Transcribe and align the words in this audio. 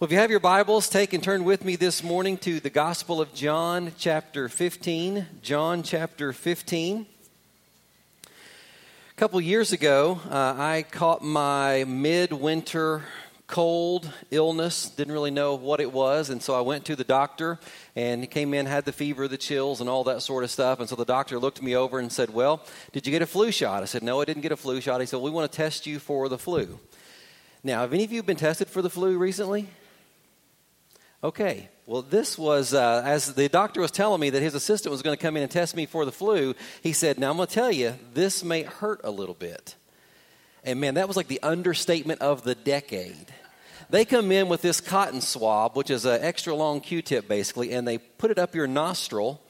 Well, 0.00 0.06
if 0.06 0.12
you 0.12 0.18
have 0.18 0.30
your 0.30 0.40
Bibles, 0.40 0.88
take 0.88 1.12
and 1.12 1.22
turn 1.22 1.44
with 1.44 1.62
me 1.62 1.76
this 1.76 2.02
morning 2.02 2.38
to 2.38 2.58
the 2.58 2.70
Gospel 2.70 3.20
of 3.20 3.34
John, 3.34 3.92
chapter 3.98 4.48
15. 4.48 5.26
John, 5.42 5.82
chapter 5.82 6.32
15. 6.32 7.04
A 8.24 9.14
couple 9.16 9.38
years 9.42 9.72
ago, 9.72 10.18
uh, 10.30 10.54
I 10.56 10.86
caught 10.90 11.22
my 11.22 11.84
midwinter 11.84 13.02
cold 13.46 14.10
illness. 14.30 14.88
Didn't 14.88 15.12
really 15.12 15.30
know 15.30 15.54
what 15.54 15.80
it 15.80 15.92
was, 15.92 16.30
and 16.30 16.42
so 16.42 16.54
I 16.54 16.62
went 16.62 16.86
to 16.86 16.96
the 16.96 17.04
doctor, 17.04 17.60
and 17.94 18.22
he 18.22 18.26
came 18.26 18.54
in, 18.54 18.64
had 18.64 18.86
the 18.86 18.92
fever, 18.92 19.28
the 19.28 19.36
chills, 19.36 19.82
and 19.82 19.90
all 19.90 20.04
that 20.04 20.22
sort 20.22 20.44
of 20.44 20.50
stuff. 20.50 20.80
And 20.80 20.88
so 20.88 20.96
the 20.96 21.04
doctor 21.04 21.38
looked 21.38 21.60
me 21.60 21.76
over 21.76 21.98
and 21.98 22.10
said, 22.10 22.30
"Well, 22.30 22.64
did 22.92 23.06
you 23.06 23.10
get 23.10 23.20
a 23.20 23.26
flu 23.26 23.52
shot?" 23.52 23.82
I 23.82 23.84
said, 23.84 24.02
"No, 24.02 24.22
I 24.22 24.24
didn't 24.24 24.40
get 24.40 24.52
a 24.52 24.56
flu 24.56 24.80
shot." 24.80 25.02
He 25.02 25.06
said, 25.06 25.20
"We 25.20 25.30
want 25.30 25.52
to 25.52 25.54
test 25.54 25.86
you 25.86 25.98
for 25.98 26.30
the 26.30 26.38
flu." 26.38 26.80
Now, 27.62 27.82
have 27.82 27.92
any 27.92 28.04
of 28.04 28.12
you 28.12 28.22
been 28.22 28.38
tested 28.38 28.70
for 28.70 28.80
the 28.80 28.88
flu 28.88 29.18
recently? 29.18 29.68
Okay, 31.22 31.68
well, 31.84 32.00
this 32.00 32.38
was, 32.38 32.72
uh, 32.72 33.02
as 33.04 33.34
the 33.34 33.50
doctor 33.50 33.82
was 33.82 33.90
telling 33.90 34.22
me 34.22 34.30
that 34.30 34.40
his 34.40 34.54
assistant 34.54 34.90
was 34.90 35.02
going 35.02 35.14
to 35.14 35.22
come 35.22 35.36
in 35.36 35.42
and 35.42 35.52
test 35.52 35.76
me 35.76 35.84
for 35.84 36.06
the 36.06 36.12
flu, 36.12 36.54
he 36.82 36.94
said, 36.94 37.18
Now 37.18 37.30
I'm 37.30 37.36
going 37.36 37.46
to 37.46 37.54
tell 37.54 37.70
you, 37.70 37.94
this 38.14 38.42
may 38.42 38.62
hurt 38.62 39.02
a 39.04 39.10
little 39.10 39.34
bit. 39.34 39.74
And 40.64 40.80
man, 40.80 40.94
that 40.94 41.08
was 41.08 41.18
like 41.18 41.28
the 41.28 41.42
understatement 41.42 42.22
of 42.22 42.42
the 42.42 42.54
decade. 42.54 43.26
They 43.90 44.06
come 44.06 44.32
in 44.32 44.48
with 44.48 44.62
this 44.62 44.80
cotton 44.80 45.20
swab, 45.20 45.76
which 45.76 45.90
is 45.90 46.06
an 46.06 46.22
extra 46.22 46.54
long 46.54 46.80
Q 46.80 47.02
tip 47.02 47.28
basically, 47.28 47.72
and 47.72 47.86
they 47.86 47.98
put 47.98 48.30
it 48.30 48.38
up 48.38 48.54
your 48.54 48.66
nostril 48.66 49.42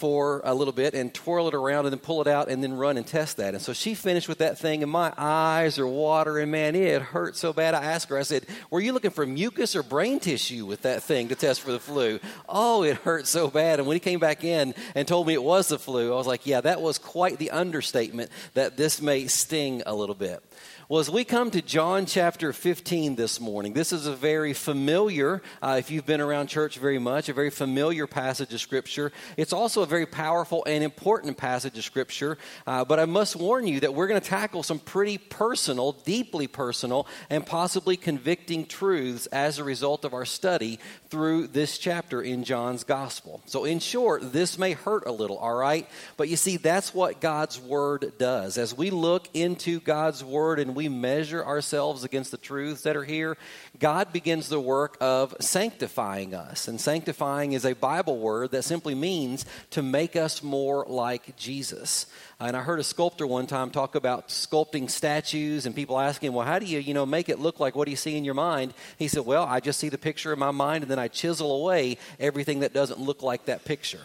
for 0.00 0.40
a 0.44 0.54
little 0.54 0.72
bit 0.72 0.94
and 0.94 1.12
twirl 1.12 1.46
it 1.48 1.54
around 1.54 1.84
and 1.84 1.92
then 1.92 2.00
pull 2.00 2.22
it 2.22 2.26
out 2.26 2.48
and 2.48 2.62
then 2.62 2.72
run 2.72 2.96
and 2.96 3.06
test 3.06 3.36
that. 3.36 3.52
And 3.52 3.62
so 3.62 3.74
she 3.74 3.94
finished 3.94 4.28
with 4.28 4.38
that 4.38 4.58
thing, 4.58 4.82
and 4.82 4.90
my 4.90 5.12
eyes 5.16 5.78
are 5.78 5.86
watering. 5.86 6.50
Man, 6.50 6.74
it 6.74 7.02
hurt 7.02 7.36
so 7.36 7.52
bad. 7.52 7.74
I 7.74 7.84
asked 7.84 8.08
her, 8.08 8.18
I 8.18 8.22
said, 8.22 8.46
Were 8.70 8.80
you 8.80 8.94
looking 8.94 9.10
for 9.10 9.26
mucus 9.26 9.76
or 9.76 9.82
brain 9.82 10.18
tissue 10.18 10.64
with 10.64 10.82
that 10.82 11.02
thing 11.02 11.28
to 11.28 11.34
test 11.34 11.60
for 11.60 11.70
the 11.70 11.78
flu? 11.78 12.18
Oh, 12.48 12.82
it 12.82 12.96
hurt 12.96 13.26
so 13.26 13.48
bad. 13.48 13.78
And 13.78 13.86
when 13.86 13.94
he 13.94 14.00
came 14.00 14.18
back 14.18 14.42
in 14.42 14.74
and 14.94 15.06
told 15.06 15.26
me 15.26 15.34
it 15.34 15.42
was 15.42 15.68
the 15.68 15.78
flu, 15.78 16.12
I 16.12 16.16
was 16.16 16.26
like, 16.26 16.46
Yeah, 16.46 16.62
that 16.62 16.80
was 16.80 16.98
quite 16.98 17.38
the 17.38 17.50
understatement 17.50 18.30
that 18.54 18.78
this 18.78 19.02
may 19.02 19.26
sting 19.26 19.82
a 19.84 19.94
little 19.94 20.14
bit. 20.14 20.42
Well, 20.90 20.98
as 20.98 21.08
we 21.08 21.22
come 21.22 21.52
to 21.52 21.62
John 21.62 22.04
chapter 22.04 22.52
15 22.52 23.14
this 23.14 23.38
morning, 23.38 23.74
this 23.74 23.92
is 23.92 24.08
a 24.08 24.12
very 24.12 24.52
familiar, 24.52 25.40
uh, 25.62 25.76
if 25.78 25.88
you've 25.88 26.04
been 26.04 26.20
around 26.20 26.48
church 26.48 26.78
very 26.78 26.98
much, 26.98 27.28
a 27.28 27.32
very 27.32 27.50
familiar 27.50 28.08
passage 28.08 28.52
of 28.52 28.60
Scripture. 28.60 29.12
It's 29.36 29.52
also 29.52 29.82
a 29.82 29.86
very 29.86 30.04
powerful 30.04 30.64
and 30.66 30.82
important 30.82 31.36
passage 31.36 31.78
of 31.78 31.84
Scripture. 31.84 32.38
Uh, 32.66 32.84
but 32.84 32.98
I 32.98 33.04
must 33.04 33.36
warn 33.36 33.68
you 33.68 33.78
that 33.78 33.94
we're 33.94 34.08
going 34.08 34.20
to 34.20 34.28
tackle 34.28 34.64
some 34.64 34.80
pretty 34.80 35.16
personal, 35.16 35.92
deeply 35.92 36.48
personal, 36.48 37.06
and 37.30 37.46
possibly 37.46 37.96
convicting 37.96 38.66
truths 38.66 39.26
as 39.26 39.60
a 39.60 39.64
result 39.64 40.04
of 40.04 40.12
our 40.12 40.24
study 40.24 40.80
through 41.08 41.46
this 41.46 41.78
chapter 41.78 42.20
in 42.20 42.42
John's 42.42 42.82
Gospel. 42.82 43.42
So, 43.46 43.64
in 43.64 43.78
short, 43.78 44.32
this 44.32 44.58
may 44.58 44.72
hurt 44.72 45.06
a 45.06 45.12
little, 45.12 45.38
all 45.38 45.54
right? 45.54 45.88
But 46.16 46.28
you 46.28 46.36
see, 46.36 46.56
that's 46.56 46.92
what 46.92 47.20
God's 47.20 47.60
Word 47.60 48.14
does. 48.18 48.58
As 48.58 48.76
we 48.76 48.90
look 48.90 49.28
into 49.34 49.78
God's 49.78 50.24
Word 50.24 50.58
and 50.58 50.74
we 50.79 50.79
measure 50.88 51.44
ourselves 51.44 52.04
against 52.04 52.30
the 52.30 52.36
truths 52.36 52.82
that 52.82 52.96
are 52.96 53.04
here, 53.04 53.36
God 53.78 54.12
begins 54.12 54.48
the 54.48 54.60
work 54.60 54.96
of 55.00 55.34
sanctifying 55.40 56.34
us. 56.34 56.68
And 56.68 56.80
sanctifying 56.80 57.52
is 57.52 57.64
a 57.64 57.74
Bible 57.74 58.18
word 58.18 58.52
that 58.52 58.64
simply 58.64 58.94
means 58.94 59.44
to 59.70 59.82
make 59.82 60.16
us 60.16 60.42
more 60.42 60.84
like 60.88 61.36
Jesus. 61.36 62.06
And 62.38 62.56
I 62.56 62.62
heard 62.62 62.80
a 62.80 62.84
sculptor 62.84 63.26
one 63.26 63.46
time 63.46 63.70
talk 63.70 63.94
about 63.94 64.28
sculpting 64.28 64.90
statues 64.90 65.66
and 65.66 65.74
people 65.74 65.98
asking, 65.98 66.32
well, 66.32 66.46
how 66.46 66.58
do 66.58 66.66
you, 66.66 66.78
you 66.78 66.94
know, 66.94 67.06
make 67.06 67.28
it 67.28 67.38
look 67.38 67.60
like 67.60 67.74
what 67.74 67.84
do 67.84 67.90
you 67.90 67.96
see 67.96 68.16
in 68.16 68.24
your 68.24 68.34
mind? 68.34 68.74
He 68.98 69.08
said, 69.08 69.26
well, 69.26 69.44
I 69.44 69.60
just 69.60 69.78
see 69.78 69.88
the 69.88 69.98
picture 69.98 70.32
in 70.32 70.38
my 70.38 70.50
mind 70.50 70.82
and 70.82 70.90
then 70.90 70.98
I 70.98 71.08
chisel 71.08 71.60
away 71.62 71.98
everything 72.18 72.60
that 72.60 72.72
doesn't 72.72 73.00
look 73.00 73.22
like 73.22 73.46
that 73.46 73.64
picture 73.64 74.00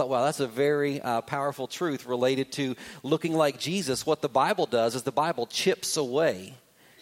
thought, 0.00 0.08
wow, 0.08 0.24
that's 0.24 0.40
a 0.40 0.46
very 0.46 0.98
uh, 1.02 1.20
powerful 1.20 1.66
truth 1.66 2.06
related 2.06 2.50
to 2.52 2.74
looking 3.02 3.34
like 3.34 3.58
Jesus. 3.58 4.06
What 4.06 4.22
the 4.22 4.30
Bible 4.30 4.64
does 4.64 4.94
is 4.94 5.02
the 5.02 5.12
Bible 5.12 5.44
chips 5.44 5.98
away, 5.98 6.54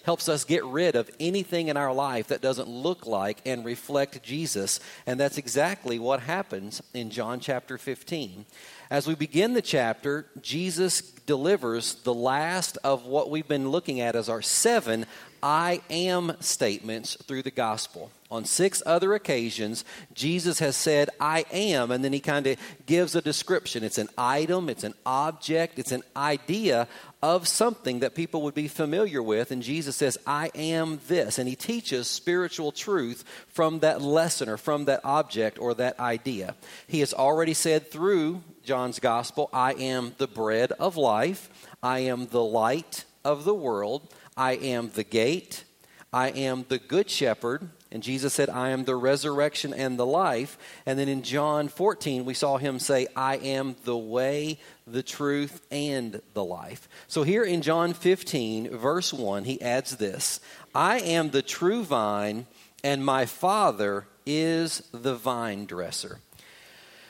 helps 0.02 0.28
us 0.28 0.42
get 0.42 0.64
rid 0.64 0.96
of 0.96 1.08
anything 1.20 1.68
in 1.68 1.76
our 1.76 1.94
life 1.94 2.26
that 2.26 2.40
doesn't 2.40 2.68
look 2.68 3.06
like 3.06 3.38
and 3.46 3.64
reflect 3.64 4.20
Jesus. 4.24 4.80
And 5.06 5.20
that's 5.20 5.38
exactly 5.38 6.00
what 6.00 6.18
happens 6.18 6.82
in 6.92 7.10
John 7.10 7.38
chapter 7.38 7.78
15. 7.78 8.44
As 8.90 9.06
we 9.06 9.14
begin 9.14 9.52
the 9.52 9.62
chapter, 9.62 10.26
Jesus 10.40 11.00
delivers 11.00 11.94
the 12.02 12.14
last 12.14 12.78
of 12.82 13.06
what 13.06 13.30
we've 13.30 13.46
been 13.46 13.70
looking 13.70 14.00
at 14.00 14.16
as 14.16 14.28
our 14.28 14.42
seven 14.42 15.06
I 15.42 15.80
am 15.90 16.36
statements 16.40 17.16
through 17.16 17.42
the 17.42 17.50
gospel. 17.50 18.10
On 18.30 18.44
six 18.44 18.82
other 18.84 19.14
occasions, 19.14 19.86
Jesus 20.12 20.58
has 20.58 20.76
said, 20.76 21.08
I 21.18 21.46
am, 21.50 21.90
and 21.90 22.04
then 22.04 22.12
he 22.12 22.20
kind 22.20 22.46
of 22.46 22.58
gives 22.84 23.14
a 23.14 23.22
description. 23.22 23.82
It's 23.82 23.96
an 23.96 24.10
item, 24.18 24.68
it's 24.68 24.84
an 24.84 24.92
object, 25.06 25.78
it's 25.78 25.92
an 25.92 26.02
idea 26.14 26.86
of 27.22 27.48
something 27.48 28.00
that 28.00 28.14
people 28.14 28.42
would 28.42 28.54
be 28.54 28.68
familiar 28.68 29.22
with. 29.22 29.50
And 29.50 29.62
Jesus 29.62 29.96
says, 29.96 30.18
I 30.26 30.50
am 30.54 31.00
this. 31.08 31.38
And 31.38 31.48
he 31.48 31.56
teaches 31.56 32.06
spiritual 32.06 32.70
truth 32.70 33.24
from 33.48 33.78
that 33.78 34.02
lesson 34.02 34.48
or 34.48 34.58
from 34.58 34.84
that 34.84 35.00
object 35.04 35.58
or 35.58 35.72
that 35.74 35.98
idea. 35.98 36.54
He 36.86 37.00
has 37.00 37.14
already 37.14 37.54
said 37.54 37.90
through 37.90 38.42
John's 38.62 39.00
gospel, 39.00 39.48
I 39.52 39.72
am 39.72 40.14
the 40.18 40.28
bread 40.28 40.72
of 40.72 40.98
life, 40.98 41.48
I 41.82 42.00
am 42.00 42.26
the 42.26 42.44
light 42.44 43.04
of 43.24 43.44
the 43.44 43.54
world. 43.54 44.12
I 44.38 44.52
am 44.52 44.90
the 44.94 45.04
gate. 45.04 45.64
I 46.12 46.28
am 46.28 46.64
the 46.68 46.78
good 46.78 47.10
shepherd. 47.10 47.68
And 47.90 48.02
Jesus 48.02 48.34
said, 48.34 48.48
I 48.48 48.68
am 48.70 48.84
the 48.84 48.94
resurrection 48.94 49.74
and 49.74 49.98
the 49.98 50.06
life. 50.06 50.56
And 50.86 50.98
then 50.98 51.08
in 51.08 51.22
John 51.22 51.68
14, 51.68 52.24
we 52.24 52.34
saw 52.34 52.56
him 52.56 52.78
say, 52.78 53.08
I 53.16 53.38
am 53.38 53.76
the 53.84 53.96
way, 53.96 54.60
the 54.86 55.02
truth, 55.02 55.66
and 55.70 56.22
the 56.34 56.44
life. 56.44 56.88
So 57.08 57.24
here 57.24 57.42
in 57.42 57.62
John 57.62 57.94
15, 57.94 58.76
verse 58.76 59.12
1, 59.12 59.44
he 59.44 59.60
adds 59.60 59.96
this 59.96 60.40
I 60.74 61.00
am 61.00 61.30
the 61.30 61.42
true 61.42 61.82
vine, 61.82 62.46
and 62.84 63.04
my 63.04 63.26
Father 63.26 64.06
is 64.24 64.82
the 64.92 65.16
vine 65.16 65.64
dresser. 65.64 66.20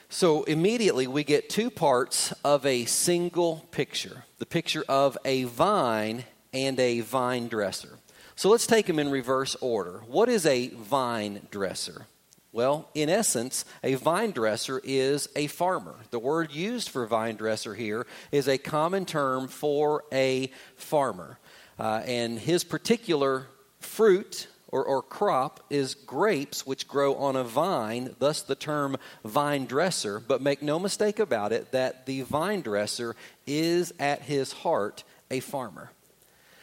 So 0.08 0.44
immediately 0.44 1.06
we 1.06 1.24
get 1.24 1.50
two 1.50 1.70
parts 1.70 2.32
of 2.42 2.64
a 2.64 2.86
single 2.86 3.66
picture 3.70 4.24
the 4.38 4.46
picture 4.46 4.84
of 4.88 5.18
a 5.24 5.44
vine 5.44 6.24
and 6.52 6.78
a 6.80 7.00
vine 7.00 7.48
dresser. 7.48 7.98
So 8.36 8.48
let's 8.48 8.66
take 8.66 8.86
them 8.86 8.98
in 8.98 9.10
reverse 9.10 9.56
order. 9.56 10.02
What 10.06 10.28
is 10.28 10.46
a 10.46 10.68
vine 10.68 11.46
dresser? 11.50 12.06
Well, 12.52 12.88
in 12.94 13.10
essence, 13.10 13.64
a 13.84 13.94
vine 13.94 14.30
dresser 14.30 14.80
is 14.82 15.28
a 15.36 15.48
farmer. 15.48 15.96
The 16.10 16.18
word 16.18 16.52
used 16.52 16.88
for 16.88 17.04
vine 17.06 17.36
dresser 17.36 17.74
here 17.74 18.06
is 18.32 18.48
a 18.48 18.56
common 18.56 19.04
term 19.04 19.48
for 19.48 20.04
a 20.12 20.50
farmer. 20.76 21.38
Uh, 21.78 22.02
and 22.06 22.38
his 22.38 22.64
particular 22.64 23.46
fruit 23.80 24.48
or, 24.70 24.84
or, 24.84 25.02
crop 25.02 25.64
is 25.70 25.94
grapes 25.94 26.66
which 26.66 26.86
grow 26.86 27.14
on 27.14 27.36
a 27.36 27.44
vine, 27.44 28.14
thus 28.18 28.42
the 28.42 28.54
term 28.54 28.98
vine 29.24 29.64
dresser. 29.64 30.20
But 30.20 30.42
make 30.42 30.60
no 30.60 30.78
mistake 30.78 31.18
about 31.18 31.52
it 31.52 31.72
that 31.72 32.04
the 32.04 32.20
vine 32.22 32.60
dresser 32.60 33.16
is 33.46 33.94
at 33.98 34.22
his 34.22 34.52
heart 34.52 35.04
a 35.30 35.40
farmer. 35.40 35.90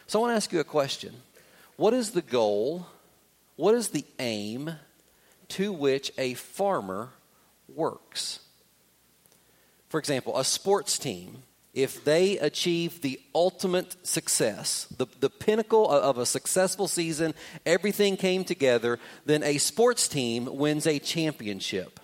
So 0.08 0.20
I 0.20 0.22
want 0.22 0.32
to 0.32 0.36
ask 0.36 0.52
you 0.52 0.60
a 0.60 0.64
question. 0.64 1.14
What 1.76 1.92
is 1.92 2.12
the 2.12 2.22
goal? 2.22 2.86
What 3.56 3.74
is 3.74 3.88
the 3.88 4.04
aim 4.18 4.72
to 5.48 5.72
which 5.72 6.12
a 6.16 6.34
farmer 6.34 7.10
works? 7.74 8.40
For 9.88 9.98
example, 9.98 10.38
a 10.38 10.44
sports 10.44 10.98
team, 10.98 11.42
if 11.74 12.04
they 12.04 12.38
achieve 12.38 13.02
the 13.02 13.20
ultimate 13.34 14.06
success, 14.06 14.86
the, 14.96 15.06
the 15.20 15.30
pinnacle 15.30 15.90
of 15.90 16.18
a 16.18 16.26
successful 16.26 16.86
season, 16.86 17.34
everything 17.64 18.16
came 18.16 18.44
together, 18.44 19.00
then 19.24 19.42
a 19.42 19.58
sports 19.58 20.06
team 20.06 20.56
wins 20.56 20.86
a 20.86 21.00
championship. 21.00 21.98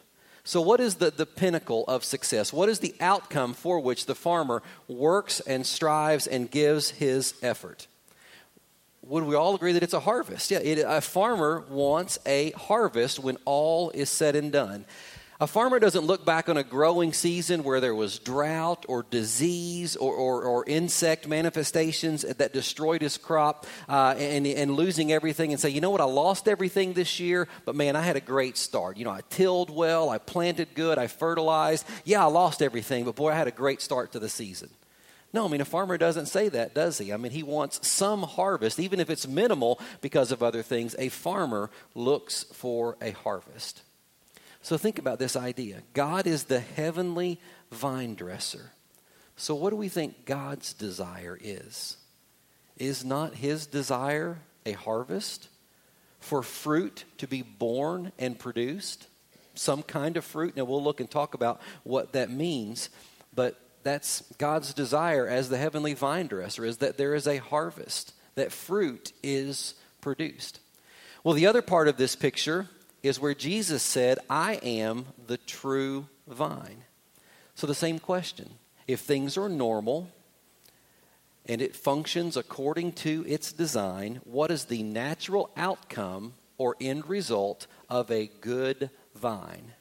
So, 0.44 0.60
what 0.60 0.80
is 0.80 0.96
the, 0.96 1.12
the 1.12 1.26
pinnacle 1.26 1.84
of 1.86 2.04
success? 2.04 2.52
What 2.52 2.68
is 2.68 2.80
the 2.80 2.96
outcome 3.00 3.54
for 3.54 3.78
which 3.78 4.06
the 4.06 4.16
farmer 4.16 4.60
works 4.88 5.38
and 5.38 5.64
strives 5.64 6.26
and 6.26 6.50
gives 6.50 6.90
his 6.90 7.34
effort? 7.42 7.86
Would 9.12 9.24
we 9.24 9.34
all 9.34 9.54
agree 9.54 9.72
that 9.72 9.82
it's 9.82 9.92
a 9.92 10.00
harvest? 10.00 10.50
Yeah, 10.50 10.60
it, 10.60 10.78
a 10.86 11.02
farmer 11.02 11.64
wants 11.68 12.18
a 12.24 12.52
harvest 12.52 13.18
when 13.18 13.36
all 13.44 13.90
is 13.90 14.08
said 14.08 14.34
and 14.36 14.50
done. 14.50 14.86
A 15.38 15.46
farmer 15.46 15.78
doesn't 15.78 16.06
look 16.06 16.24
back 16.24 16.48
on 16.48 16.56
a 16.56 16.62
growing 16.62 17.12
season 17.12 17.62
where 17.62 17.78
there 17.78 17.94
was 17.94 18.18
drought 18.18 18.86
or 18.88 19.04
disease 19.10 19.96
or, 19.96 20.14
or, 20.14 20.44
or 20.44 20.64
insect 20.66 21.28
manifestations 21.28 22.22
that 22.22 22.54
destroyed 22.54 23.02
his 23.02 23.18
crop 23.18 23.66
uh, 23.86 24.14
and, 24.16 24.46
and 24.46 24.76
losing 24.76 25.12
everything 25.12 25.52
and 25.52 25.60
say, 25.60 25.68
you 25.68 25.82
know 25.82 25.90
what, 25.90 26.00
I 26.00 26.04
lost 26.04 26.48
everything 26.48 26.94
this 26.94 27.20
year, 27.20 27.48
but 27.66 27.74
man, 27.74 27.96
I 27.96 28.02
had 28.02 28.16
a 28.16 28.20
great 28.20 28.56
start. 28.56 28.96
You 28.96 29.04
know, 29.04 29.10
I 29.10 29.20
tilled 29.28 29.68
well, 29.68 30.08
I 30.08 30.18
planted 30.18 30.68
good, 30.74 30.96
I 30.96 31.08
fertilized. 31.08 31.86
Yeah, 32.04 32.22
I 32.22 32.28
lost 32.28 32.62
everything, 32.62 33.04
but 33.04 33.16
boy, 33.16 33.32
I 33.32 33.34
had 33.34 33.48
a 33.48 33.50
great 33.50 33.82
start 33.82 34.12
to 34.12 34.20
the 34.20 34.30
season. 34.30 34.70
No, 35.32 35.46
I 35.46 35.48
mean, 35.48 35.62
a 35.62 35.66
farmer 35.66 35.96
doesn't 35.96 36.26
say 36.26 36.48
that, 36.50 36.74
does 36.74 36.98
he? 36.98 37.12
I 37.12 37.16
mean, 37.16 37.32
he 37.32 37.42
wants 37.42 37.86
some 37.86 38.22
harvest, 38.22 38.78
even 38.78 39.00
if 39.00 39.08
it's 39.08 39.26
minimal 39.26 39.80
because 40.02 40.30
of 40.30 40.42
other 40.42 40.62
things. 40.62 40.94
A 40.98 41.08
farmer 41.08 41.70
looks 41.94 42.44
for 42.52 42.98
a 43.00 43.12
harvest. 43.12 43.82
So 44.60 44.76
think 44.76 44.98
about 44.98 45.18
this 45.18 45.34
idea 45.34 45.82
God 45.94 46.26
is 46.26 46.44
the 46.44 46.60
heavenly 46.60 47.40
vine 47.70 48.14
dresser. 48.14 48.72
So, 49.36 49.54
what 49.54 49.70
do 49.70 49.76
we 49.76 49.88
think 49.88 50.26
God's 50.26 50.72
desire 50.72 51.38
is? 51.40 51.96
Is 52.76 53.04
not 53.04 53.34
his 53.34 53.66
desire 53.66 54.38
a 54.66 54.72
harvest? 54.72 55.48
For 56.20 56.42
fruit 56.42 57.04
to 57.18 57.26
be 57.26 57.42
born 57.42 58.12
and 58.18 58.38
produced? 58.38 59.08
Some 59.54 59.82
kind 59.82 60.16
of 60.16 60.24
fruit. 60.24 60.56
Now, 60.56 60.64
we'll 60.64 60.82
look 60.82 61.00
and 61.00 61.10
talk 61.10 61.34
about 61.34 61.60
what 61.82 62.12
that 62.12 62.30
means. 62.30 62.90
But 63.34 63.58
that's 63.82 64.22
God's 64.38 64.74
desire 64.74 65.26
as 65.26 65.48
the 65.48 65.58
heavenly 65.58 65.94
vine 65.94 66.26
dresser 66.26 66.64
is 66.64 66.78
that 66.78 66.96
there 66.96 67.14
is 67.14 67.26
a 67.26 67.38
harvest, 67.38 68.14
that 68.34 68.52
fruit 68.52 69.12
is 69.22 69.74
produced. 70.00 70.60
Well, 71.24 71.34
the 71.34 71.46
other 71.46 71.62
part 71.62 71.88
of 71.88 71.96
this 71.96 72.16
picture 72.16 72.68
is 73.02 73.20
where 73.20 73.34
Jesus 73.34 73.82
said, 73.82 74.18
I 74.28 74.54
am 74.62 75.06
the 75.26 75.36
true 75.38 76.06
vine. 76.26 76.84
So, 77.54 77.66
the 77.66 77.74
same 77.74 77.98
question 77.98 78.50
if 78.86 79.00
things 79.00 79.36
are 79.36 79.48
normal 79.48 80.10
and 81.46 81.60
it 81.60 81.76
functions 81.76 82.36
according 82.36 82.92
to 82.92 83.24
its 83.26 83.52
design, 83.52 84.20
what 84.24 84.50
is 84.50 84.66
the 84.66 84.82
natural 84.82 85.50
outcome 85.56 86.34
or 86.58 86.76
end 86.80 87.08
result 87.08 87.66
of 87.88 88.10
a 88.10 88.30
good 88.40 88.90
vine? 89.14 89.72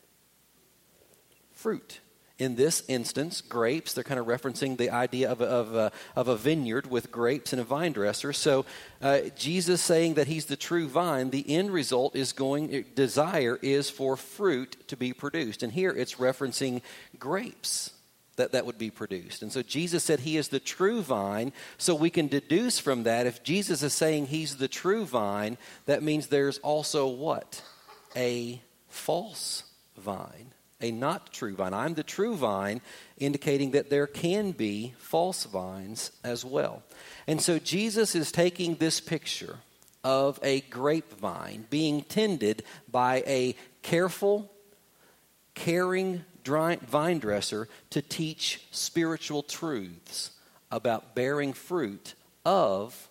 Fruit 1.53 1.99
in 2.41 2.55
this 2.55 2.83
instance, 2.87 3.39
grapes. 3.39 3.93
They're 3.93 4.03
kind 4.03 4.19
of 4.19 4.25
referencing 4.25 4.75
the 4.75 4.89
idea 4.89 5.31
of 5.31 5.41
a, 5.41 5.45
of 5.45 5.75
a, 5.75 5.91
of 6.15 6.27
a 6.27 6.35
vineyard 6.35 6.89
with 6.89 7.11
grapes 7.11 7.53
and 7.53 7.61
a 7.61 7.63
vine 7.63 7.91
dresser. 7.91 8.33
So, 8.33 8.65
uh, 8.99 9.19
Jesus 9.37 9.79
saying 9.79 10.15
that 10.15 10.25
he's 10.25 10.45
the 10.45 10.55
true 10.55 10.87
vine, 10.87 11.29
the 11.29 11.47
end 11.47 11.69
result 11.69 12.15
is 12.15 12.33
going, 12.33 12.85
desire 12.95 13.59
is 13.61 13.91
for 13.91 14.17
fruit 14.17 14.75
to 14.87 14.97
be 14.97 15.13
produced. 15.13 15.61
And 15.61 15.71
here 15.71 15.91
it's 15.91 16.15
referencing 16.15 16.81
grapes 17.19 17.91
that 18.37 18.53
that 18.53 18.65
would 18.65 18.79
be 18.79 18.89
produced. 18.89 19.43
And 19.43 19.51
so 19.51 19.61
Jesus 19.61 20.03
said 20.03 20.21
he 20.21 20.35
is 20.35 20.47
the 20.47 20.59
true 20.59 21.03
vine. 21.03 21.53
So 21.77 21.93
we 21.93 22.09
can 22.09 22.27
deduce 22.27 22.79
from 22.79 23.03
that 23.03 23.27
if 23.27 23.43
Jesus 23.43 23.83
is 23.83 23.93
saying 23.93 24.27
he's 24.27 24.57
the 24.57 24.67
true 24.67 25.05
vine, 25.05 25.59
that 25.85 26.01
means 26.01 26.27
there's 26.27 26.57
also 26.59 27.07
what? 27.07 27.61
A 28.15 28.59
false 28.87 29.63
vine 29.95 30.50
a 30.81 30.91
not 30.91 31.31
true 31.31 31.55
vine. 31.55 31.73
I'm 31.73 31.93
the 31.93 32.03
true 32.03 32.35
vine, 32.35 32.81
indicating 33.17 33.71
that 33.71 33.89
there 33.89 34.07
can 34.07 34.51
be 34.51 34.93
false 34.97 35.45
vines 35.45 36.11
as 36.23 36.43
well. 36.43 36.83
And 37.27 37.41
so 37.41 37.59
Jesus 37.59 38.15
is 38.15 38.31
taking 38.31 38.75
this 38.75 38.99
picture 38.99 39.57
of 40.03 40.39
a 40.41 40.61
grapevine 40.61 41.65
being 41.69 42.01
tended 42.03 42.63
by 42.89 43.23
a 43.27 43.55
careful, 43.81 44.51
caring 45.53 46.25
vine 46.43 47.19
dresser 47.19 47.67
to 47.91 48.01
teach 48.01 48.65
spiritual 48.71 49.43
truths 49.43 50.31
about 50.71 51.13
bearing 51.15 51.53
fruit 51.53 52.15
of 52.45 53.09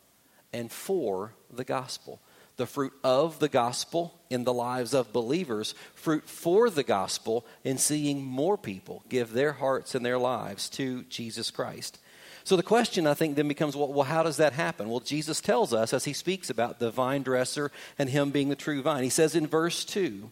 and 0.52 0.72
for 0.72 1.32
the 1.52 1.64
gospel 1.64 2.20
the 2.60 2.66
fruit 2.66 2.92
of 3.02 3.38
the 3.38 3.48
gospel 3.48 4.20
in 4.28 4.44
the 4.44 4.52
lives 4.52 4.92
of 4.92 5.14
believers, 5.14 5.74
fruit 5.94 6.28
for 6.28 6.68
the 6.68 6.82
gospel 6.82 7.46
in 7.64 7.78
seeing 7.78 8.22
more 8.22 8.58
people 8.58 9.02
give 9.08 9.32
their 9.32 9.52
hearts 9.52 9.94
and 9.94 10.04
their 10.04 10.18
lives 10.18 10.68
to 10.68 11.02
Jesus 11.04 11.50
Christ. 11.50 11.98
So 12.44 12.56
the 12.56 12.62
question, 12.62 13.06
I 13.06 13.14
think, 13.14 13.36
then 13.36 13.48
becomes 13.48 13.76
well, 13.76 13.90
well, 13.90 14.04
how 14.04 14.22
does 14.22 14.36
that 14.36 14.52
happen? 14.52 14.90
Well, 14.90 15.00
Jesus 15.00 15.40
tells 15.40 15.72
us 15.72 15.94
as 15.94 16.04
he 16.04 16.12
speaks 16.12 16.50
about 16.50 16.80
the 16.80 16.90
vine 16.90 17.22
dresser 17.22 17.72
and 17.98 18.10
him 18.10 18.30
being 18.30 18.50
the 18.50 18.56
true 18.56 18.82
vine. 18.82 19.04
He 19.04 19.08
says 19.08 19.34
in 19.34 19.46
verse 19.46 19.82
2 19.86 20.30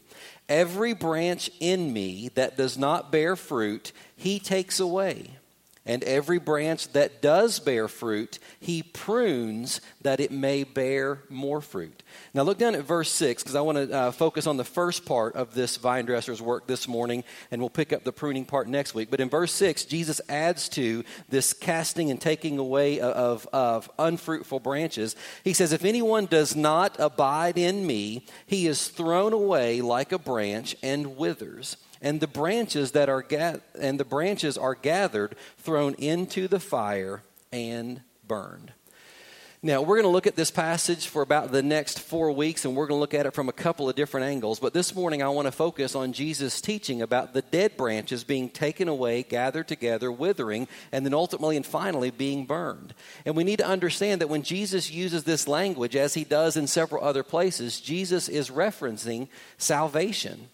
Every 0.51 0.93
branch 0.93 1.51
in 1.61 1.95
me 1.95 2.29
that 2.35 2.59
does 2.59 2.77
not 2.77 3.11
bear 3.11 3.37
fruit, 3.37 3.93
he 4.17 4.39
takes 4.39 4.79
away 4.79 5.39
and 5.89 6.05
every 6.05 6.39
branch 6.39 6.93
that 6.93 7.23
does 7.23 7.59
bear 7.59 7.89
fruit, 7.89 8.39
he 8.61 8.83
prunes 8.83 9.81
that 10.03 10.21
it 10.21 10.31
may 10.31 10.63
bear 10.63 11.23
more 11.31 11.63
fruit. 11.63 12.03
Now, 12.35 12.43
look 12.43 12.59
down 12.59 12.75
at 12.75 12.83
verse 12.83 13.11
6 13.11 13.43
because 13.43 13.55
I 13.55 13.63
want 13.63 13.79
to 13.79 13.93
uh, 13.93 14.11
focus 14.13 14.47
on 14.47 14.59
the 14.59 14.65
first 14.65 15.07
part 15.07 15.35
of 15.35 15.55
this 15.55 15.79
vine 15.79 16.05
dresser's 16.05 16.43
work 16.43 16.67
this 16.67 16.87
morning, 16.87 17.25
and 17.51 17.63
we'll 17.63 17.71
pick 17.71 17.95
up 17.95 18.05
the 18.05 18.13
pruning 18.13 18.45
part 18.45 18.69
next 18.69 18.95
week. 18.95 19.11
But 19.11 19.21
in 19.21 19.31
verse 19.31 19.53
6, 19.53 19.87
Jesus 19.87 20.21
adds 20.29 20.69
to 20.71 21.05
this 21.31 21.55
casting 21.55 22.11
and 22.11 22.21
taking 22.21 22.59
away 22.59 23.01
of, 23.01 23.49
of 23.53 23.91
unfruitful 23.99 24.61
branches. 24.61 25.17
He 25.43 25.55
says, 25.55 25.73
If 25.73 25.87
anyone 25.87 26.27
does 26.27 26.55
not 26.55 26.97
abide 26.99 27.57
in 27.57 27.87
me, 27.87 28.27
he 28.47 28.67
is 28.67 28.89
thrown 28.89 29.33
away 29.33 29.81
like 29.81 30.13
a 30.13 30.19
branch 30.19 30.77
and 30.83 31.17
withers 31.17 31.79
and 32.03 32.21
the 32.21 32.27
branches 32.27 32.93
that 32.93 33.09
are 33.09 33.23
ga- 33.23 33.61
and 33.79 33.99
the 33.99 34.05
branches 34.05 34.57
are 34.59 34.75
gathered 34.75 35.37
thrown 35.59 35.95
into 35.95 36.49
the 36.49 36.61
fire 36.61 37.23
and 37.53 38.01
burned. 38.27 38.73
Now 39.61 39.83
we're 39.83 39.97
going 39.97 40.05
to 40.05 40.11
look 40.11 40.29
at 40.29 40.37
this 40.37 40.53
passage 40.53 41.09
for 41.09 41.21
about 41.21 41.51
the 41.51 41.65
next 41.65 41.99
four 41.99 42.31
weeks 42.31 42.65
and 42.65 42.77
we're 42.77 42.87
going 42.87 42.99
to 42.99 43.01
look 43.01 43.15
at 43.15 43.27
it 43.27 43.35
from 43.35 43.49
a 43.49 43.53
couple 43.53 43.89
of 43.89 43.97
different 43.97 44.27
angles. 44.27 44.61
But 44.61 44.73
this 44.73 44.95
morning 44.95 45.21
i 45.21 45.29
want 45.29 45.47
to 45.47 45.53
focus 45.53 45.97
on 45.97 46.13
jesus 46.13 46.61
teaching 46.61 47.03
about 47.03 47.35
the 47.35 47.43
dead 47.43 47.77
branches 47.77 48.23
being 48.23 48.51
taken 48.51 48.87
away 48.87 49.25
gathered 49.25 49.67
together 49.67 50.13
withering 50.13 50.69
and 50.93 51.05
then 51.05 51.13
ultimately 51.13 51.57
and 51.57 51.67
finally 51.67 52.13
being 52.13 52.47
burned. 52.47 52.95
And 53.27 53.35
we 53.35 53.43
need 53.43 53.59
to 53.59 53.67
understand 53.67 54.21
that 54.21 54.29
when 54.29 54.43
jesus 54.45 54.93
uses 54.93 55.25
this 55.25 55.49
language 55.49 55.97
as 55.97 56.15
he 56.15 56.23
does 56.23 56.57
in 56.57 56.69
several 56.69 57.03
other 57.03 57.25
places 57.25 57.81
jesus 57.81 58.29
is 58.29 58.51
referencing 58.51 59.27
salvation 59.57 60.49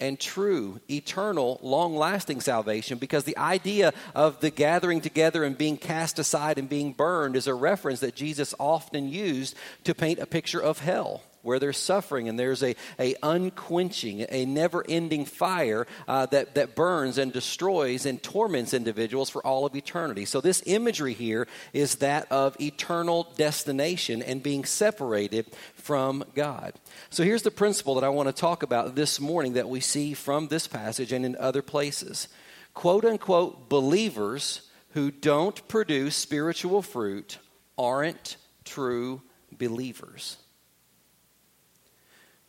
and 0.00 0.18
true, 0.18 0.80
eternal, 0.90 1.58
long 1.62 1.96
lasting 1.96 2.40
salvation 2.40 2.98
because 2.98 3.24
the 3.24 3.36
idea 3.36 3.92
of 4.14 4.40
the 4.40 4.50
gathering 4.50 5.00
together 5.00 5.44
and 5.44 5.56
being 5.56 5.76
cast 5.76 6.18
aside 6.18 6.58
and 6.58 6.68
being 6.68 6.92
burned 6.92 7.36
is 7.36 7.46
a 7.46 7.54
reference 7.54 8.00
that 8.00 8.14
Jesus 8.14 8.54
often 8.58 9.08
used 9.08 9.54
to 9.84 9.94
paint 9.94 10.18
a 10.18 10.26
picture 10.26 10.60
of 10.60 10.80
hell 10.80 11.22
where 11.42 11.58
there's 11.58 11.78
suffering 11.78 12.28
and 12.28 12.38
there's 12.38 12.62
a, 12.62 12.74
a 12.98 13.14
unquenching, 13.22 14.26
a 14.28 14.44
never 14.44 14.84
ending 14.88 15.24
fire 15.24 15.86
uh, 16.06 16.26
that, 16.26 16.54
that 16.54 16.74
burns 16.74 17.18
and 17.18 17.32
destroys 17.32 18.06
and 18.06 18.22
torments 18.22 18.74
individuals 18.74 19.30
for 19.30 19.44
all 19.46 19.64
of 19.66 19.74
eternity. 19.74 20.24
So, 20.24 20.40
this 20.40 20.62
imagery 20.66 21.14
here 21.14 21.46
is 21.72 21.96
that 21.96 22.30
of 22.30 22.60
eternal 22.60 23.32
destination 23.36 24.22
and 24.22 24.42
being 24.42 24.64
separated 24.64 25.46
from 25.74 26.24
God. 26.34 26.74
So, 27.08 27.24
here's 27.24 27.42
the 27.42 27.50
principle 27.50 27.94
that 27.94 28.04
I 28.04 28.10
want 28.10 28.28
to 28.28 28.32
talk 28.32 28.62
about 28.62 28.94
this 28.94 29.20
morning 29.20 29.54
that 29.54 29.68
we 29.68 29.80
see 29.80 30.14
from 30.14 30.48
this 30.48 30.66
passage 30.66 31.12
and 31.12 31.24
in 31.24 31.36
other 31.36 31.62
places. 31.62 32.28
Quote 32.74 33.04
unquote, 33.04 33.68
believers 33.68 34.62
who 34.90 35.10
don't 35.10 35.66
produce 35.68 36.16
spiritual 36.16 36.82
fruit 36.82 37.38
aren't 37.78 38.36
true 38.64 39.22
believers 39.52 40.36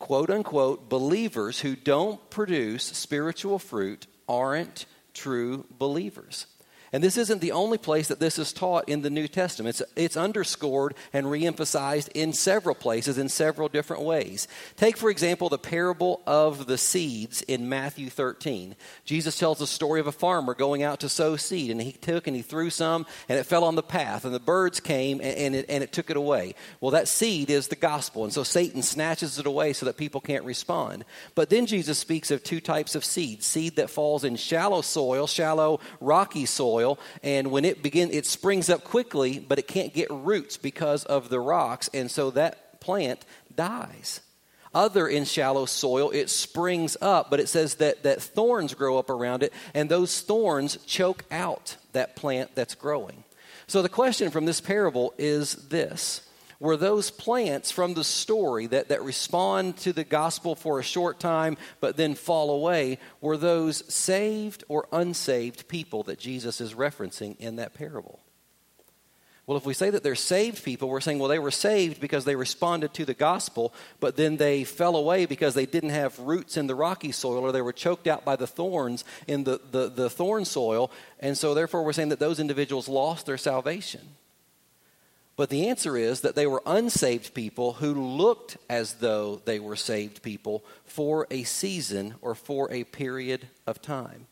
quote 0.01 0.31
unquote, 0.31 0.89
believers 0.89 1.59
who 1.59 1.75
don't 1.75 2.29
produce 2.31 2.83
spiritual 2.83 3.59
fruit 3.59 4.07
aren't 4.27 4.85
true 5.13 5.65
believers. 5.69 6.47
And 6.93 7.01
this 7.01 7.15
isn't 7.15 7.39
the 7.39 7.53
only 7.53 7.77
place 7.77 8.09
that 8.09 8.19
this 8.19 8.37
is 8.37 8.51
taught 8.51 8.89
in 8.89 9.01
the 9.01 9.09
New 9.09 9.29
Testament. 9.29 9.79
It's, 9.79 9.91
it's 9.95 10.17
underscored 10.17 10.93
and 11.13 11.25
reemphasized 11.25 12.09
in 12.13 12.33
several 12.33 12.75
places 12.75 13.17
in 13.17 13.29
several 13.29 13.69
different 13.69 14.03
ways. 14.03 14.49
Take, 14.75 14.97
for 14.97 15.09
example, 15.09 15.47
the 15.47 15.57
parable 15.57 16.21
of 16.27 16.67
the 16.67 16.77
seeds 16.77 17.43
in 17.43 17.69
Matthew 17.69 18.09
13. 18.09 18.75
Jesus 19.05 19.39
tells 19.39 19.59
the 19.59 19.67
story 19.67 20.01
of 20.01 20.07
a 20.07 20.11
farmer 20.11 20.53
going 20.53 20.83
out 20.83 20.99
to 20.99 21.07
sow 21.07 21.37
seed, 21.37 21.71
and 21.71 21.81
he 21.81 21.93
took 21.93 22.27
and 22.27 22.35
he 22.35 22.41
threw 22.41 22.69
some, 22.69 23.05
and 23.29 23.39
it 23.39 23.45
fell 23.45 23.63
on 23.63 23.75
the 23.75 23.83
path, 23.83 24.25
and 24.25 24.35
the 24.35 24.39
birds 24.39 24.81
came 24.81 25.21
and, 25.21 25.37
and, 25.37 25.55
it, 25.55 25.65
and 25.69 25.83
it 25.85 25.93
took 25.93 26.09
it 26.09 26.17
away. 26.17 26.55
Well, 26.81 26.91
that 26.91 27.07
seed 27.07 27.49
is 27.49 27.69
the 27.69 27.77
gospel, 27.77 28.25
and 28.25 28.33
so 28.33 28.43
Satan 28.43 28.81
snatches 28.81 29.39
it 29.39 29.45
away 29.45 29.71
so 29.71 29.85
that 29.85 29.95
people 29.95 30.19
can't 30.19 30.43
respond. 30.43 31.05
But 31.35 31.49
then 31.49 31.67
Jesus 31.67 31.97
speaks 31.97 32.31
of 32.31 32.43
two 32.43 32.59
types 32.59 32.95
of 32.95 33.05
seed 33.05 33.43
seed 33.43 33.77
that 33.77 33.89
falls 33.89 34.25
in 34.25 34.35
shallow 34.35 34.81
soil, 34.81 35.25
shallow, 35.25 35.79
rocky 36.01 36.45
soil 36.45 36.80
soil, 36.81 36.99
and 37.23 37.51
when 37.51 37.65
it 37.65 37.83
begins, 37.83 38.13
it 38.13 38.25
springs 38.25 38.69
up 38.69 38.83
quickly, 38.83 39.39
but 39.39 39.59
it 39.59 39.67
can't 39.67 39.93
get 39.93 40.09
roots 40.09 40.57
because 40.57 41.05
of 41.05 41.29
the 41.29 41.39
rocks, 41.39 41.89
and 41.93 42.09
so 42.09 42.31
that 42.31 42.79
plant 42.79 43.25
dies. 43.55 44.21
Other 44.73 45.07
in 45.07 45.25
shallow 45.25 45.65
soil, 45.65 46.11
it 46.11 46.29
springs 46.29 46.95
up, 47.01 47.29
but 47.29 47.39
it 47.39 47.49
says 47.49 47.75
that, 47.75 48.03
that 48.03 48.21
thorns 48.21 48.73
grow 48.73 48.97
up 48.97 49.09
around 49.09 49.43
it, 49.43 49.53
and 49.73 49.89
those 49.89 50.21
thorns 50.21 50.77
choke 50.85 51.25
out 51.29 51.75
that 51.93 52.15
plant 52.15 52.51
that's 52.55 52.75
growing. 52.75 53.23
So 53.67 53.81
the 53.81 53.89
question 53.89 54.31
from 54.31 54.45
this 54.45 54.61
parable 54.61 55.13
is 55.17 55.53
this 55.67 56.21
were 56.61 56.77
those 56.77 57.09
plants 57.09 57.71
from 57.71 57.95
the 57.95 58.03
story 58.03 58.67
that, 58.67 58.89
that 58.89 59.01
respond 59.01 59.77
to 59.77 59.91
the 59.91 60.03
gospel 60.03 60.55
for 60.55 60.79
a 60.79 60.83
short 60.83 61.19
time 61.19 61.57
but 61.79 61.97
then 61.97 62.13
fall 62.13 62.51
away, 62.51 62.99
were 63.19 63.35
those 63.35 63.83
saved 63.91 64.63
or 64.67 64.87
unsaved 64.91 65.67
people 65.67 66.03
that 66.03 66.19
Jesus 66.19 66.61
is 66.61 66.75
referencing 66.75 67.35
in 67.39 67.55
that 67.55 67.73
parable? 67.73 68.19
Well, 69.47 69.57
if 69.57 69.65
we 69.65 69.73
say 69.73 69.89
that 69.89 70.03
they're 70.03 70.13
saved 70.13 70.63
people, 70.63 70.87
we're 70.87 71.01
saying, 71.01 71.17
well, 71.17 71.29
they 71.29 71.39
were 71.39 71.49
saved 71.49 71.99
because 71.99 72.25
they 72.25 72.35
responded 72.35 72.93
to 72.93 73.05
the 73.05 73.15
gospel, 73.15 73.73
but 73.99 74.15
then 74.15 74.37
they 74.37 74.63
fell 74.63 74.95
away 74.95 75.25
because 75.25 75.55
they 75.55 75.65
didn't 75.65 75.89
have 75.89 76.19
roots 76.19 76.57
in 76.57 76.67
the 76.67 76.75
rocky 76.75 77.11
soil 77.11 77.39
or 77.39 77.51
they 77.51 77.63
were 77.63 77.73
choked 77.73 78.05
out 78.05 78.23
by 78.23 78.35
the 78.35 78.45
thorns 78.45 79.03
in 79.27 79.45
the, 79.45 79.59
the, 79.71 79.89
the 79.89 80.11
thorn 80.11 80.45
soil. 80.45 80.91
And 81.19 81.35
so, 81.35 81.55
therefore, 81.55 81.83
we're 81.83 81.91
saying 81.91 82.09
that 82.09 82.19
those 82.19 82.39
individuals 82.39 82.87
lost 82.87 83.25
their 83.25 83.39
salvation. 83.39 84.01
But 85.41 85.49
the 85.49 85.69
answer 85.69 85.97
is 85.97 86.21
that 86.21 86.35
they 86.35 86.45
were 86.45 86.61
unsaved 86.67 87.33
people 87.33 87.73
who 87.73 87.95
looked 87.95 88.57
as 88.69 88.93
though 88.93 89.41
they 89.43 89.59
were 89.59 89.75
saved 89.75 90.21
people 90.21 90.63
for 90.85 91.25
a 91.31 91.41
season 91.41 92.13
or 92.21 92.35
for 92.35 92.71
a 92.71 92.83
period 92.83 93.47
of 93.65 93.81
time. 93.81 94.27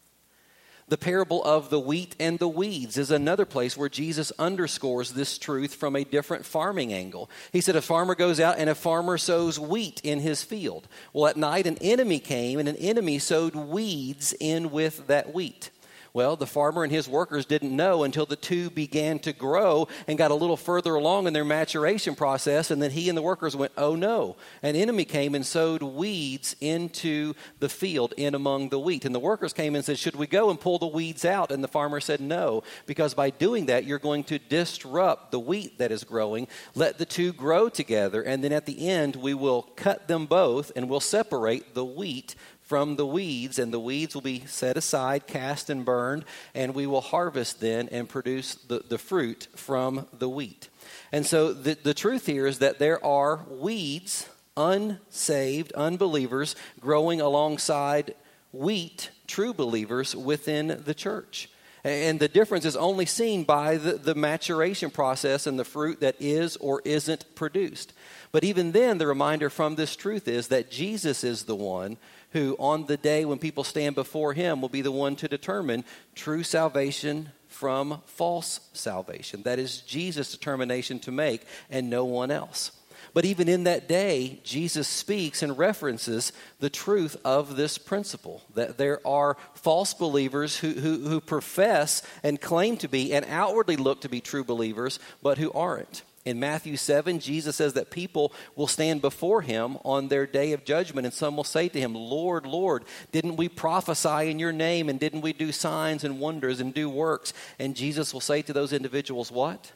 The 0.88 1.00
parable 1.00 1.44
of 1.44 1.72
the 1.72 1.80
wheat 1.80 2.16
and 2.20 2.38
the 2.38 2.48
weeds 2.48 2.96
is 2.96 3.10
another 3.10 3.46
place 3.46 3.76
where 3.76 3.90
Jesus 3.90 4.32
underscores 4.38 5.14
this 5.14 5.40
truth 5.40 5.74
from 5.74 5.96
a 5.96 6.04
different 6.04 6.46
farming 6.46 6.94
angle. 6.94 7.28
He 7.52 7.60
said, 7.60 7.76
A 7.76 7.82
farmer 7.82 8.14
goes 8.14 8.40
out 8.40 8.60
and 8.60 8.70
a 8.70 8.76
farmer 8.76 9.18
sows 9.18 9.60
wheat 9.60 10.00
in 10.04 10.20
his 10.20 10.44
field. 10.44 10.88
Well, 11.12 11.26
at 11.26 11.38
night, 11.38 11.66
an 11.66 11.80
enemy 11.82 12.20
came 12.20 12.60
and 12.60 12.70
an 12.70 12.76
enemy 12.76 13.18
sowed 13.18 13.56
weeds 13.56 14.36
in 14.40 14.70
with 14.70 15.08
that 15.08 15.34
wheat. 15.34 15.72
Well, 16.14 16.36
the 16.36 16.48
farmer 16.48 16.84
and 16.84 16.92
his 16.92 17.08
workers 17.08 17.46
didn't 17.46 17.76
know 17.76 18.04
until 18.04 18.26
the 18.26 18.36
two 18.36 18.70
began 18.70 19.20
to 19.20 19.34
grow 19.34 19.88
and 20.08 20.18
got 20.18 20.32
a 20.32 20.36
little 20.36 20.58
further 20.58 20.96
along 20.96 21.28
in 21.28 21.34
their 21.34 21.46
maturation 21.46 22.16
process. 22.16 22.72
And 22.72 22.82
then 22.82 22.92
he 22.92 23.10
and 23.10 23.18
the 23.18 23.22
workers 23.22 23.56
went, 23.56 23.72
Oh 23.78 23.96
no. 23.96 24.36
An 24.64 24.76
enemy 24.76 25.06
came 25.06 25.36
and 25.36 25.46
sowed 25.46 25.84
weeds 25.84 26.56
into 26.60 27.34
the 27.60 27.70
field 27.70 28.14
in 28.18 28.36
among 28.36 28.70
the 28.70 28.80
wheat. 28.80 29.06
And 29.06 29.14
the 29.14 29.20
workers 29.20 29.54
came 29.54 29.76
and 29.76 29.86
said, 29.86 30.00
Should 30.00 30.16
we 30.16 30.28
go 30.28 30.50
and 30.50 30.60
pull 30.60 30.80
the 30.80 30.88
weeds 30.88 31.26
out? 31.26 31.52
And 31.52 31.64
the 31.64 31.68
farmer 31.68 32.00
said, 32.00 32.22
No, 32.22 32.64
because 32.86 33.14
by 33.14 33.30
doing 33.30 33.68
that, 33.68 33.86
you're 33.86 34.00
going 34.00 34.24
to 34.26 34.40
disrupt 34.40 35.32
the 35.32 35.40
wheat 35.40 35.78
that 35.78 35.92
is 35.92 36.04
growing. 36.04 36.48
Let 36.76 36.98
the 36.98 37.06
two 37.06 37.34
grow 37.34 37.70
together. 37.70 38.22
And 38.22 38.44
then 38.44 38.54
at 38.54 38.66
the 38.66 38.90
end, 38.90 39.16
we 39.16 39.34
will 39.34 39.64
cut 39.76 40.08
them 40.08 40.26
both 40.26 40.72
and 40.76 40.90
we'll 40.90 41.00
separate 41.00 41.74
the 41.76 41.86
wheat 41.86 42.36
from 42.70 42.98
the 42.98 43.06
weeds, 43.06 43.58
and 43.58 43.74
the 43.74 43.80
weeds 43.80 44.14
will 44.14 44.22
be 44.22 44.46
set 44.46 44.78
aside, 44.78 45.26
cast, 45.26 45.72
and 45.72 45.84
burned, 45.84 46.24
and 46.54 46.76
we 46.76 46.86
will 46.86 47.02
harvest 47.02 47.60
then 47.60 47.90
and 47.92 48.08
produce 48.08 48.54
the, 48.54 48.84
the 48.88 49.00
fruit 49.00 49.48
from 49.56 50.06
the 50.14 50.30
wheat. 50.30 50.70
And 51.12 51.26
so 51.26 51.52
the, 51.52 51.76
the 51.82 51.96
truth 51.96 52.28
here 52.28 52.46
is 52.46 52.60
that 52.60 52.78
there 52.78 53.04
are 53.04 53.44
weeds, 53.50 54.30
unsaved, 54.56 55.72
unbelievers, 55.72 56.56
growing 56.80 57.20
alongside 57.22 58.14
wheat, 58.52 59.10
true 59.26 59.52
believers, 59.52 60.16
within 60.16 60.84
the 60.86 60.94
church. 60.94 61.50
And 61.84 62.20
the 62.20 62.28
difference 62.28 62.66
is 62.66 62.76
only 62.76 63.08
seen 63.08 63.46
by 63.46 63.78
the, 63.78 63.94
the 63.94 64.14
maturation 64.14 64.92
process 64.92 65.48
and 65.48 65.58
the 65.58 65.66
fruit 65.66 66.02
that 66.02 66.18
is 66.20 66.56
or 66.58 66.84
isn't 66.86 67.34
produced. 67.34 67.94
But 68.32 68.44
even 68.44 68.74
then, 68.74 69.00
the 69.00 69.08
reminder 69.08 69.50
from 69.50 69.76
this 69.76 69.96
truth 69.96 70.28
is 70.28 70.50
that 70.50 70.70
Jesus 70.70 71.24
is 71.24 71.44
the 71.44 71.56
one 71.56 71.98
who, 72.32 72.56
on 72.60 72.86
the 72.86 72.98
day 72.98 73.26
when 73.26 73.40
people 73.40 73.64
stand 73.64 73.96
before 73.96 74.34
him, 74.34 74.62
will 74.62 74.70
be 74.70 74.82
the 74.82 74.92
one 74.92 75.16
to 75.18 75.28
determine 75.28 75.84
true 76.16 76.44
salvation 76.44 77.30
from 77.48 78.02
false 78.06 78.60
salvation. 78.74 79.44
That 79.44 79.60
is 79.60 79.82
Jesus' 79.82 80.32
determination 80.32 81.00
to 81.00 81.12
make, 81.12 81.46
and 81.70 81.90
no 81.90 82.06
one 82.06 82.32
else. 82.32 82.72
But 83.14 83.26
even 83.26 83.50
in 83.50 83.64
that 83.64 83.88
day, 83.88 84.40
Jesus 84.44 84.88
speaks 84.88 85.42
and 85.42 85.58
references 85.58 86.32
the 86.60 86.70
truth 86.70 87.18
of 87.26 87.56
this 87.56 87.78
principle 87.78 88.44
that 88.54 88.78
there 88.78 89.06
are 89.06 89.38
false 89.56 89.94
believers 89.94 90.58
who, 90.58 90.72
who, 90.74 91.00
who 91.08 91.20
profess 91.20 92.04
and 92.24 92.40
claim 92.40 92.78
to 92.78 92.88
be 92.88 93.14
and 93.14 93.26
outwardly 93.26 93.78
look 93.78 94.02
to 94.02 94.10
be 94.10 94.22
true 94.22 94.44
believers, 94.44 95.00
but 95.24 95.38
who 95.38 95.52
aren't. 95.54 96.04
In 96.26 96.40
Matthew 96.40 96.76
7, 96.76 97.20
Jesus 97.20 97.56
says 97.56 97.74
that 97.74 97.92
people 97.92 98.34
will 98.56 98.68
stand 98.68 99.02
before 99.02 99.42
him 99.42 99.78
on 99.86 100.10
their 100.10 100.28
day 100.28 100.52
of 100.52 100.66
judgment, 100.66 101.06
and 101.06 101.14
some 101.14 101.38
will 101.38 101.46
say 101.46 101.70
to 101.70 101.80
him, 101.80 101.96
Lord, 101.96 102.46
Lord, 102.46 102.84
didn't 103.12 103.38
we 103.38 103.48
prophesy 103.48 104.30
in 104.30 104.38
your 104.38 104.52
name, 104.52 104.90
and 104.90 105.00
didn't 105.00 105.22
we 105.22 105.32
do 105.32 105.52
signs 105.52 106.04
and 106.04 106.20
wonders 106.20 106.60
and 106.60 106.74
do 106.74 106.90
works? 106.90 107.34
And 107.58 107.76
Jesus 107.76 108.14
will 108.14 108.22
say 108.22 108.42
to 108.42 108.54
those 108.54 108.74
individuals, 108.74 109.32
What? 109.32 109.72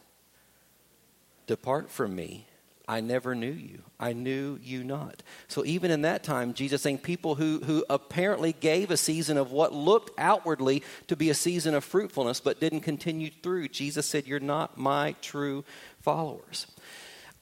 Depart 1.47 1.89
from 1.89 2.15
me. 2.15 2.45
I 2.85 2.99
never 2.99 3.33
knew 3.33 3.51
you. 3.51 3.81
I 3.97 4.11
knew 4.11 4.59
you 4.61 4.83
not. 4.83 5.23
So 5.47 5.63
even 5.65 5.89
in 5.89 6.01
that 6.01 6.21
time, 6.21 6.53
Jesus 6.53 6.81
saying 6.81 6.97
people 6.97 7.35
who, 7.35 7.61
who 7.63 7.85
apparently 7.89 8.51
gave 8.51 8.91
a 8.91 8.97
season 8.97 9.37
of 9.37 9.53
what 9.53 9.71
looked 9.71 10.11
outwardly 10.17 10.83
to 11.07 11.15
be 11.15 11.29
a 11.29 11.33
season 11.33 11.75
of 11.75 11.85
fruitfulness 11.85 12.41
but 12.41 12.59
didn't 12.59 12.81
continue 12.81 13.29
through, 13.41 13.69
Jesus 13.69 14.05
said, 14.05 14.27
You're 14.27 14.41
not 14.41 14.77
my 14.77 15.15
true 15.21 15.63
followers. 16.03 16.67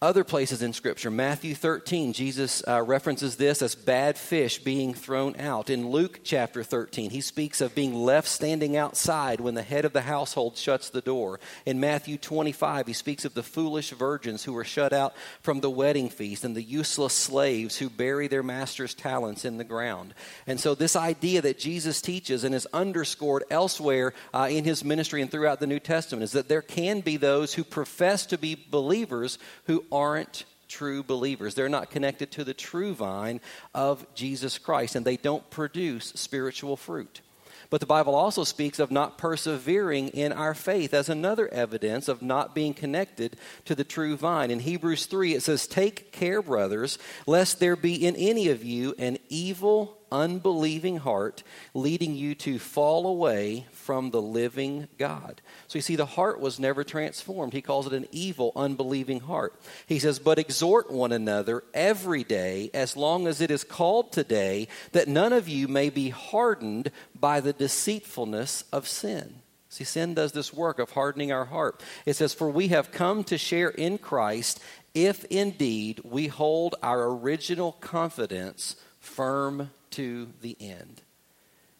Other 0.03 0.24
places 0.24 0.63
in 0.63 0.74
Scripture, 0.74 1.12
Matthew 1.12 1.53
13, 1.53 2.13
Jesus 2.13 2.63
uh, 2.67 2.81
references 2.81 3.36
this 3.36 3.62
as 3.62 3.75
bad 3.75 4.17
fish 4.17 4.58
being 4.58 4.96
thrown 4.96 5.39
out. 5.39 5.70
In 5.70 5.91
Luke 5.91 6.22
chapter 6.24 6.63
13, 6.63 7.12
he 7.12 7.22
speaks 7.22 7.62
of 7.62 7.75
being 7.75 7.93
left 7.93 8.27
standing 8.27 8.75
outside 8.75 9.39
when 9.39 9.53
the 9.53 9.62
head 9.62 9.86
of 9.86 9.93
the 9.93 10.01
household 10.01 10.58
shuts 10.58 10.89
the 10.89 11.01
door. 11.01 11.39
In 11.67 11.79
Matthew 11.79 12.17
25, 12.17 12.88
he 12.88 12.93
speaks 12.93 13.25
of 13.25 13.36
the 13.36 13.43
foolish 13.43 13.91
virgins 13.91 14.43
who 14.43 14.53
were 14.53 14.63
shut 14.63 14.91
out 14.91 15.13
from 15.41 15.60
the 15.60 15.70
wedding 15.70 16.10
feast 16.10 16.43
and 16.43 16.55
the 16.55 16.63
useless 16.63 17.13
slaves 17.13 17.77
who 17.77 17.88
bury 17.88 18.27
their 18.27 18.41
master's 18.41 18.96
talents 18.96 19.46
in 19.46 19.58
the 19.58 19.63
ground. 19.63 20.15
And 20.48 20.60
so, 20.60 20.74
this 20.74 20.96
idea 20.96 21.43
that 21.43 21.60
Jesus 21.60 22.01
teaches 22.01 22.43
and 22.43 22.55
is 22.55 22.67
underscored 22.74 23.43
elsewhere 23.51 24.15
uh, 24.34 24.48
in 24.50 24.63
his 24.63 24.84
ministry 24.84 25.22
and 25.22 25.29
throughout 25.29 25.60
the 25.60 25.67
New 25.67 25.79
Testament 25.79 26.24
is 26.24 26.31
that 26.31 26.50
there 26.50 26.63
can 26.63 27.01
be 27.01 27.17
those 27.17 27.53
who 27.53 27.63
profess 27.63 28.25
to 28.25 28.39
be 28.39 28.55
believers 28.55 29.38
who 29.65 29.86
aren't 29.91 30.45
true 30.67 31.03
believers. 31.03 31.53
They're 31.53 31.69
not 31.69 31.89
connected 31.89 32.31
to 32.31 32.43
the 32.43 32.53
true 32.53 32.93
vine 32.93 33.41
of 33.75 34.05
Jesus 34.15 34.57
Christ, 34.57 34.95
and 34.95 35.05
they 35.05 35.17
don't 35.17 35.48
produce 35.50 36.13
spiritual 36.15 36.77
fruit. 36.77 37.21
But 37.69 37.79
the 37.79 37.86
Bible 37.86 38.15
also 38.15 38.43
speaks 38.43 38.79
of 38.79 38.91
not 38.91 39.17
persevering 39.17 40.10
in 40.10 40.33
our 40.33 40.53
faith 40.53 40.93
as 40.93 41.07
another 41.07 41.48
evidence 41.48 42.10
of 42.10 42.21
not 42.21 42.53
being 42.53 42.74
connected 42.74 43.38
to 43.63 43.75
the 43.75 43.86
true 43.86 44.17
vine. 44.17 44.51
In 44.51 44.60
Hebrews 44.60 45.05
3, 45.05 45.36
it 45.36 45.43
says, 45.43 45.67
Take 45.67 46.12
care, 46.12 46.41
brothers, 46.41 47.00
lest 47.25 47.62
there 47.62 47.77
be 47.77 48.05
in 48.05 48.17
any 48.17 48.50
of 48.50 48.65
you 48.65 48.93
an 49.00 49.19
evil 49.29 49.98
unbelieving 50.12 50.98
heart, 50.98 51.44
leading 51.74 52.15
you 52.15 52.36
to 52.36 52.60
fall 52.60 53.08
away 53.08 53.65
from 53.72 54.12
the 54.12 54.22
living 54.22 54.88
God. 54.98 55.41
So 55.68 55.77
you 55.77 55.82
see, 55.82 55.96
the 55.96 56.06
heart 56.06 56.39
was 56.39 56.60
never 56.60 56.84
transformed. 56.84 57.53
He 57.53 57.62
calls 57.62 57.88
it 57.88 57.94
an 57.94 58.08
evil, 58.12 58.51
unbelieving 58.56 59.22
heart. 59.22 59.60
He 59.86 60.00
says, 60.00 60.20
But 60.20 60.39
exhort 60.39 60.91
one 60.91 61.12
another 61.12 61.63
every 61.74 62.24
day, 62.24 62.70
as 62.74 62.98
long 62.98 63.27
as 63.27 63.41
it 63.41 63.51
is 63.51 63.63
called 63.63 64.12
today, 64.12 64.68
that 64.91 65.08
none 65.08 65.34
of 65.34 65.48
you 65.48 65.68
may 65.68 65.89
be 65.89 66.10
hardened 66.10 66.91
by 67.20 67.39
the 67.39 67.53
deceitfulness 67.53 68.65
of 68.72 68.88
sin. 68.88 69.36
See, 69.72 69.86
sin 69.86 70.13
does 70.13 70.34
this 70.34 70.53
work 70.53 70.80
of 70.80 70.91
hardening 70.91 71.32
our 71.32 71.46
heart. 71.46 71.82
It 72.06 72.18
says, 72.18 72.34
For 72.34 72.50
we 72.50 72.68
have 72.68 72.91
come 72.91 73.24
to 73.24 73.38
share 73.38 73.70
in 73.70 73.98
Christ 74.00 74.60
if 74.94 75.24
indeed 75.25 76.01
we 76.03 76.27
hold 76.27 76.75
our 76.84 77.10
original 77.10 77.72
confidence 77.74 78.75
firm 79.00 79.72
to 79.91 80.29
the 80.41 80.57
end. 80.60 81.01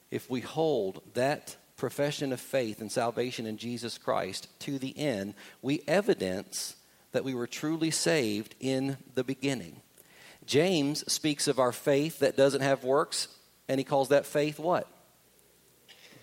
If 0.10 0.30
we 0.30 0.41
hold 0.41 1.01
that 1.13 1.56
profession 1.77 2.32
of 2.32 2.39
faith 2.39 2.80
and 2.80 2.91
salvation 2.91 3.46
in 3.46 3.58
Jesus 3.58 3.98
Christ 3.98 4.48
to 4.60 4.77
the 4.77 4.98
end, 4.98 5.34
we 5.62 5.82
evidence 5.88 6.75
that 7.12 7.24
we 7.24 7.34
were 7.34 7.48
truly 7.48 7.91
saved 7.91 8.56
in 8.60 8.98
the 9.15 9.24
beginning. 9.24 9.82
James 10.46 11.10
speaks 11.12 11.48
of 11.48 11.60
our 11.60 11.72
faith 11.72 12.20
that 12.20 12.38
doesn't 12.38 12.62
have 12.62 12.84
works, 12.84 13.27
and 13.68 13.80
he 13.80 13.84
calls 13.84 14.10
that 14.10 14.25
faith 14.25 14.60
what? 14.60 14.88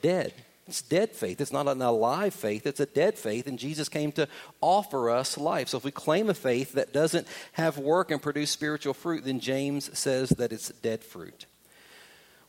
Dead. 0.02 0.32
It's 0.68 0.82
dead 0.82 1.12
faith. 1.12 1.40
It's 1.40 1.52
not 1.52 1.66
an 1.66 1.80
alive 1.80 2.34
faith, 2.34 2.66
it's 2.66 2.78
a 2.78 2.86
dead 2.86 3.18
faith, 3.18 3.46
and 3.46 3.58
Jesus 3.58 3.88
came 3.88 4.12
to 4.12 4.28
offer 4.60 5.08
us 5.08 5.38
life. 5.38 5.68
So 5.68 5.78
if 5.78 5.84
we 5.84 5.90
claim 5.90 6.28
a 6.28 6.34
faith 6.34 6.72
that 6.72 6.92
doesn't 6.92 7.26
have 7.52 7.78
work 7.78 8.10
and 8.10 8.20
produce 8.20 8.50
spiritual 8.50 8.92
fruit, 8.92 9.24
then 9.24 9.40
James 9.40 9.98
says 9.98 10.28
that 10.30 10.52
it's 10.52 10.68
dead 10.68 11.02
fruit. 11.02 11.46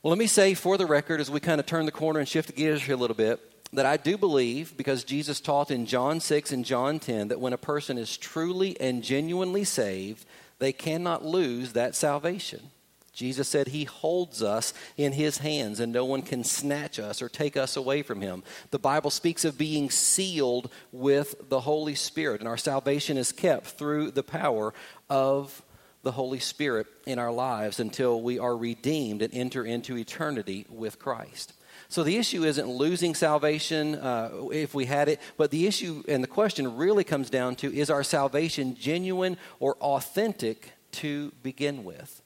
Well, 0.01 0.11
let 0.11 0.17
me 0.17 0.27
say 0.27 0.53
for 0.53 0.77
the 0.77 0.85
record, 0.85 1.19
as 1.19 1.29
we 1.29 1.41
kind 1.41 1.59
of 1.59 1.65
turn 1.65 1.85
the 1.85 1.91
corner 1.91 2.19
and 2.19 2.27
shift 2.27 2.55
gears 2.55 2.81
here 2.81 2.95
a 2.95 2.97
little 2.97 3.17
bit, 3.17 3.41
that 3.73 3.85
I 3.85 3.97
do 3.97 4.17
believe, 4.17 4.77
because 4.77 5.03
Jesus 5.03 5.41
taught 5.41 5.71
in 5.71 5.85
John 5.85 6.21
6 6.21 6.53
and 6.53 6.63
John 6.63 6.99
10, 6.99 7.27
that 7.27 7.41
when 7.41 7.51
a 7.51 7.57
person 7.57 7.97
is 7.97 8.15
truly 8.15 8.79
and 8.79 9.03
genuinely 9.03 9.65
saved, 9.65 10.25
they 10.59 10.71
cannot 10.71 11.25
lose 11.25 11.73
that 11.73 11.95
salvation. 11.95 12.71
Jesus 13.11 13.49
said 13.49 13.67
he 13.67 13.83
holds 13.83 14.41
us 14.41 14.73
in 14.95 15.11
his 15.11 15.39
hands 15.39 15.81
and 15.81 15.91
no 15.91 16.05
one 16.05 16.21
can 16.21 16.45
snatch 16.45 16.97
us 16.97 17.21
or 17.21 17.27
take 17.27 17.57
us 17.57 17.75
away 17.75 18.01
from 18.01 18.21
him. 18.21 18.41
The 18.71 18.79
Bible 18.79 19.09
speaks 19.09 19.43
of 19.43 19.57
being 19.57 19.89
sealed 19.89 20.71
with 20.93 21.35
the 21.49 21.59
Holy 21.59 21.95
Spirit, 21.95 22.39
and 22.39 22.47
our 22.47 22.55
salvation 22.55 23.17
is 23.17 23.33
kept 23.33 23.65
through 23.65 24.11
the 24.11 24.23
power 24.23 24.73
of 25.09 25.61
the 26.03 26.11
Holy 26.11 26.39
Spirit 26.39 26.87
in 27.05 27.19
our 27.19 27.31
lives 27.31 27.79
until 27.79 28.21
we 28.21 28.39
are 28.39 28.55
redeemed 28.55 29.21
and 29.21 29.33
enter 29.33 29.65
into 29.65 29.97
eternity 29.97 30.65
with 30.69 30.99
Christ. 30.99 31.53
So 31.87 32.03
the 32.03 32.17
issue 32.17 32.43
isn't 32.43 32.69
losing 32.69 33.15
salvation 33.15 33.95
uh, 33.95 34.31
if 34.51 34.73
we 34.73 34.85
had 34.85 35.09
it, 35.09 35.19
but 35.37 35.51
the 35.51 35.65
issue 35.65 36.03
and 36.07 36.23
the 36.23 36.27
question 36.27 36.77
really 36.77 37.03
comes 37.03 37.29
down 37.29 37.55
to 37.57 37.73
is 37.73 37.89
our 37.89 38.03
salvation 38.03 38.75
genuine 38.75 39.37
or 39.59 39.75
authentic 39.77 40.73
to 40.91 41.31
begin 41.41 41.83
with? 41.83 42.21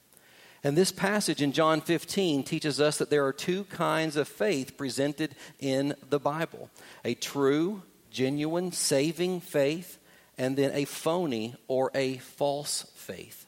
And 0.62 0.76
this 0.76 0.92
passage 0.92 1.42
in 1.42 1.52
John 1.52 1.82
15 1.82 2.42
teaches 2.42 2.80
us 2.80 2.98
that 2.98 3.10
there 3.10 3.26
are 3.26 3.32
two 3.32 3.64
kinds 3.64 4.16
of 4.16 4.26
faith 4.26 4.78
presented 4.78 5.34
in 5.60 5.94
the 6.08 6.18
Bible 6.18 6.70
a 7.04 7.14
true, 7.14 7.82
genuine, 8.10 8.72
saving 8.72 9.40
faith, 9.40 9.98
and 10.38 10.56
then 10.56 10.70
a 10.72 10.86
phony 10.86 11.54
or 11.68 11.90
a 11.94 12.16
false 12.18 12.90
faith. 12.94 13.43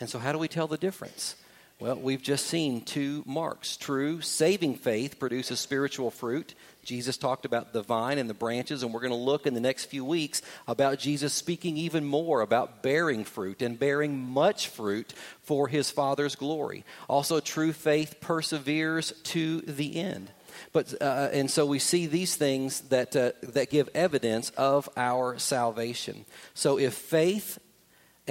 And 0.00 0.08
so, 0.08 0.18
how 0.18 0.32
do 0.32 0.38
we 0.38 0.48
tell 0.48 0.66
the 0.66 0.78
difference? 0.78 1.36
Well, 1.80 1.96
we've 1.96 2.20
just 2.20 2.46
seen 2.46 2.82
two 2.82 3.22
marks. 3.26 3.78
True 3.78 4.20
saving 4.20 4.74
faith 4.74 5.18
produces 5.18 5.60
spiritual 5.60 6.10
fruit. 6.10 6.54
Jesus 6.84 7.16
talked 7.16 7.46
about 7.46 7.72
the 7.72 7.80
vine 7.80 8.18
and 8.18 8.28
the 8.28 8.34
branches, 8.34 8.82
and 8.82 8.92
we're 8.92 9.00
going 9.00 9.12
to 9.12 9.16
look 9.16 9.46
in 9.46 9.54
the 9.54 9.60
next 9.60 9.86
few 9.86 10.04
weeks 10.04 10.42
about 10.68 10.98
Jesus 10.98 11.32
speaking 11.32 11.78
even 11.78 12.04
more 12.04 12.42
about 12.42 12.82
bearing 12.82 13.24
fruit 13.24 13.62
and 13.62 13.78
bearing 13.78 14.18
much 14.18 14.68
fruit 14.68 15.14
for 15.42 15.68
his 15.68 15.90
Father's 15.90 16.34
glory. 16.34 16.84
Also, 17.08 17.40
true 17.40 17.72
faith 17.72 18.16
perseveres 18.20 19.12
to 19.24 19.62
the 19.62 19.96
end. 19.96 20.30
But 20.74 21.00
uh, 21.00 21.30
and 21.32 21.50
so 21.50 21.64
we 21.64 21.78
see 21.78 22.06
these 22.06 22.36
things 22.36 22.82
that 22.82 23.16
uh, 23.16 23.32
that 23.42 23.70
give 23.70 23.88
evidence 23.94 24.50
of 24.50 24.88
our 24.98 25.38
salvation. 25.38 26.26
So 26.52 26.78
if 26.78 26.92
faith 26.92 27.58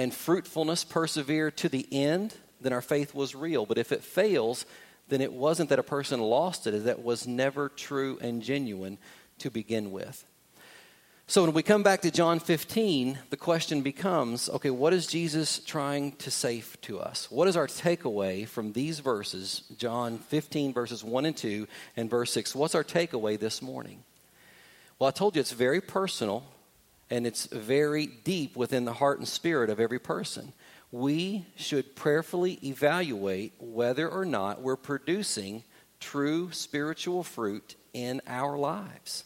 and 0.00 0.14
fruitfulness 0.14 0.82
persevere 0.82 1.50
to 1.50 1.68
the 1.68 1.86
end, 1.92 2.34
then 2.58 2.72
our 2.72 2.80
faith 2.80 3.14
was 3.14 3.34
real. 3.34 3.66
But 3.66 3.76
if 3.76 3.92
it 3.92 4.02
fails, 4.02 4.64
then 5.10 5.20
it 5.20 5.30
wasn't 5.30 5.68
that 5.68 5.78
a 5.78 5.82
person 5.82 6.22
lost 6.22 6.66
it, 6.66 6.84
that 6.84 7.04
was 7.04 7.26
never 7.26 7.68
true 7.68 8.18
and 8.22 8.42
genuine 8.42 8.96
to 9.40 9.50
begin 9.50 9.92
with. 9.92 10.24
So 11.26 11.42
when 11.42 11.52
we 11.52 11.62
come 11.62 11.82
back 11.82 12.00
to 12.00 12.10
John 12.10 12.40
15, 12.40 13.18
the 13.28 13.36
question 13.36 13.82
becomes 13.82 14.48
okay, 14.48 14.70
what 14.70 14.94
is 14.94 15.06
Jesus 15.06 15.58
trying 15.58 16.12
to 16.12 16.30
say 16.30 16.64
to 16.80 16.98
us? 16.98 17.30
What 17.30 17.46
is 17.46 17.56
our 17.58 17.66
takeaway 17.66 18.48
from 18.48 18.72
these 18.72 19.00
verses, 19.00 19.64
John 19.76 20.16
15, 20.16 20.72
verses 20.72 21.04
1 21.04 21.26
and 21.26 21.36
2, 21.36 21.68
and 21.98 22.08
verse 22.08 22.32
6? 22.32 22.54
What's 22.54 22.74
our 22.74 22.84
takeaway 22.84 23.38
this 23.38 23.60
morning? 23.60 24.02
Well, 24.98 25.08
I 25.08 25.10
told 25.10 25.36
you 25.36 25.40
it's 25.40 25.52
very 25.52 25.82
personal 25.82 26.42
and 27.10 27.26
it's 27.26 27.46
very 27.46 28.06
deep 28.06 28.56
within 28.56 28.84
the 28.84 28.94
heart 28.94 29.18
and 29.18 29.28
spirit 29.28 29.70
of 29.70 29.80
every 29.80 29.98
person 29.98 30.52
we 30.92 31.46
should 31.56 31.94
prayerfully 31.94 32.58
evaluate 32.64 33.52
whether 33.58 34.08
or 34.08 34.24
not 34.24 34.60
we're 34.60 34.76
producing 34.76 35.62
true 36.00 36.50
spiritual 36.52 37.22
fruit 37.22 37.76
in 37.92 38.20
our 38.26 38.56
lives. 38.56 39.24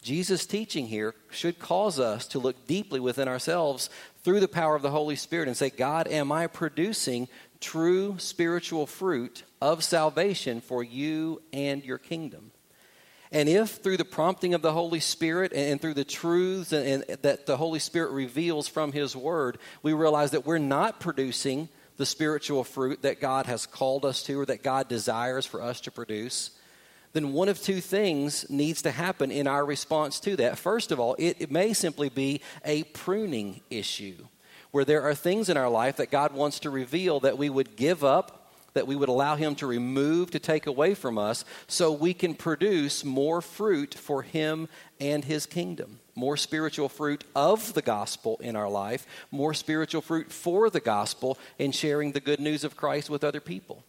Jesus' 0.00 0.46
teaching 0.46 0.86
here 0.86 1.14
should 1.30 1.58
cause 1.58 2.00
us 2.00 2.26
to 2.28 2.38
look 2.38 2.66
deeply 2.66 3.00
within 3.00 3.28
ourselves 3.28 3.90
through 4.22 4.40
the 4.40 4.48
power 4.48 4.74
of 4.74 4.80
the 4.80 4.90
Holy 4.90 5.16
Spirit 5.16 5.48
and 5.48 5.56
say, 5.56 5.68
God, 5.68 6.08
am 6.08 6.32
I 6.32 6.46
producing 6.46 7.28
true 7.60 8.16
spiritual 8.18 8.86
fruit 8.86 9.42
of 9.60 9.84
salvation 9.84 10.62
for 10.62 10.82
you 10.82 11.42
and 11.52 11.84
your 11.84 11.98
kingdom? 11.98 12.49
And 13.32 13.48
if 13.48 13.76
through 13.76 13.96
the 13.96 14.04
prompting 14.04 14.54
of 14.54 14.62
the 14.62 14.72
Holy 14.72 14.98
Spirit 14.98 15.52
and 15.52 15.80
through 15.80 15.94
the 15.94 16.04
truths 16.04 16.72
and, 16.72 17.04
and, 17.08 17.22
that 17.22 17.46
the 17.46 17.56
Holy 17.56 17.78
Spirit 17.78 18.10
reveals 18.10 18.66
from 18.66 18.90
His 18.90 19.14
Word, 19.14 19.58
we 19.82 19.92
realize 19.92 20.32
that 20.32 20.46
we're 20.46 20.58
not 20.58 20.98
producing 20.98 21.68
the 21.96 22.06
spiritual 22.06 22.64
fruit 22.64 23.02
that 23.02 23.20
God 23.20 23.46
has 23.46 23.66
called 23.66 24.04
us 24.04 24.22
to 24.24 24.40
or 24.40 24.46
that 24.46 24.62
God 24.62 24.88
desires 24.88 25.46
for 25.46 25.62
us 25.62 25.82
to 25.82 25.90
produce, 25.90 26.50
then 27.12 27.32
one 27.32 27.48
of 27.48 27.60
two 27.60 27.80
things 27.80 28.48
needs 28.48 28.82
to 28.82 28.90
happen 28.90 29.30
in 29.30 29.46
our 29.46 29.64
response 29.64 30.18
to 30.20 30.34
that. 30.36 30.58
First 30.58 30.92
of 30.92 30.98
all, 30.98 31.14
it, 31.18 31.36
it 31.40 31.50
may 31.50 31.72
simply 31.72 32.08
be 32.08 32.40
a 32.64 32.84
pruning 32.84 33.60
issue 33.68 34.26
where 34.70 34.84
there 34.84 35.02
are 35.02 35.14
things 35.14 35.48
in 35.48 35.56
our 35.56 35.68
life 35.68 35.96
that 35.96 36.10
God 36.10 36.32
wants 36.32 36.60
to 36.60 36.70
reveal 36.70 37.20
that 37.20 37.36
we 37.36 37.50
would 37.50 37.76
give 37.76 38.02
up 38.02 38.39
that 38.74 38.86
we 38.86 38.96
would 38.96 39.08
allow 39.08 39.36
Him 39.36 39.54
to 39.56 39.66
remove, 39.66 40.30
to 40.30 40.38
take 40.38 40.66
away 40.66 40.94
from 40.94 41.18
us, 41.18 41.44
so 41.66 41.92
we 41.92 42.14
can 42.14 42.34
produce 42.34 43.04
more 43.04 43.40
fruit 43.40 43.94
for 43.94 44.22
Him 44.22 44.68
and 45.00 45.24
His 45.24 45.46
kingdom. 45.46 46.00
More 46.14 46.36
spiritual 46.36 46.88
fruit 46.88 47.24
of 47.34 47.72
the 47.74 47.82
gospel 47.82 48.38
in 48.42 48.56
our 48.56 48.68
life, 48.68 49.06
more 49.30 49.54
spiritual 49.54 50.02
fruit 50.02 50.30
for 50.30 50.70
the 50.70 50.80
gospel 50.80 51.38
in 51.58 51.72
sharing 51.72 52.12
the 52.12 52.20
good 52.20 52.40
news 52.40 52.64
of 52.64 52.76
Christ 52.76 53.08
with 53.08 53.24
other 53.24 53.40
people. 53.40 53.84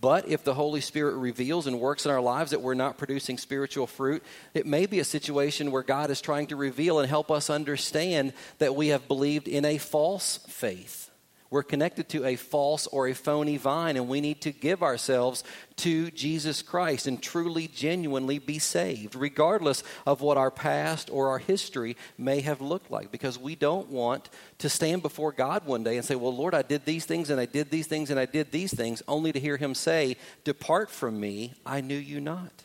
But 0.00 0.28
if 0.28 0.44
the 0.44 0.52
Holy 0.52 0.82
Spirit 0.82 1.16
reveals 1.16 1.66
and 1.66 1.80
works 1.80 2.04
in 2.04 2.10
our 2.10 2.20
lives 2.20 2.50
that 2.50 2.60
we're 2.60 2.74
not 2.74 2.98
producing 2.98 3.38
spiritual 3.38 3.86
fruit, 3.86 4.22
it 4.52 4.66
may 4.66 4.84
be 4.84 4.98
a 4.98 5.04
situation 5.04 5.70
where 5.70 5.82
God 5.82 6.10
is 6.10 6.20
trying 6.20 6.48
to 6.48 6.56
reveal 6.56 6.98
and 6.98 7.08
help 7.08 7.30
us 7.30 7.48
understand 7.48 8.34
that 8.58 8.76
we 8.76 8.88
have 8.88 9.08
believed 9.08 9.48
in 9.48 9.64
a 9.64 9.78
false 9.78 10.40
faith 10.48 11.10
we're 11.54 11.62
connected 11.62 12.08
to 12.08 12.24
a 12.24 12.34
false 12.34 12.88
or 12.88 13.06
a 13.06 13.14
phony 13.14 13.56
vine, 13.58 13.96
and 13.96 14.08
we 14.08 14.20
need 14.20 14.40
to 14.40 14.50
give 14.50 14.82
ourselves 14.82 15.44
to 15.76 16.10
Jesus 16.10 16.62
Christ 16.62 17.06
and 17.06 17.22
truly, 17.22 17.68
genuinely 17.68 18.40
be 18.40 18.58
saved, 18.58 19.14
regardless 19.14 19.84
of 20.04 20.20
what 20.20 20.36
our 20.36 20.50
past 20.50 21.10
or 21.10 21.28
our 21.28 21.38
history 21.38 21.96
may 22.18 22.40
have 22.40 22.60
looked 22.60 22.90
like, 22.90 23.12
because 23.12 23.38
we 23.38 23.54
don't 23.54 23.88
want 23.88 24.30
to 24.58 24.68
stand 24.68 25.02
before 25.02 25.30
God 25.30 25.64
one 25.64 25.84
day 25.84 25.96
and 25.96 26.04
say, 26.04 26.16
Well, 26.16 26.34
Lord, 26.34 26.54
I 26.54 26.62
did 26.62 26.84
these 26.86 27.04
things, 27.04 27.30
and 27.30 27.40
I 27.40 27.46
did 27.46 27.70
these 27.70 27.86
things, 27.86 28.10
and 28.10 28.18
I 28.18 28.26
did 28.26 28.50
these 28.50 28.74
things, 28.74 29.04
only 29.06 29.30
to 29.30 29.38
hear 29.38 29.56
Him 29.56 29.76
say, 29.76 30.16
Depart 30.42 30.90
from 30.90 31.20
me, 31.20 31.52
I 31.64 31.82
knew 31.82 31.94
you 31.94 32.20
not. 32.20 32.63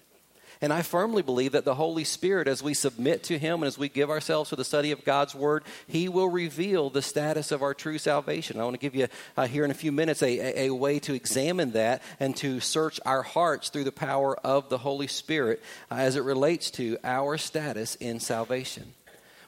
And 0.61 0.73
I 0.73 0.81
firmly 0.81 1.21
believe 1.21 1.53
that 1.53 1.63
the 1.63 1.75
Holy 1.75 2.03
Spirit, 2.03 2.49
as 2.49 2.61
we 2.61 2.73
submit 2.73 3.23
to 3.23 3.39
Him 3.39 3.61
and 3.61 3.67
as 3.67 3.77
we 3.77 3.87
give 3.87 4.09
ourselves 4.09 4.49
to 4.49 4.57
the 4.57 4.65
study 4.65 4.91
of 4.91 5.05
God's 5.05 5.33
Word, 5.33 5.63
He 5.87 6.09
will 6.09 6.27
reveal 6.27 6.89
the 6.89 7.01
status 7.01 7.53
of 7.53 7.61
our 7.61 7.73
true 7.73 7.97
salvation. 7.97 8.59
I 8.59 8.65
want 8.65 8.73
to 8.73 8.79
give 8.79 8.93
you 8.93 9.07
uh, 9.37 9.47
here 9.47 9.63
in 9.63 9.71
a 9.71 9.75
few 9.75 9.93
minutes 9.93 10.21
a, 10.21 10.27
a, 10.27 10.67
a 10.67 10.73
way 10.73 10.99
to 10.99 11.13
examine 11.13 11.71
that 11.71 12.01
and 12.19 12.35
to 12.37 12.59
search 12.59 12.99
our 13.05 13.23
hearts 13.23 13.69
through 13.69 13.85
the 13.85 13.93
power 13.93 14.37
of 14.39 14.67
the 14.67 14.79
Holy 14.79 15.07
Spirit 15.07 15.63
uh, 15.89 15.95
as 15.95 16.17
it 16.17 16.23
relates 16.23 16.71
to 16.71 16.97
our 17.05 17.37
status 17.37 17.95
in 17.95 18.19
salvation. 18.19 18.91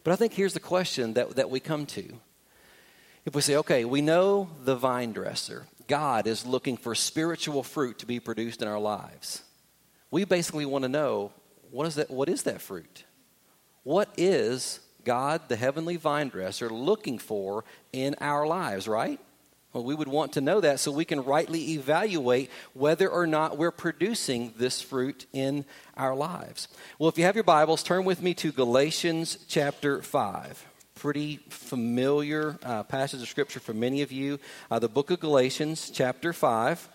But 0.05 0.13
I 0.13 0.15
think 0.15 0.31
here's 0.31 0.53
the 0.53 0.61
question 0.61 1.13
that, 1.15 1.35
that 1.35 1.49
we 1.49 1.59
come 1.59 1.85
to. 1.87 2.13
If 3.25 3.35
we 3.35 3.41
say, 3.41 3.57
okay, 3.57 3.83
we 3.83 4.01
know 4.01 4.49
the 4.63 4.75
vine 4.77 5.11
dresser, 5.11 5.67
God 5.87 6.25
is 6.25 6.45
looking 6.45 6.77
for 6.77 6.95
spiritual 6.95 7.63
fruit 7.63 7.99
to 7.99 8.05
be 8.05 8.21
produced 8.21 8.61
in 8.61 8.69
our 8.69 8.79
lives 8.79 9.43
we 10.11 10.25
basically 10.25 10.65
want 10.65 10.83
to 10.83 10.89
know 10.89 11.31
what 11.71 11.87
is 11.87 11.95
that, 11.95 12.11
what 12.11 12.29
is 12.29 12.43
that 12.43 12.61
fruit? 12.61 13.05
What 13.83 14.09
is 14.17 14.81
God, 15.03 15.41
the 15.47 15.55
heavenly 15.55 15.95
vine 15.95 16.29
dresser, 16.29 16.69
looking 16.69 17.17
for 17.17 17.63
in 17.91 18.15
our 18.21 18.45
lives, 18.45 18.87
right? 18.87 19.19
Well, 19.73 19.85
we 19.85 19.95
would 19.95 20.09
want 20.09 20.33
to 20.33 20.41
know 20.41 20.59
that 20.59 20.81
so 20.81 20.91
we 20.91 21.05
can 21.05 21.23
rightly 21.23 21.71
evaluate 21.71 22.51
whether 22.73 23.07
or 23.07 23.25
not 23.25 23.57
we're 23.57 23.71
producing 23.71 24.53
this 24.57 24.81
fruit 24.81 25.25
in 25.31 25.63
our 25.95 26.13
lives. 26.13 26.67
Well, 26.99 27.07
if 27.07 27.17
you 27.17 27.23
have 27.23 27.35
your 27.35 27.45
Bibles, 27.45 27.81
turn 27.81 28.03
with 28.03 28.21
me 28.21 28.33
to 28.35 28.51
Galatians 28.51 29.37
chapter 29.47 30.01
5. 30.01 30.67
Pretty 30.95 31.37
familiar 31.49 32.59
uh, 32.63 32.83
passage 32.83 33.21
of 33.21 33.29
Scripture 33.29 33.61
for 33.61 33.73
many 33.73 34.01
of 34.01 34.11
you. 34.11 34.39
Uh, 34.69 34.77
the 34.77 34.89
book 34.89 35.09
of 35.09 35.21
Galatians, 35.21 35.89
chapter 35.89 36.33
5. 36.33 36.89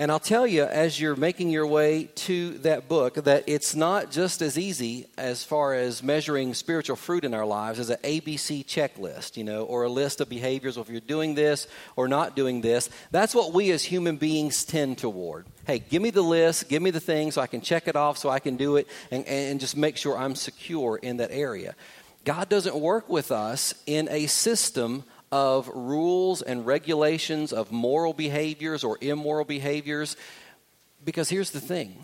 And 0.00 0.10
I'll 0.10 0.18
tell 0.18 0.46
you, 0.46 0.64
as 0.64 0.98
you're 0.98 1.14
making 1.14 1.50
your 1.50 1.66
way 1.66 2.04
to 2.04 2.56
that 2.60 2.88
book, 2.88 3.16
that 3.16 3.44
it's 3.46 3.74
not 3.74 4.10
just 4.10 4.40
as 4.40 4.56
easy 4.56 5.06
as 5.18 5.44
far 5.44 5.74
as 5.74 6.02
measuring 6.02 6.54
spiritual 6.54 6.96
fruit 6.96 7.22
in 7.22 7.34
our 7.34 7.44
lives 7.44 7.78
as 7.78 7.90
an 7.90 7.98
ABC 8.02 8.64
checklist, 8.64 9.36
you 9.36 9.44
know, 9.44 9.64
or 9.64 9.82
a 9.82 9.90
list 9.90 10.22
of 10.22 10.30
behaviors. 10.30 10.78
Well, 10.78 10.84
if 10.84 10.88
you're 10.88 11.02
doing 11.02 11.34
this 11.34 11.66
or 11.96 12.08
not 12.08 12.34
doing 12.34 12.62
this, 12.62 12.88
that's 13.10 13.34
what 13.34 13.52
we 13.52 13.72
as 13.72 13.84
human 13.84 14.16
beings 14.16 14.64
tend 14.64 14.96
toward. 14.96 15.44
Hey, 15.66 15.80
give 15.80 16.00
me 16.00 16.08
the 16.08 16.22
list, 16.22 16.70
give 16.70 16.80
me 16.80 16.90
the 16.90 16.98
thing 16.98 17.30
so 17.30 17.42
I 17.42 17.46
can 17.46 17.60
check 17.60 17.86
it 17.86 17.94
off, 17.94 18.16
so 18.16 18.30
I 18.30 18.38
can 18.38 18.56
do 18.56 18.76
it, 18.76 18.88
and, 19.10 19.26
and 19.26 19.60
just 19.60 19.76
make 19.76 19.98
sure 19.98 20.16
I'm 20.16 20.34
secure 20.34 20.96
in 20.96 21.18
that 21.18 21.30
area. 21.30 21.74
God 22.24 22.48
doesn't 22.48 22.74
work 22.74 23.10
with 23.10 23.30
us 23.30 23.74
in 23.84 24.08
a 24.10 24.28
system 24.28 25.04
of 25.32 25.68
rules 25.68 26.42
and 26.42 26.66
regulations 26.66 27.52
of 27.52 27.70
moral 27.70 28.12
behaviors 28.12 28.84
or 28.84 28.98
immoral 29.00 29.44
behaviors. 29.44 30.16
Because 31.04 31.28
here's 31.28 31.50
the 31.50 31.60
thing 31.60 31.96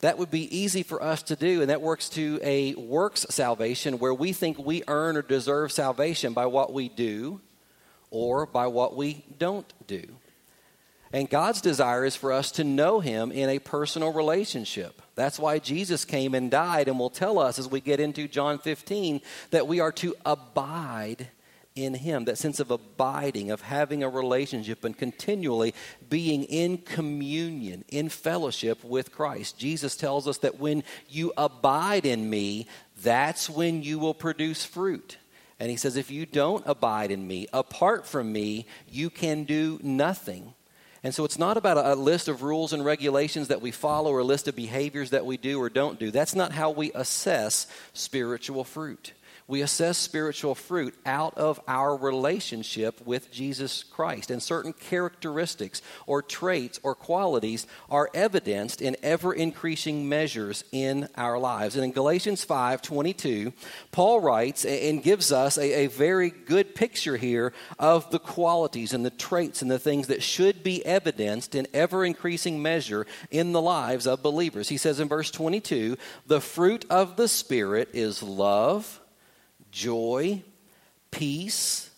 that 0.00 0.18
would 0.18 0.30
be 0.30 0.56
easy 0.56 0.82
for 0.82 1.00
us 1.02 1.22
to 1.22 1.36
do, 1.36 1.60
and 1.60 1.70
that 1.70 1.80
works 1.80 2.08
to 2.10 2.40
a 2.42 2.74
works 2.74 3.24
salvation 3.30 3.98
where 3.98 4.12
we 4.12 4.32
think 4.32 4.58
we 4.58 4.82
earn 4.88 5.16
or 5.16 5.22
deserve 5.22 5.70
salvation 5.70 6.32
by 6.32 6.46
what 6.46 6.72
we 6.72 6.88
do 6.88 7.40
or 8.10 8.44
by 8.44 8.66
what 8.66 8.96
we 8.96 9.24
don't 9.38 9.72
do. 9.86 10.02
And 11.12 11.28
God's 11.28 11.60
desire 11.60 12.04
is 12.04 12.16
for 12.16 12.32
us 12.32 12.50
to 12.52 12.64
know 12.64 13.00
Him 13.00 13.30
in 13.30 13.48
a 13.48 13.58
personal 13.58 14.12
relationship. 14.12 15.02
That's 15.14 15.38
why 15.38 15.58
Jesus 15.58 16.04
came 16.04 16.34
and 16.34 16.50
died, 16.50 16.88
and 16.88 16.98
will 16.98 17.10
tell 17.10 17.38
us 17.38 17.58
as 17.58 17.68
we 17.68 17.80
get 17.80 18.00
into 18.00 18.26
John 18.26 18.58
15 18.58 19.20
that 19.50 19.68
we 19.68 19.78
are 19.78 19.92
to 19.92 20.14
abide 20.24 21.28
in 21.74 21.94
Him, 21.94 22.24
that 22.24 22.38
sense 22.38 22.60
of 22.60 22.70
abiding, 22.70 23.50
of 23.50 23.62
having 23.62 24.02
a 24.02 24.08
relationship 24.08 24.84
and 24.84 24.96
continually 24.96 25.74
being 26.08 26.44
in 26.44 26.78
communion, 26.78 27.84
in 27.88 28.08
fellowship 28.08 28.84
with 28.84 29.12
Christ. 29.12 29.58
Jesus 29.58 29.96
tells 29.96 30.28
us 30.28 30.38
that 30.38 30.58
when 30.58 30.84
you 31.08 31.32
abide 31.36 32.06
in 32.06 32.28
me, 32.28 32.66
that's 33.02 33.48
when 33.48 33.82
you 33.82 33.98
will 33.98 34.14
produce 34.14 34.64
fruit. 34.64 35.18
And 35.58 35.70
He 35.70 35.76
says, 35.76 35.96
if 35.96 36.10
you 36.10 36.26
don't 36.26 36.64
abide 36.66 37.10
in 37.10 37.26
me, 37.26 37.46
apart 37.52 38.06
from 38.06 38.32
me, 38.32 38.66
you 38.88 39.10
can 39.10 39.44
do 39.44 39.78
nothing. 39.82 40.54
And 41.04 41.12
so 41.12 41.24
it's 41.24 41.38
not 41.38 41.56
about 41.56 41.84
a, 41.84 41.96
list 41.96 42.28
of 42.28 42.42
rules 42.42 42.72
and 42.72 42.84
regulations 42.84 43.48
that 43.48 43.60
we 43.60 43.72
follow 43.72 44.12
or 44.12 44.20
a 44.20 44.24
list 44.24 44.46
of 44.46 44.54
behaviors 44.54 45.10
that 45.10 45.26
we 45.26 45.36
do 45.36 45.60
or 45.60 45.68
don't 45.68 45.98
do. 45.98 46.12
That's 46.12 46.34
not 46.34 46.52
how 46.52 46.70
we 46.70 46.92
assess 46.94 47.66
spiritual 47.92 48.62
fruit. 48.62 49.12
We 49.48 49.62
assess 49.62 49.98
spiritual 49.98 50.54
fruit 50.54 50.94
out 51.04 51.36
of 51.36 51.60
our 51.66 51.96
relationship 51.96 53.04
with 53.04 53.30
Jesus 53.30 53.82
Christ. 53.82 54.30
And 54.30 54.42
certain 54.42 54.72
characteristics 54.72 55.82
or 56.06 56.22
traits 56.22 56.78
or 56.82 56.94
qualities 56.94 57.66
are 57.90 58.08
evidenced 58.14 58.80
in 58.80 58.96
ever 59.02 59.32
increasing 59.32 60.08
measures 60.08 60.64
in 60.72 61.08
our 61.16 61.38
lives. 61.38 61.74
And 61.74 61.84
in 61.84 61.92
Galatians 61.92 62.44
5 62.44 62.82
22, 62.82 63.52
Paul 63.90 64.20
writes 64.20 64.64
and 64.64 65.02
gives 65.02 65.32
us 65.32 65.58
a, 65.58 65.84
a 65.84 65.86
very 65.88 66.30
good 66.30 66.74
picture 66.74 67.16
here 67.16 67.52
of 67.78 68.10
the 68.10 68.18
qualities 68.18 68.92
and 68.92 69.04
the 69.04 69.10
traits 69.10 69.62
and 69.62 69.70
the 69.70 69.78
things 69.78 70.06
that 70.06 70.22
should 70.22 70.62
be 70.62 70.84
evidenced 70.86 71.54
in 71.54 71.66
ever 71.74 72.04
increasing 72.04 72.62
measure 72.62 73.06
in 73.30 73.52
the 73.52 73.62
lives 73.62 74.06
of 74.06 74.22
believers. 74.22 74.68
He 74.68 74.76
says 74.76 75.00
in 75.00 75.08
verse 75.08 75.30
22 75.30 75.96
the 76.26 76.40
fruit 76.40 76.84
of 76.88 77.16
the 77.16 77.28
Spirit 77.28 77.90
is 77.92 78.22
love 78.22 79.00
joy, 79.72 80.42
peace, 81.10 81.90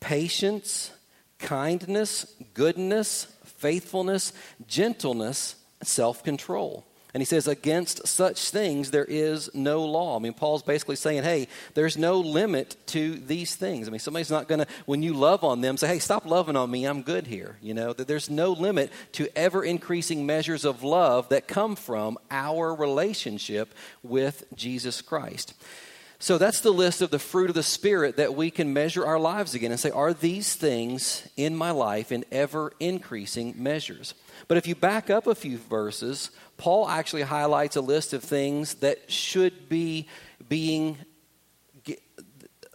patience, 0.00 0.90
kindness, 1.38 2.34
goodness, 2.52 3.24
faithfulness, 3.44 4.34
gentleness, 4.66 5.56
self 5.82 6.22
control. 6.22 6.84
And 7.12 7.20
he 7.20 7.24
says, 7.24 7.48
against 7.48 8.06
such 8.06 8.50
things 8.50 8.90
there 8.92 9.04
is 9.04 9.52
no 9.52 9.84
law. 9.84 10.16
I 10.16 10.20
mean, 10.20 10.32
Paul's 10.32 10.62
basically 10.62 10.94
saying, 10.94 11.24
hey, 11.24 11.48
there's 11.74 11.96
no 11.96 12.20
limit 12.20 12.76
to 12.88 13.14
these 13.14 13.56
things. 13.56 13.88
I 13.88 13.90
mean, 13.90 13.98
somebody's 13.98 14.30
not 14.30 14.46
going 14.46 14.60
to, 14.60 14.66
when 14.86 15.02
you 15.02 15.14
love 15.14 15.42
on 15.42 15.60
them, 15.60 15.76
say, 15.76 15.88
hey, 15.88 15.98
stop 15.98 16.24
loving 16.24 16.54
on 16.54 16.70
me, 16.70 16.84
I'm 16.84 17.02
good 17.02 17.26
here. 17.26 17.56
You 17.60 17.74
know, 17.74 17.92
that 17.92 18.06
there's 18.06 18.30
no 18.30 18.52
limit 18.52 18.92
to 19.12 19.28
ever 19.36 19.64
increasing 19.64 20.24
measures 20.24 20.64
of 20.64 20.84
love 20.84 21.28
that 21.30 21.48
come 21.48 21.74
from 21.74 22.16
our 22.30 22.72
relationship 22.72 23.74
with 24.04 24.44
Jesus 24.54 25.02
Christ. 25.02 25.54
So 26.22 26.36
that's 26.36 26.60
the 26.60 26.70
list 26.70 27.00
of 27.00 27.10
the 27.10 27.18
fruit 27.18 27.48
of 27.48 27.56
the 27.56 27.62
Spirit 27.62 28.18
that 28.18 28.34
we 28.34 28.50
can 28.50 28.74
measure 28.74 29.06
our 29.06 29.18
lives 29.18 29.54
again 29.54 29.70
and 29.70 29.80
say, 29.80 29.90
are 29.90 30.12
these 30.12 30.54
things 30.54 31.26
in 31.34 31.56
my 31.56 31.70
life 31.70 32.12
in 32.12 32.26
ever 32.30 32.74
increasing 32.78 33.54
measures? 33.56 34.12
But 34.46 34.58
if 34.58 34.66
you 34.66 34.74
back 34.74 35.08
up 35.08 35.26
a 35.26 35.34
few 35.34 35.56
verses, 35.56 36.30
Paul 36.58 36.86
actually 36.90 37.22
highlights 37.22 37.76
a 37.76 37.80
list 37.80 38.12
of 38.12 38.22
things 38.22 38.74
that 38.74 39.10
should 39.10 39.70
be 39.70 40.08
being 40.46 40.98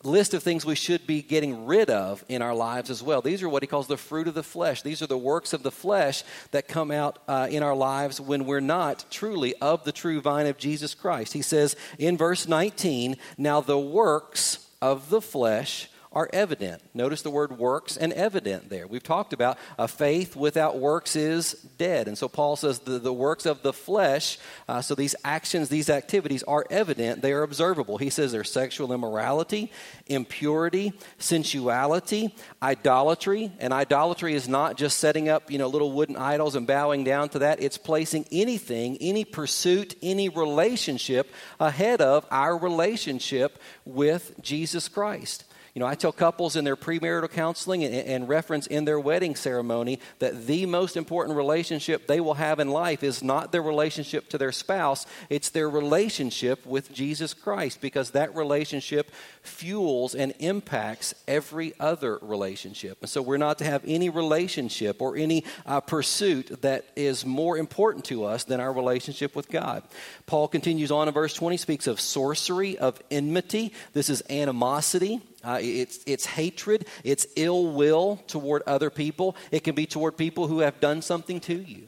list 0.05 0.33
of 0.33 0.43
things 0.43 0.65
we 0.65 0.75
should 0.75 1.05
be 1.07 1.21
getting 1.21 1.65
rid 1.65 1.89
of 1.89 2.23
in 2.29 2.41
our 2.41 2.53
lives 2.53 2.89
as 2.89 3.01
well. 3.03 3.21
These 3.21 3.43
are 3.43 3.49
what 3.49 3.63
he 3.63 3.67
calls 3.67 3.87
the 3.87 3.97
fruit 3.97 4.27
of 4.27 4.33
the 4.33 4.43
flesh. 4.43 4.81
These 4.81 5.01
are 5.01 5.07
the 5.07 5.17
works 5.17 5.53
of 5.53 5.63
the 5.63 5.71
flesh 5.71 6.23
that 6.51 6.67
come 6.67 6.91
out 6.91 7.19
uh, 7.27 7.47
in 7.49 7.63
our 7.63 7.75
lives 7.75 8.21
when 8.21 8.45
we're 8.45 8.59
not 8.59 9.05
truly 9.09 9.55
of 9.55 9.83
the 9.83 9.91
true 9.91 10.21
vine 10.21 10.47
of 10.47 10.57
Jesus 10.57 10.93
Christ. 10.93 11.33
He 11.33 11.41
says 11.41 11.75
in 11.97 12.17
verse 12.17 12.47
19, 12.47 13.17
Now 13.37 13.61
the 13.61 13.79
works 13.79 14.67
of 14.81 15.09
the 15.09 15.21
flesh 15.21 15.89
are 16.15 16.29
evident. 16.31 16.81
Notice 16.93 17.21
the 17.21 17.29
word 17.29 17.57
works 17.57 17.97
and 17.97 18.13
evident 18.13 18.69
there. 18.69 18.87
We've 18.87 19.03
talked 19.03 19.33
about 19.33 19.57
a 19.77 19.87
faith 19.87 20.35
without 20.35 20.79
works 20.79 21.15
is 21.17 21.53
dead. 21.77 22.07
And 22.07 22.17
so 22.17 22.29
Paul 22.29 22.55
says 22.55 22.79
the, 22.79 22.99
the 22.99 23.13
works 23.13 23.45
of 23.45 23.61
the 23.61 23.73
flesh, 23.73 24.39
uh, 24.69 24.81
so 24.81 24.95
these 24.95 25.15
actions, 25.25 25.69
these 25.69 25.89
activities 25.89 26.41
are 26.43 26.65
evident, 26.69 27.21
they 27.21 27.33
are 27.33 27.43
observable. 27.43 27.97
He 27.97 28.09
says 28.09 28.31
there's 28.31 28.51
sexual 28.51 28.93
immorality, 28.93 29.71
impurity, 30.07 30.93
sensuality, 31.17 32.33
idolatry. 32.63 33.51
And 33.59 33.73
idolatry 33.73 34.35
is 34.35 34.47
not 34.47 34.77
just 34.77 34.97
setting 34.97 35.27
up, 35.29 35.51
you 35.51 35.57
know, 35.57 35.67
little 35.67 35.91
wooden 35.91 36.15
idols 36.15 36.55
and 36.55 36.65
bowing 36.65 37.03
down 37.03 37.29
to 37.29 37.39
that. 37.39 37.61
It's 37.61 37.77
placing 37.77 38.25
anything, 38.31 38.97
any 39.01 39.25
pursuit, 39.25 39.95
any 40.01 40.29
relationship 40.29 41.29
ahead 41.59 42.01
of 42.01 42.25
our 42.31 42.57
relationship 42.57 43.59
with 43.85 44.33
Jesus 44.41 44.87
Christ. 44.87 45.44
You 45.75 45.81
know, 45.81 45.87
I 45.87 45.95
tell 45.95 46.13
couples 46.13 46.55
in 46.55 46.63
their 46.63 46.77
premarital 46.77 47.29
counseling 47.31 47.83
and, 47.83 47.93
and, 47.93 48.29
reference 48.29 48.65
in 48.65 48.85
their 48.85 48.97
wedding 48.97 49.35
ceremony 49.35 49.99
that 50.19 50.47
the 50.47 50.65
most 50.65 50.95
important 50.95 51.35
relationship 51.35 52.07
they 52.07 52.21
will 52.21 52.35
have 52.35 52.61
in 52.61 52.69
life 52.69 53.03
is 53.03 53.21
not 53.21 53.51
their 53.51 53.61
relationship 53.61 54.29
to 54.29 54.37
their 54.37 54.53
spouse, 54.53 55.05
it's 55.29 55.49
their 55.49 55.69
relationship 55.69 56.65
with 56.65 56.93
Jesus 56.93 57.33
Christ 57.33 57.81
because 57.81 58.11
that 58.11 58.33
relationship 58.37 59.11
fuels 59.41 60.15
and 60.15 60.33
impacts 60.39 61.13
every 61.27 61.73
other 61.77 62.19
relationship. 62.21 62.99
And 63.01 63.09
so 63.09 63.21
we're 63.21 63.35
not 63.35 63.57
to 63.57 63.65
have 63.65 63.83
any 63.85 64.07
relationship 64.07 65.01
or 65.01 65.17
any 65.17 65.43
uh, 65.65 65.81
pursuit 65.81 66.61
that 66.61 66.85
is 66.95 67.25
more 67.25 67.57
important 67.57 68.05
to 68.05 68.23
us 68.23 68.45
than 68.45 68.61
our 68.61 68.71
relationship 68.71 69.35
with 69.35 69.49
God. 69.49 69.83
Paul 70.25 70.47
continues 70.47 70.89
on 70.89 71.09
in 71.09 71.13
verse 71.13 71.33
20, 71.33 71.57
speaks 71.57 71.85
of 71.85 71.99
sorcery, 71.99 72.77
of 72.77 72.97
enmity. 73.11 73.73
This 73.91 74.09
is 74.09 74.23
animosity. 74.29 75.19
Uh, 75.45 75.59
it's, 75.61 75.99
it's 76.07 76.25
hatred, 76.25 76.87
it's 77.03 77.27
ill 77.35 77.67
will 77.67 78.17
toward 78.27 78.63
other 78.63 78.89
people. 78.89 79.35
It 79.51 79.63
can 79.63 79.75
be 79.75 79.85
toward 79.85 80.17
people 80.17 80.47
who 80.47 80.59
have 80.59 80.79
done 80.79 81.01
something 81.03 81.39
to 81.41 81.53
you. 81.53 81.87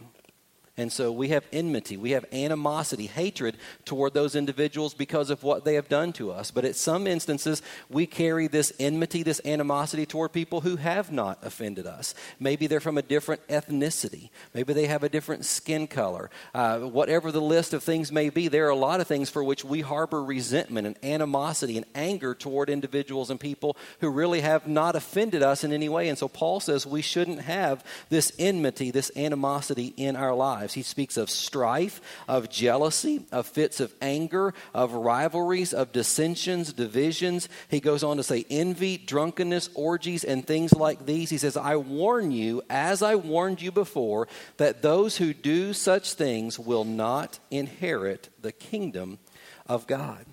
And 0.79 0.91
so 0.91 1.11
we 1.11 1.29
have 1.29 1.43
enmity, 1.51 1.97
we 1.97 2.11
have 2.11 2.25
animosity, 2.31 3.07
hatred 3.07 3.57
toward 3.83 4.13
those 4.13 4.35
individuals 4.35 4.93
because 4.93 5.31
of 5.31 5.41
what 5.41 5.65
they 5.65 5.73
have 5.73 5.89
done 5.89 6.13
to 6.13 6.31
us. 6.31 6.51
But 6.51 6.65
at 6.65 6.75
some 6.75 7.07
instances, 7.07 7.63
we 7.89 8.05
carry 8.05 8.45
this 8.45 8.71
enmity, 8.79 9.23
this 9.23 9.41
animosity 9.43 10.05
toward 10.05 10.33
people 10.33 10.61
who 10.61 10.75
have 10.75 11.11
not 11.11 11.39
offended 11.41 11.87
us. 11.87 12.13
Maybe 12.39 12.67
they're 12.67 12.79
from 12.79 12.99
a 12.99 13.01
different 13.01 13.47
ethnicity, 13.47 14.29
maybe 14.53 14.71
they 14.73 14.85
have 14.85 15.01
a 15.01 15.09
different 15.09 15.45
skin 15.45 15.87
color. 15.87 16.29
Uh, 16.53 16.81
whatever 16.81 17.31
the 17.31 17.41
list 17.41 17.73
of 17.73 17.81
things 17.81 18.11
may 18.11 18.29
be, 18.29 18.47
there 18.47 18.67
are 18.67 18.69
a 18.69 18.75
lot 18.75 19.01
of 19.01 19.07
things 19.07 19.31
for 19.31 19.43
which 19.43 19.65
we 19.65 19.81
harbor 19.81 20.23
resentment 20.23 20.85
and 20.85 20.95
animosity 21.03 21.77
and 21.77 21.87
anger 21.95 22.35
toward 22.35 22.69
individuals 22.69 23.31
and 23.31 23.39
people 23.39 23.75
who 23.99 24.11
really 24.11 24.41
have 24.41 24.67
not 24.67 24.95
offended 24.95 25.41
us 25.41 25.63
in 25.63 25.73
any 25.73 25.89
way. 25.89 26.07
And 26.07 26.19
so 26.19 26.27
Paul 26.27 26.59
says 26.59 26.85
we 26.85 27.01
shouldn't 27.01 27.41
have 27.41 27.83
this 28.09 28.31
enmity, 28.37 28.91
this 28.91 29.09
animosity 29.15 29.95
in 29.97 30.15
our 30.15 30.35
lives 30.35 30.66
lives. 30.67 30.73
He 30.73 30.83
speaks 30.83 31.17
of 31.17 31.29
strife, 31.29 32.01
of 32.27 32.49
jealousy, 32.49 33.25
of 33.31 33.47
fits 33.47 33.79
of 33.79 33.93
anger, 34.01 34.53
of 34.73 34.93
rivalries, 34.93 35.73
of 35.73 35.91
dissensions, 35.91 36.73
divisions. 36.73 37.47
He 37.69 37.79
goes 37.79 38.03
on 38.03 38.17
to 38.17 38.23
say 38.23 38.45
envy, 38.49 38.97
drunkenness, 38.97 39.69
orgies, 39.73 40.23
and 40.23 40.45
things 40.45 40.73
like 40.73 41.05
these. 41.05 41.29
He 41.29 41.37
says, 41.37 41.55
I 41.55 41.77
warn 41.77 42.31
you, 42.31 42.61
as 42.69 43.01
I 43.01 43.15
warned 43.15 43.61
you 43.61 43.71
before, 43.71 44.27
that 44.57 44.81
those 44.81 45.17
who 45.17 45.33
do 45.33 45.73
such 45.73 46.13
things 46.13 46.59
will 46.59 46.83
not 46.83 47.39
inherit 47.49 48.29
the 48.41 48.51
kingdom 48.51 49.19
of 49.65 49.87
God. 49.87 50.25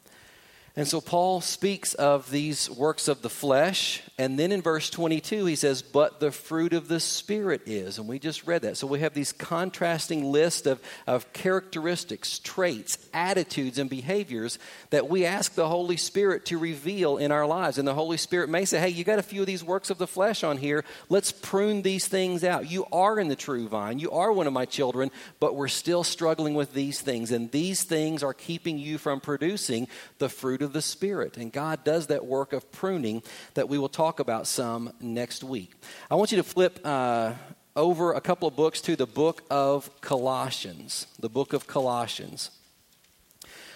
And 0.76 0.88
so 0.88 1.00
Paul 1.00 1.40
speaks 1.40 1.94
of 1.94 2.32
these 2.32 2.68
works 2.68 3.06
of 3.06 3.22
the 3.22 3.30
flesh. 3.30 4.02
And 4.18 4.36
then 4.36 4.50
in 4.50 4.60
verse 4.60 4.90
22, 4.90 5.44
he 5.44 5.54
says, 5.54 5.82
But 5.82 6.18
the 6.18 6.32
fruit 6.32 6.72
of 6.72 6.88
the 6.88 6.98
Spirit 6.98 7.62
is. 7.66 7.98
And 7.98 8.08
we 8.08 8.18
just 8.18 8.44
read 8.44 8.62
that. 8.62 8.76
So 8.76 8.88
we 8.88 8.98
have 8.98 9.14
these 9.14 9.30
contrasting 9.30 10.24
list 10.24 10.66
of, 10.66 10.82
of 11.06 11.32
characteristics, 11.32 12.40
traits, 12.40 12.98
attitudes, 13.14 13.78
and 13.78 13.88
behaviors 13.88 14.58
that 14.90 15.08
we 15.08 15.24
ask 15.24 15.54
the 15.54 15.68
Holy 15.68 15.96
Spirit 15.96 16.46
to 16.46 16.58
reveal 16.58 17.18
in 17.18 17.30
our 17.30 17.46
lives. 17.46 17.78
And 17.78 17.86
the 17.86 17.94
Holy 17.94 18.16
Spirit 18.16 18.48
may 18.48 18.64
say, 18.64 18.80
Hey, 18.80 18.88
you 18.88 19.04
got 19.04 19.20
a 19.20 19.22
few 19.22 19.42
of 19.42 19.46
these 19.46 19.62
works 19.62 19.90
of 19.90 19.98
the 19.98 20.08
flesh 20.08 20.42
on 20.42 20.56
here. 20.56 20.84
Let's 21.08 21.30
prune 21.30 21.82
these 21.82 22.08
things 22.08 22.42
out. 22.42 22.68
You 22.68 22.84
are 22.90 23.20
in 23.20 23.28
the 23.28 23.36
true 23.36 23.68
vine. 23.68 24.00
You 24.00 24.10
are 24.10 24.32
one 24.32 24.48
of 24.48 24.52
my 24.52 24.64
children, 24.64 25.12
but 25.38 25.54
we're 25.54 25.68
still 25.68 26.02
struggling 26.02 26.54
with 26.54 26.72
these 26.72 27.00
things. 27.00 27.30
And 27.30 27.52
these 27.52 27.84
things 27.84 28.24
are 28.24 28.34
keeping 28.34 28.76
you 28.76 28.98
from 28.98 29.20
producing 29.20 29.86
the 30.18 30.28
fruit 30.28 30.63
of 30.64 30.72
the 30.72 30.82
Spirit. 30.82 31.36
And 31.36 31.52
God 31.52 31.84
does 31.84 32.08
that 32.08 32.26
work 32.26 32.52
of 32.52 32.70
pruning 32.72 33.22
that 33.54 33.68
we 33.68 33.78
will 33.78 33.88
talk 33.88 34.18
about 34.18 34.46
some 34.46 34.92
next 35.00 35.44
week. 35.44 35.72
I 36.10 36.16
want 36.16 36.32
you 36.32 36.38
to 36.38 36.42
flip 36.42 36.80
uh, 36.84 37.34
over 37.76 38.12
a 38.12 38.20
couple 38.20 38.48
of 38.48 38.56
books 38.56 38.80
to 38.82 38.96
the 38.96 39.06
book 39.06 39.42
of 39.50 39.88
Colossians. 40.00 41.06
The 41.20 41.28
book 41.28 41.52
of 41.52 41.66
Colossians. 41.66 42.50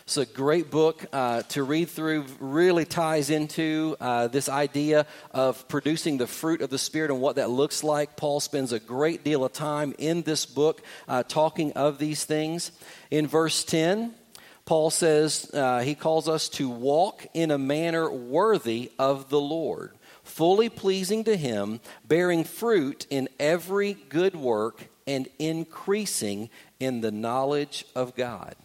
It's 0.09 0.17
a 0.17 0.25
great 0.25 0.71
book 0.71 1.05
uh, 1.13 1.43
to 1.51 1.63
read 1.63 1.91
through, 1.91 2.25
really 2.41 2.87
ties 2.87 3.29
into 3.29 3.95
uh, 4.01 4.29
this 4.29 4.49
idea 4.49 5.05
of 5.33 5.69
producing 5.69 6.17
the 6.17 6.27
fruit 6.27 6.63
of 6.63 6.71
the 6.71 6.79
Spirit 6.79 7.11
and 7.11 7.21
what 7.21 7.37
that 7.37 7.51
looks 7.51 7.85
like. 7.85 8.17
Paul 8.17 8.41
spends 8.41 8.73
a 8.73 8.81
great 8.81 9.23
deal 9.23 9.45
of 9.45 9.53
time 9.53 9.95
in 9.99 10.23
this 10.23 10.47
book 10.47 10.81
uh, 11.09 11.25
talking 11.25 11.75
of 11.75 11.99
these 11.99 12.25
things. 12.25 12.73
In 13.11 13.27
verse 13.27 13.65
10, 13.65 14.15
Paul 14.69 14.91
says 14.91 15.51
uh, 15.55 15.81
he 15.81 15.95
calls 15.95 16.29
us 16.29 16.51
to 16.51 16.69
walk 16.69 17.27
in 17.33 17.51
a 17.51 17.57
manner 17.57 18.11
worthy 18.13 18.93
of 18.99 19.31
the 19.31 19.41
Lord 19.41 19.93
fully 20.25 20.69
pleasing 20.69 21.25
to 21.25 21.35
Him, 21.35 21.81
bearing 22.07 22.45
fruit 22.45 23.07
in 23.09 23.31
every 23.41 23.95
good 23.95 24.37
work 24.37 24.89
and 25.07 25.27
increasing 25.39 26.51
in 26.79 27.01
the 27.01 27.11
knowledge 27.11 27.87
of 27.95 28.15
God. 28.15 28.57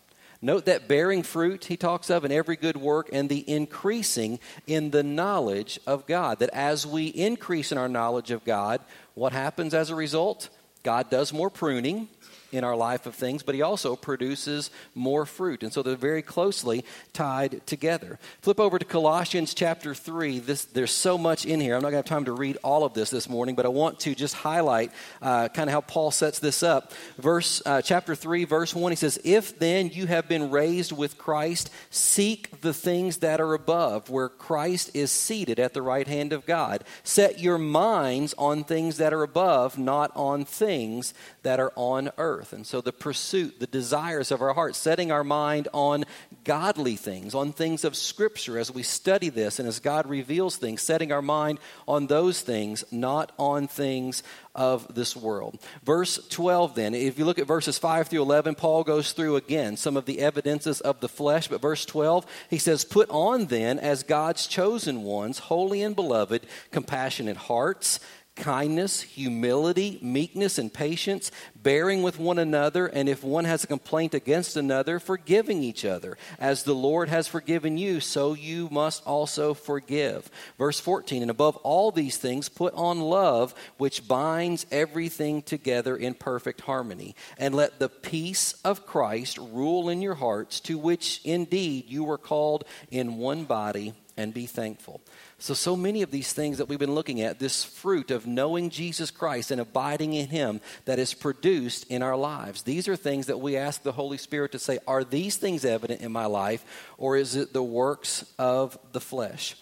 Note 0.41 0.65
that 0.65 0.89
bearing 0.89 1.23
fruit 1.23 1.63
he 1.63 1.77
talks 1.77 2.09
of 2.09 2.25
in 2.25 2.31
every 2.33 2.57
good 2.57 2.75
work 2.75 3.09
and 3.13 3.29
the 3.29 3.49
increasing 3.49 4.41
in 4.67 4.91
the 4.91 5.03
knowledge 5.03 5.79
of 5.87 6.05
God. 6.05 6.39
That 6.39 6.49
as 6.49 6.85
we 6.85 7.07
increase 7.07 7.71
in 7.71 7.77
our 7.77 7.87
knowledge 7.87 8.29
of 8.29 8.43
God, 8.43 8.81
what 9.13 9.31
happens 9.31 9.73
as 9.73 9.89
a 9.89 9.95
result? 9.95 10.49
God 10.83 11.09
does 11.09 11.31
more 11.31 11.49
pruning 11.49 12.09
in 12.53 12.63
our 12.63 12.75
life 12.75 13.05
of 13.07 13.15
things, 13.15 13.41
but 13.41 13.55
he 13.55 13.61
also 13.61 13.95
produces 13.95 14.69
more 14.93 15.25
fruit. 15.25 15.63
And 15.63 15.73
so 15.73 15.81
they're 15.81 15.95
very 15.95 16.21
closely 16.21 16.85
tied 17.11 17.65
together. 17.65 18.19
Flip 18.41 18.59
over 18.59 18.77
to 18.77 18.85
Colossians 18.85 19.55
chapter 19.55 19.95
3. 19.95 20.39
This, 20.39 20.65
there's 20.65 20.91
so 20.91 21.17
much 21.17 21.45
in 21.45 21.59
here. 21.59 21.75
I'm 21.75 21.81
not 21.81 21.89
going 21.89 22.03
to 22.03 22.09
have 22.09 22.17
time 22.17 22.25
to 22.25 22.31
read 22.31 22.57
all 22.63 22.83
of 22.83 22.93
this 22.93 23.09
this 23.09 23.27
morning, 23.27 23.55
but 23.55 23.65
I 23.65 23.69
want 23.69 23.99
to 24.01 24.13
just 24.13 24.35
highlight 24.35 24.91
uh, 25.21 25.47
kind 25.49 25.67
of 25.67 25.73
how 25.73 25.81
Paul 25.81 26.11
sets 26.11 26.37
this 26.37 26.61
up. 26.61 26.93
Verse 27.17 27.61
uh, 27.65 27.81
chapter 27.81 28.13
3, 28.13 28.45
verse 28.45 28.75
1, 28.75 28.91
he 28.91 28.95
says, 28.95 29.19
If 29.23 29.57
then 29.57 29.89
you 29.89 30.05
have 30.05 30.27
been 30.27 30.51
raised 30.51 30.91
with 30.91 31.17
Christ, 31.17 31.71
seek 31.89 32.61
the 32.61 32.73
things 32.73 33.17
that 33.17 33.41
are 33.41 33.55
above, 33.55 34.11
where 34.11 34.29
Christ 34.29 34.91
is 34.93 35.11
seated 35.11 35.59
at 35.59 35.73
the 35.73 35.81
right 35.81 36.07
hand 36.07 36.33
of 36.33 36.45
God. 36.45 36.83
Set 37.03 37.39
your 37.39 37.57
minds 37.57 38.35
on 38.37 38.63
things 38.63 38.97
that 38.97 39.11
are 39.11 39.23
above, 39.23 39.79
not 39.79 40.11
on 40.15 40.45
things 40.45 41.15
that 41.41 41.59
are 41.59 41.73
on 41.75 42.11
earth 42.19 42.42
earth. 42.43 42.53
And 42.53 42.67
so 42.67 42.81
the 42.81 42.91
pursuit, 42.91 43.59
the 43.59 43.67
desires 43.67 44.31
of 44.31 44.41
our 44.41 44.53
heart, 44.53 44.75
setting 44.75 45.11
our 45.11 45.23
mind 45.23 45.67
on 45.73 46.03
godly 46.43 46.95
things, 46.95 47.33
on 47.33 47.53
things 47.53 47.85
of 47.85 47.95
Scripture 47.95 48.59
as 48.59 48.69
we 48.71 48.83
study 48.83 49.29
this 49.29 49.59
and 49.59 49.67
as 49.67 49.79
God 49.79 50.07
reveals 50.07 50.57
things, 50.57 50.81
setting 50.81 51.11
our 51.11 51.21
mind 51.21 51.59
on 51.87 52.07
those 52.07 52.41
things, 52.41 52.83
not 52.91 53.31
on 53.39 53.67
things 53.67 54.23
of 54.55 54.93
this 54.93 55.15
world. 55.15 55.57
Verse 55.83 56.19
12, 56.29 56.75
then, 56.75 56.93
if 56.93 57.17
you 57.17 57.25
look 57.25 57.39
at 57.39 57.47
verses 57.47 57.77
5 57.79 58.07
through 58.07 58.21
11, 58.21 58.55
Paul 58.55 58.83
goes 58.83 59.13
through 59.13 59.37
again 59.37 59.77
some 59.77 59.97
of 59.97 60.05
the 60.05 60.19
evidences 60.19 60.81
of 60.81 60.99
the 60.99 61.09
flesh. 61.09 61.47
But 61.47 61.61
verse 61.61 61.85
12, 61.85 62.25
he 62.49 62.57
says, 62.57 62.85
Put 62.85 63.09
on 63.09 63.45
then 63.45 63.79
as 63.79 64.03
God's 64.03 64.47
chosen 64.47 65.03
ones, 65.03 65.39
holy 65.39 65.81
and 65.81 65.95
beloved, 65.95 66.45
compassionate 66.71 67.37
hearts 67.37 67.99
kindness, 68.35 69.01
humility, 69.01 69.99
meekness, 70.01 70.57
and 70.57 70.73
patience, 70.73 71.31
bearing 71.55 72.01
with 72.01 72.19
one 72.19 72.39
another, 72.39 72.87
and 72.87 73.07
if 73.07 73.23
one 73.23 73.45
has 73.45 73.63
a 73.63 73.67
complaint 73.67 74.13
against 74.13 74.57
another, 74.57 74.99
forgiving 74.99 75.61
each 75.61 75.85
other. 75.85 76.17
As 76.39 76.63
the 76.63 76.73
Lord 76.73 77.09
has 77.09 77.27
forgiven 77.27 77.77
you, 77.77 77.99
so 77.99 78.33
you 78.33 78.69
must 78.71 79.05
also 79.05 79.53
forgive. 79.53 80.29
Verse 80.57 80.79
14, 80.79 81.21
and 81.21 81.31
above 81.31 81.57
all 81.57 81.91
these 81.91 82.17
things, 82.17 82.49
put 82.49 82.73
on 82.73 82.99
love, 82.99 83.53
which 83.77 84.07
binds 84.07 84.65
everything 84.71 85.41
together 85.41 85.95
in 85.95 86.13
perfect 86.13 86.61
harmony. 86.61 87.15
And 87.37 87.53
let 87.53 87.79
the 87.79 87.89
peace 87.89 88.53
of 88.65 88.85
Christ 88.85 89.37
rule 89.37 89.89
in 89.89 90.01
your 90.01 90.15
hearts, 90.15 90.59
to 90.61 90.77
which 90.77 91.21
indeed 91.23 91.85
you 91.87 92.03
were 92.03 92.17
called 92.17 92.63
in 92.89 93.17
one 93.17 93.45
body, 93.45 93.93
and 94.17 94.33
be 94.33 94.45
thankful. 94.45 95.01
So, 95.39 95.53
so 95.53 95.75
many 95.75 96.01
of 96.01 96.11
these 96.11 96.33
things 96.33 96.57
that 96.57 96.69
we've 96.69 96.79
been 96.79 96.95
looking 96.95 97.21
at, 97.21 97.39
this 97.39 97.63
fruit 97.63 98.11
of 98.11 98.27
knowing 98.27 98.69
Jesus 98.69 99.11
Christ 99.11 99.51
and 99.51 99.59
abiding 99.59 100.13
in 100.13 100.27
Him 100.27 100.61
that 100.85 100.99
is 100.99 101.13
produced 101.13 101.85
in 101.89 102.01
our 102.01 102.15
lives, 102.15 102.63
these 102.63 102.87
are 102.87 102.95
things 102.95 103.27
that 103.27 103.39
we 103.39 103.57
ask 103.57 103.81
the 103.81 103.91
Holy 103.91 104.17
Spirit 104.17 104.51
to 104.53 104.59
say, 104.59 104.79
are 104.87 105.03
these 105.03 105.37
things 105.37 105.65
evident 105.65 106.01
in 106.01 106.11
my 106.11 106.25
life, 106.25 106.93
or 106.97 107.17
is 107.17 107.35
it 107.35 107.53
the 107.53 107.63
works 107.63 108.25
of 108.37 108.77
the 108.91 109.01
flesh? 109.01 109.55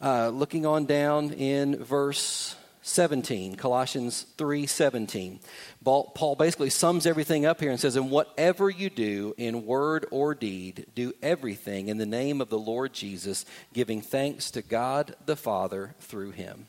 Uh, 0.00 0.28
looking 0.28 0.64
on 0.64 0.86
down 0.86 1.32
in 1.32 1.76
verse 1.76 2.54
17 2.88 3.54
colossians 3.54 4.22
3 4.38 4.66
17 4.66 5.40
paul 5.84 6.34
basically 6.36 6.70
sums 6.70 7.04
everything 7.04 7.44
up 7.44 7.60
here 7.60 7.70
and 7.70 7.78
says 7.78 7.96
and 7.96 8.10
whatever 8.10 8.70
you 8.70 8.88
do 8.88 9.34
in 9.36 9.66
word 9.66 10.06
or 10.10 10.34
deed 10.34 10.86
do 10.94 11.12
everything 11.22 11.88
in 11.88 11.98
the 11.98 12.06
name 12.06 12.40
of 12.40 12.48
the 12.48 12.58
lord 12.58 12.94
jesus 12.94 13.44
giving 13.74 14.00
thanks 14.00 14.50
to 14.50 14.62
god 14.62 15.14
the 15.26 15.36
father 15.36 15.94
through 16.00 16.30
him. 16.30 16.66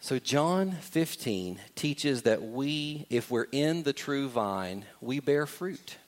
So 0.00 0.18
john 0.18 0.72
15 0.72 1.60
teaches 1.74 2.22
that 2.22 2.42
we 2.42 3.06
if 3.10 3.30
we're 3.30 3.48
in 3.52 3.82
the 3.82 3.92
true 3.92 4.28
vine 4.28 4.86
we 5.00 5.20
bear 5.20 5.44
fruit. 5.46 5.98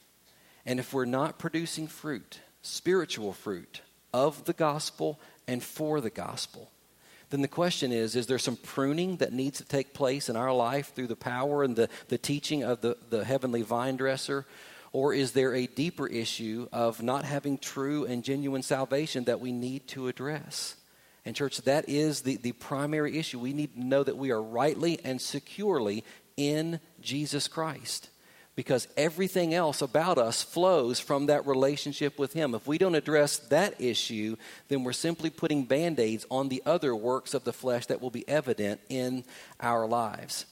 And 0.64 0.78
if 0.78 0.94
we're 0.94 1.04
not 1.04 1.38
producing 1.38 1.86
fruit 1.86 2.40
spiritual 2.62 3.34
fruit 3.34 3.82
of 4.14 4.44
the 4.44 4.54
gospel 4.54 5.20
and 5.46 5.62
for 5.62 6.00
the 6.00 6.10
gospel 6.10 6.70
then 7.30 7.42
the 7.42 7.48
question 7.48 7.92
is 7.92 8.16
is 8.16 8.26
there 8.26 8.38
some 8.38 8.56
pruning 8.56 9.16
that 9.16 9.32
needs 9.32 9.58
to 9.58 9.64
take 9.64 9.94
place 9.94 10.28
in 10.28 10.36
our 10.36 10.52
life 10.52 10.94
through 10.94 11.06
the 11.06 11.16
power 11.16 11.62
and 11.62 11.76
the, 11.76 11.88
the 12.08 12.18
teaching 12.18 12.62
of 12.62 12.80
the, 12.80 12.96
the 13.08 13.24
heavenly 13.24 13.62
vine 13.62 13.96
dresser? 13.96 14.46
Or 14.92 15.14
is 15.14 15.32
there 15.32 15.54
a 15.54 15.66
deeper 15.66 16.08
issue 16.08 16.68
of 16.72 17.00
not 17.00 17.24
having 17.24 17.58
true 17.58 18.04
and 18.04 18.24
genuine 18.24 18.62
salvation 18.62 19.24
that 19.24 19.40
we 19.40 19.52
need 19.52 19.86
to 19.88 20.08
address? 20.08 20.74
And, 21.24 21.36
church, 21.36 21.58
that 21.62 21.88
is 21.88 22.22
the, 22.22 22.36
the 22.36 22.52
primary 22.52 23.16
issue. 23.16 23.38
We 23.38 23.52
need 23.52 23.74
to 23.74 23.84
know 23.84 24.02
that 24.02 24.16
we 24.16 24.32
are 24.32 24.42
rightly 24.42 24.98
and 25.04 25.20
securely 25.20 26.02
in 26.36 26.80
Jesus 27.00 27.46
Christ 27.46 28.10
because 28.60 28.86
everything 28.94 29.54
else 29.54 29.80
about 29.80 30.18
us 30.18 30.42
flows 30.42 31.00
from 31.00 31.24
that 31.24 31.46
relationship 31.46 32.18
with 32.18 32.34
Him. 32.34 32.54
If 32.54 32.66
we 32.66 32.76
don't 32.76 32.94
address 32.94 33.38
that 33.48 33.80
issue, 33.80 34.36
then 34.68 34.84
we're 34.84 34.92
simply 34.92 35.30
putting 35.30 35.64
band 35.64 35.98
aids 35.98 36.26
on 36.30 36.50
the 36.50 36.62
other 36.66 36.94
works 36.94 37.32
of 37.32 37.44
the 37.44 37.54
flesh 37.54 37.86
that 37.86 38.02
will 38.02 38.10
be 38.10 38.28
evident 38.28 38.78
in 38.90 39.24
our 39.60 39.86
lives. 39.86 40.44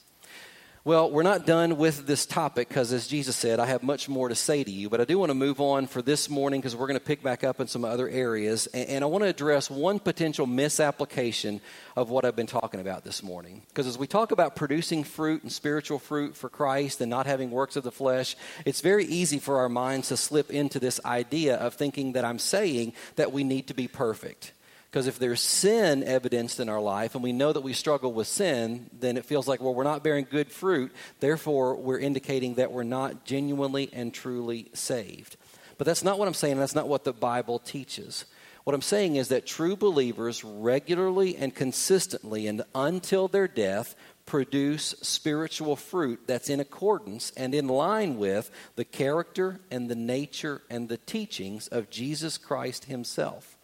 Well, 0.89 1.11
we're 1.11 1.21
not 1.21 1.45
done 1.45 1.77
with 1.77 2.07
this 2.07 2.25
topic 2.25 2.67
because, 2.67 2.91
as 2.93 3.05
Jesus 3.05 3.35
said, 3.35 3.59
I 3.59 3.67
have 3.67 3.83
much 3.83 4.09
more 4.09 4.27
to 4.27 4.33
say 4.33 4.63
to 4.63 4.71
you. 4.71 4.89
But 4.89 4.99
I 4.99 5.05
do 5.05 5.19
want 5.19 5.29
to 5.29 5.35
move 5.35 5.61
on 5.61 5.85
for 5.85 6.01
this 6.01 6.31
morning 6.31 6.61
because 6.61 6.75
we're 6.75 6.87
going 6.87 6.99
to 6.99 7.05
pick 7.05 7.21
back 7.21 7.43
up 7.43 7.59
in 7.59 7.67
some 7.67 7.85
other 7.85 8.09
areas. 8.09 8.65
And, 8.73 8.89
and 8.89 9.03
I 9.03 9.07
want 9.07 9.23
to 9.23 9.27
address 9.27 9.69
one 9.69 9.99
potential 9.99 10.47
misapplication 10.47 11.61
of 11.95 12.09
what 12.09 12.25
I've 12.25 12.35
been 12.35 12.47
talking 12.47 12.79
about 12.79 13.03
this 13.03 13.21
morning. 13.21 13.61
Because 13.67 13.85
as 13.85 13.99
we 13.99 14.07
talk 14.07 14.31
about 14.31 14.55
producing 14.55 15.03
fruit 15.03 15.43
and 15.43 15.51
spiritual 15.51 15.99
fruit 15.99 16.35
for 16.35 16.49
Christ 16.49 17.01
and 17.01 17.09
not 17.11 17.27
having 17.27 17.51
works 17.51 17.75
of 17.75 17.83
the 17.83 17.91
flesh, 17.91 18.35
it's 18.65 18.81
very 18.81 19.05
easy 19.05 19.37
for 19.37 19.57
our 19.57 19.69
minds 19.69 20.07
to 20.07 20.17
slip 20.17 20.49
into 20.49 20.79
this 20.79 20.99
idea 21.05 21.57
of 21.57 21.75
thinking 21.75 22.13
that 22.13 22.25
I'm 22.25 22.39
saying 22.39 22.93
that 23.15 23.31
we 23.31 23.43
need 23.43 23.67
to 23.67 23.75
be 23.75 23.87
perfect. 23.87 24.53
Because 24.89 25.05
if 25.05 25.19
there's 25.19 25.41
sin 25.41 26.03
evidenced 26.03 26.59
in 26.59 26.67
our 26.67 26.81
life 26.81 27.13
and 27.13 27.23
we 27.23 27.31
know 27.31 27.53
that 27.53 27.61
we 27.61 27.73
struggle 27.73 28.11
with 28.11 28.27
sin, 28.27 28.89
then 28.91 29.17
it 29.17 29.25
feels 29.25 29.47
like, 29.47 29.61
well, 29.61 29.75
we're 29.75 29.83
not 29.83 30.03
bearing 30.03 30.25
good 30.27 30.51
fruit. 30.51 30.91
Therefore, 31.19 31.75
we're 31.75 31.99
indicating 31.99 32.55
that 32.55 32.71
we're 32.71 32.81
not 32.83 33.23
genuinely 33.23 33.91
and 33.93 34.11
truly 34.11 34.69
saved. 34.73 35.37
But 35.77 35.85
that's 35.85 36.03
not 36.03 36.17
what 36.17 36.27
I'm 36.27 36.33
saying. 36.33 36.57
That's 36.57 36.73
not 36.73 36.87
what 36.87 37.03
the 37.03 37.13
Bible 37.13 37.59
teaches. 37.59 38.25
What 38.63 38.73
I'm 38.73 38.81
saying 38.81 39.15
is 39.15 39.27
that 39.27 39.45
true 39.45 39.75
believers 39.75 40.43
regularly 40.43 41.37
and 41.37 41.53
consistently 41.53 42.47
and 42.47 42.63
until 42.73 43.27
their 43.27 43.47
death 43.47 43.95
produce 44.25 44.95
spiritual 45.01 45.75
fruit 45.75 46.21
that's 46.25 46.49
in 46.49 46.59
accordance 46.59 47.31
and 47.37 47.53
in 47.53 47.67
line 47.67 48.17
with 48.17 48.49
the 48.75 48.85
character 48.85 49.59
and 49.69 49.87
the 49.87 49.95
nature 49.95 50.63
and 50.69 50.89
the 50.89 50.97
teachings 50.97 51.67
of 51.67 51.91
Jesus 51.91 52.39
Christ 52.39 52.85
Himself. 52.85 53.58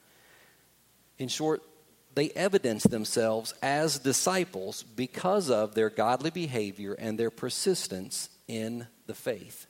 In 1.17 1.27
short, 1.27 1.61
they 2.15 2.29
evidence 2.31 2.83
themselves 2.83 3.53
as 3.61 3.99
disciples 3.99 4.83
because 4.83 5.49
of 5.49 5.75
their 5.75 5.89
godly 5.89 6.29
behavior 6.29 6.93
and 6.93 7.17
their 7.17 7.29
persistence 7.29 8.29
in 8.47 8.87
the 9.05 9.13
faith. 9.13 9.67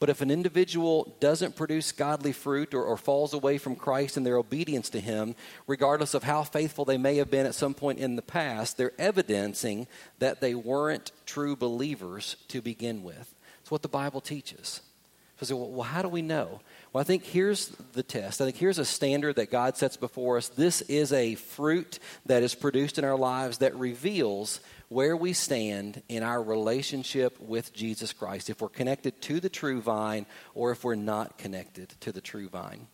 But 0.00 0.10
if 0.10 0.20
an 0.20 0.30
individual 0.30 1.16
doesn't 1.18 1.56
produce 1.56 1.90
godly 1.90 2.32
fruit 2.32 2.72
or, 2.72 2.84
or, 2.84 2.96
falls 2.96 3.34
away 3.34 3.58
from 3.58 3.74
Christ 3.74 4.16
in 4.16 4.22
their 4.22 4.36
obedience 4.36 4.90
to 4.90 5.00
Him, 5.00 5.34
regardless 5.66 6.14
of 6.14 6.22
how 6.22 6.44
faithful 6.44 6.84
they 6.84 6.98
may 6.98 7.16
have 7.16 7.30
been 7.30 7.46
at 7.46 7.56
some 7.56 7.74
point 7.74 7.98
in 7.98 8.14
the 8.14 8.22
past, 8.22 8.76
they're 8.76 8.92
evidencing 8.98 9.88
that 10.20 10.40
they 10.40 10.54
weren't 10.54 11.10
true 11.26 11.56
believers 11.56 12.36
to 12.48 12.62
begin 12.62 13.02
with. 13.02 13.34
It's 13.60 13.72
what 13.72 13.82
the 13.82 13.88
Bible 13.88 14.20
teaches. 14.20 14.82
So, 15.40 15.56
well, 15.56 15.82
how 15.82 16.02
do 16.02 16.08
we 16.08 16.22
know? 16.22 16.60
Well, 16.92 17.00
I 17.00 17.04
think 17.04 17.24
here's 17.24 17.68
the 17.92 18.02
test. 18.02 18.40
I 18.40 18.46
think 18.46 18.56
here's 18.56 18.78
a 18.78 18.84
standard 18.84 19.36
that 19.36 19.50
God 19.50 19.76
sets 19.76 19.96
before 19.96 20.36
us. 20.36 20.48
This 20.48 20.80
is 20.82 21.12
a 21.12 21.36
fruit 21.36 22.00
that 22.26 22.42
is 22.42 22.54
produced 22.54 22.98
in 22.98 23.04
our 23.04 23.16
lives 23.16 23.58
that 23.58 23.76
reveals 23.76 24.60
where 24.88 25.16
we 25.16 25.32
stand 25.32 26.02
in 26.08 26.22
our 26.22 26.42
relationship 26.42 27.38
with 27.40 27.72
Jesus 27.72 28.12
Christ, 28.12 28.50
if 28.50 28.60
we're 28.60 28.68
connected 28.68 29.20
to 29.22 29.38
the 29.38 29.48
true 29.48 29.80
vine 29.80 30.26
or 30.54 30.72
if 30.72 30.82
we're 30.82 30.94
not 30.96 31.38
connected 31.38 31.90
to 32.00 32.10
the 32.10 32.20
true 32.20 32.48
vine. 32.48 32.88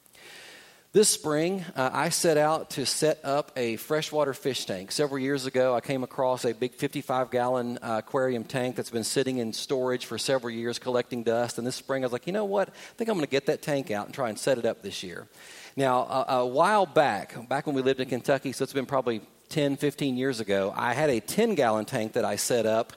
This 0.94 1.08
spring, 1.08 1.64
uh, 1.74 1.90
I 1.92 2.10
set 2.10 2.36
out 2.36 2.70
to 2.70 2.86
set 2.86 3.18
up 3.24 3.50
a 3.56 3.74
freshwater 3.74 4.32
fish 4.32 4.64
tank. 4.64 4.92
Several 4.92 5.18
years 5.18 5.44
ago, 5.44 5.74
I 5.74 5.80
came 5.80 6.04
across 6.04 6.44
a 6.44 6.54
big 6.54 6.72
55 6.72 7.32
gallon 7.32 7.80
uh, 7.82 7.96
aquarium 7.98 8.44
tank 8.44 8.76
that's 8.76 8.90
been 8.90 9.02
sitting 9.02 9.38
in 9.38 9.52
storage 9.52 10.06
for 10.06 10.18
several 10.18 10.54
years 10.54 10.78
collecting 10.78 11.24
dust. 11.24 11.58
And 11.58 11.66
this 11.66 11.74
spring, 11.74 12.04
I 12.04 12.06
was 12.06 12.12
like, 12.12 12.28
you 12.28 12.32
know 12.32 12.44
what? 12.44 12.68
I 12.68 12.72
think 12.96 13.10
I'm 13.10 13.16
going 13.16 13.26
to 13.26 13.30
get 13.30 13.46
that 13.46 13.60
tank 13.60 13.90
out 13.90 14.06
and 14.06 14.14
try 14.14 14.28
and 14.28 14.38
set 14.38 14.56
it 14.56 14.64
up 14.64 14.82
this 14.82 15.02
year. 15.02 15.26
Now, 15.74 16.02
a, 16.02 16.34
a 16.36 16.46
while 16.46 16.86
back, 16.86 17.48
back 17.48 17.66
when 17.66 17.74
we 17.74 17.82
lived 17.82 17.98
in 17.98 18.08
Kentucky, 18.08 18.52
so 18.52 18.62
it's 18.62 18.72
been 18.72 18.86
probably 18.86 19.20
10, 19.48 19.78
15 19.78 20.16
years 20.16 20.38
ago, 20.38 20.72
I 20.76 20.94
had 20.94 21.10
a 21.10 21.18
10 21.18 21.56
gallon 21.56 21.86
tank 21.86 22.12
that 22.12 22.24
I 22.24 22.36
set 22.36 22.66
up. 22.66 22.92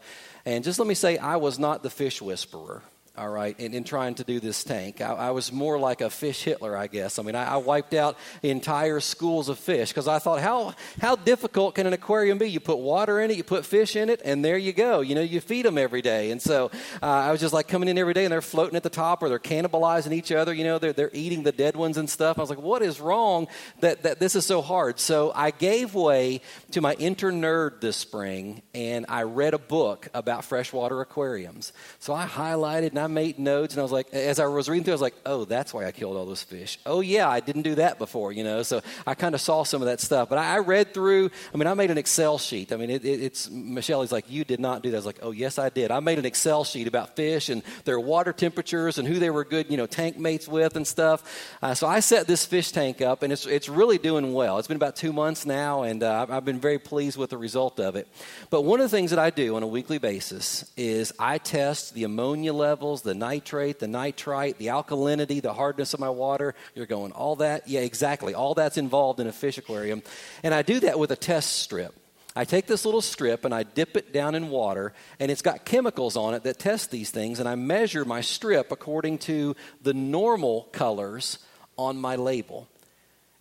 And 0.45 0.63
just 0.63 0.77
let 0.77 0.87
me 0.87 0.93
say, 0.93 1.17
I 1.17 1.37
was 1.37 1.57
not 1.57 1.81
the 1.81 1.89
fish 1.89 2.21
whisperer 2.21 2.83
all 3.17 3.29
right, 3.29 3.59
in, 3.59 3.73
in 3.73 3.83
trying 3.83 4.15
to 4.15 4.23
do 4.23 4.39
this 4.39 4.63
tank. 4.63 5.01
I, 5.01 5.13
I, 5.13 5.31
was 5.31 5.51
more 5.51 5.79
like 5.79 6.01
a 6.01 6.09
fish 6.09 6.43
Hitler, 6.43 6.77
I 6.77 6.85
guess. 6.85 7.17
I 7.17 7.23
mean, 7.23 7.33
I, 7.33 7.53
I 7.53 7.57
wiped 7.57 7.95
out 7.95 8.15
entire 8.43 8.99
schools 8.99 9.49
of 9.49 9.57
fish 9.57 9.89
because 9.89 10.07
I 10.07 10.19
thought, 10.19 10.39
how, 10.39 10.73
how 11.01 11.15
difficult 11.15 11.75
can 11.75 11.87
an 11.87 11.93
aquarium 11.93 12.37
be? 12.37 12.49
You 12.49 12.59
put 12.59 12.77
water 12.77 13.19
in 13.19 13.31
it, 13.31 13.37
you 13.37 13.43
put 13.43 13.65
fish 13.65 13.95
in 13.95 14.09
it, 14.09 14.21
and 14.23 14.45
there 14.45 14.57
you 14.57 14.71
go. 14.71 15.01
You 15.01 15.15
know, 15.15 15.21
you 15.21 15.41
feed 15.41 15.65
them 15.65 15.79
every 15.79 16.03
day. 16.03 16.29
And 16.29 16.39
so 16.39 16.69
uh, 17.01 17.05
I 17.05 17.31
was 17.31 17.41
just 17.41 17.53
like 17.53 17.67
coming 17.67 17.89
in 17.89 17.97
every 17.97 18.13
day 18.13 18.23
and 18.23 18.31
they're 18.31 18.41
floating 18.41 18.75
at 18.75 18.83
the 18.83 18.89
top 18.89 19.23
or 19.23 19.29
they're 19.29 19.39
cannibalizing 19.39 20.11
each 20.11 20.31
other. 20.31 20.53
You 20.53 20.63
know, 20.63 20.77
they're, 20.77 20.93
they're 20.93 21.11
eating 21.13 21.41
the 21.41 21.51
dead 21.51 21.75
ones 21.75 21.97
and 21.97 22.07
stuff. 22.07 22.37
I 22.37 22.41
was 22.41 22.49
like, 22.51 22.61
what 22.61 22.83
is 22.83 22.99
wrong 22.99 23.47
that, 23.79 24.03
that 24.03 24.19
this 24.19 24.35
is 24.35 24.45
so 24.45 24.61
hard? 24.61 24.99
So 24.99 25.31
I 25.33 25.49
gave 25.49 25.95
way 25.95 26.41
to 26.71 26.81
my 26.81 26.93
inner 26.93 27.31
nerd 27.31 27.81
this 27.81 27.97
spring 27.97 28.61
and 28.75 29.05
I 29.09 29.23
read 29.23 29.55
a 29.55 29.57
book 29.57 30.07
about 30.13 30.45
freshwater 30.45 31.01
aquariums. 31.01 31.73
So 31.97 32.13
I 32.13 32.25
highlighted 32.27 32.89
and 32.89 32.99
I 32.99 33.06
I 33.07 33.09
made 33.09 33.39
notes, 33.39 33.73
and 33.73 33.79
I 33.79 33.83
was 33.83 33.93
like, 33.93 34.13
as 34.13 34.37
I 34.37 34.47
was 34.47 34.67
reading 34.67 34.83
through, 34.83 34.91
I 34.91 34.95
was 34.95 35.01
like, 35.01 35.15
oh, 35.25 35.45
that's 35.45 35.73
why 35.73 35.85
I 35.85 35.93
killed 35.93 36.17
all 36.17 36.25
those 36.25 36.43
fish. 36.43 36.77
Oh, 36.85 36.99
yeah, 36.99 37.29
I 37.29 37.39
didn't 37.39 37.61
do 37.61 37.75
that 37.75 37.99
before, 37.99 38.33
you 38.33 38.43
know. 38.43 38.63
So 38.63 38.81
I 39.05 39.13
kind 39.13 39.33
of 39.33 39.39
saw 39.39 39.63
some 39.63 39.81
of 39.81 39.85
that 39.85 40.01
stuff. 40.01 40.27
But 40.27 40.39
I, 40.39 40.55
I, 40.55 40.59
read 40.59 40.93
through, 40.93 41.31
I 41.53 41.57
mean, 41.57 41.67
I 41.67 41.73
made 41.73 41.89
an 41.89 41.97
Excel 41.97 42.37
sheet. 42.37 42.73
I 42.73 42.75
mean, 42.75 42.89
it, 42.89 43.05
it, 43.05 43.23
it's, 43.23 43.49
Michelle 43.49 44.01
is 44.01 44.11
like, 44.11 44.29
you 44.29 44.43
did 44.43 44.59
not 44.59 44.83
do 44.83 44.91
that. 44.91 44.97
I 44.97 44.99
was 44.99 45.05
like, 45.05 45.19
oh, 45.21 45.31
yes, 45.31 45.57
I 45.57 45.69
did. 45.69 45.89
I 45.89 46.01
made 46.01 46.19
an 46.19 46.25
Excel 46.25 46.65
sheet 46.65 46.85
about 46.85 47.15
fish 47.15 47.47
and 47.47 47.63
their 47.85 47.97
water 47.97 48.33
temperatures 48.33 48.97
and 48.97 49.07
who 49.07 49.19
they 49.19 49.29
were 49.29 49.45
good, 49.45 49.71
you 49.71 49.77
know, 49.77 49.85
tank 49.85 50.17
mates 50.17 50.49
with 50.49 50.75
and 50.75 50.85
stuff. 50.85 51.23
Uh, 51.61 51.73
so 51.75 51.87
I 51.87 52.01
set 52.01 52.27
this 52.27 52.45
fish 52.45 52.73
tank 52.73 53.01
up, 53.01 53.23
and 53.23 53.31
it's, 53.31 53.45
it's 53.45 53.69
really 53.69 53.99
doing 53.99 54.33
well. 54.33 54.57
It's 54.57 54.67
been 54.67 54.75
about 54.75 54.97
two 54.97 55.13
months 55.13 55.45
now, 55.45 55.83
and 55.83 56.03
uh, 56.03 56.25
I've 56.29 56.43
been 56.43 56.59
very 56.59 56.77
pleased 56.77 57.17
with 57.17 57.29
the 57.29 57.37
result 57.37 57.79
of 57.79 57.95
it. 57.95 58.09
But 58.49 58.63
one 58.63 58.81
of 58.81 58.83
the 58.83 58.97
things 58.97 59.11
that 59.11 59.19
I 59.19 59.29
do 59.29 59.55
on 59.55 59.63
a 59.63 59.67
weekly 59.67 59.97
basis 59.97 60.69
is 60.75 61.13
I 61.17 61.37
test 61.37 61.93
the 61.93 62.03
ammonia 62.03 62.51
levels 62.51 62.96
the 63.01 63.13
nitrate, 63.13 63.79
the 63.79 63.87
nitrite, 63.87 64.57
the 64.57 64.67
alkalinity, 64.67 65.41
the 65.41 65.53
hardness 65.53 65.93
of 65.93 65.99
my 65.99 66.09
water. 66.09 66.55
You're 66.75 66.85
going, 66.85 67.11
all 67.11 67.37
that? 67.37 67.67
Yeah, 67.67 67.81
exactly. 67.81 68.33
All 68.33 68.53
that's 68.53 68.77
involved 68.77 69.19
in 69.19 69.27
a 69.27 69.31
fish 69.31 69.57
aquarium. 69.57 70.03
And 70.43 70.53
I 70.53 70.61
do 70.61 70.79
that 70.81 70.99
with 70.99 71.11
a 71.11 71.15
test 71.15 71.57
strip. 71.57 71.93
I 72.35 72.45
take 72.45 72.67
this 72.67 72.85
little 72.85 73.01
strip 73.01 73.45
and 73.45 73.53
I 73.53 73.63
dip 73.63 73.97
it 73.97 74.13
down 74.13 74.35
in 74.35 74.49
water, 74.49 74.93
and 75.19 75.31
it's 75.31 75.41
got 75.41 75.65
chemicals 75.65 76.15
on 76.15 76.35
it 76.35 76.43
that 76.43 76.59
test 76.59 76.91
these 76.91 77.09
things, 77.09 77.39
and 77.39 77.49
I 77.49 77.55
measure 77.55 78.05
my 78.05 78.21
strip 78.21 78.71
according 78.71 79.17
to 79.19 79.55
the 79.81 79.95
normal 79.95 80.69
colors 80.71 81.39
on 81.77 81.97
my 81.97 82.15
label. 82.15 82.67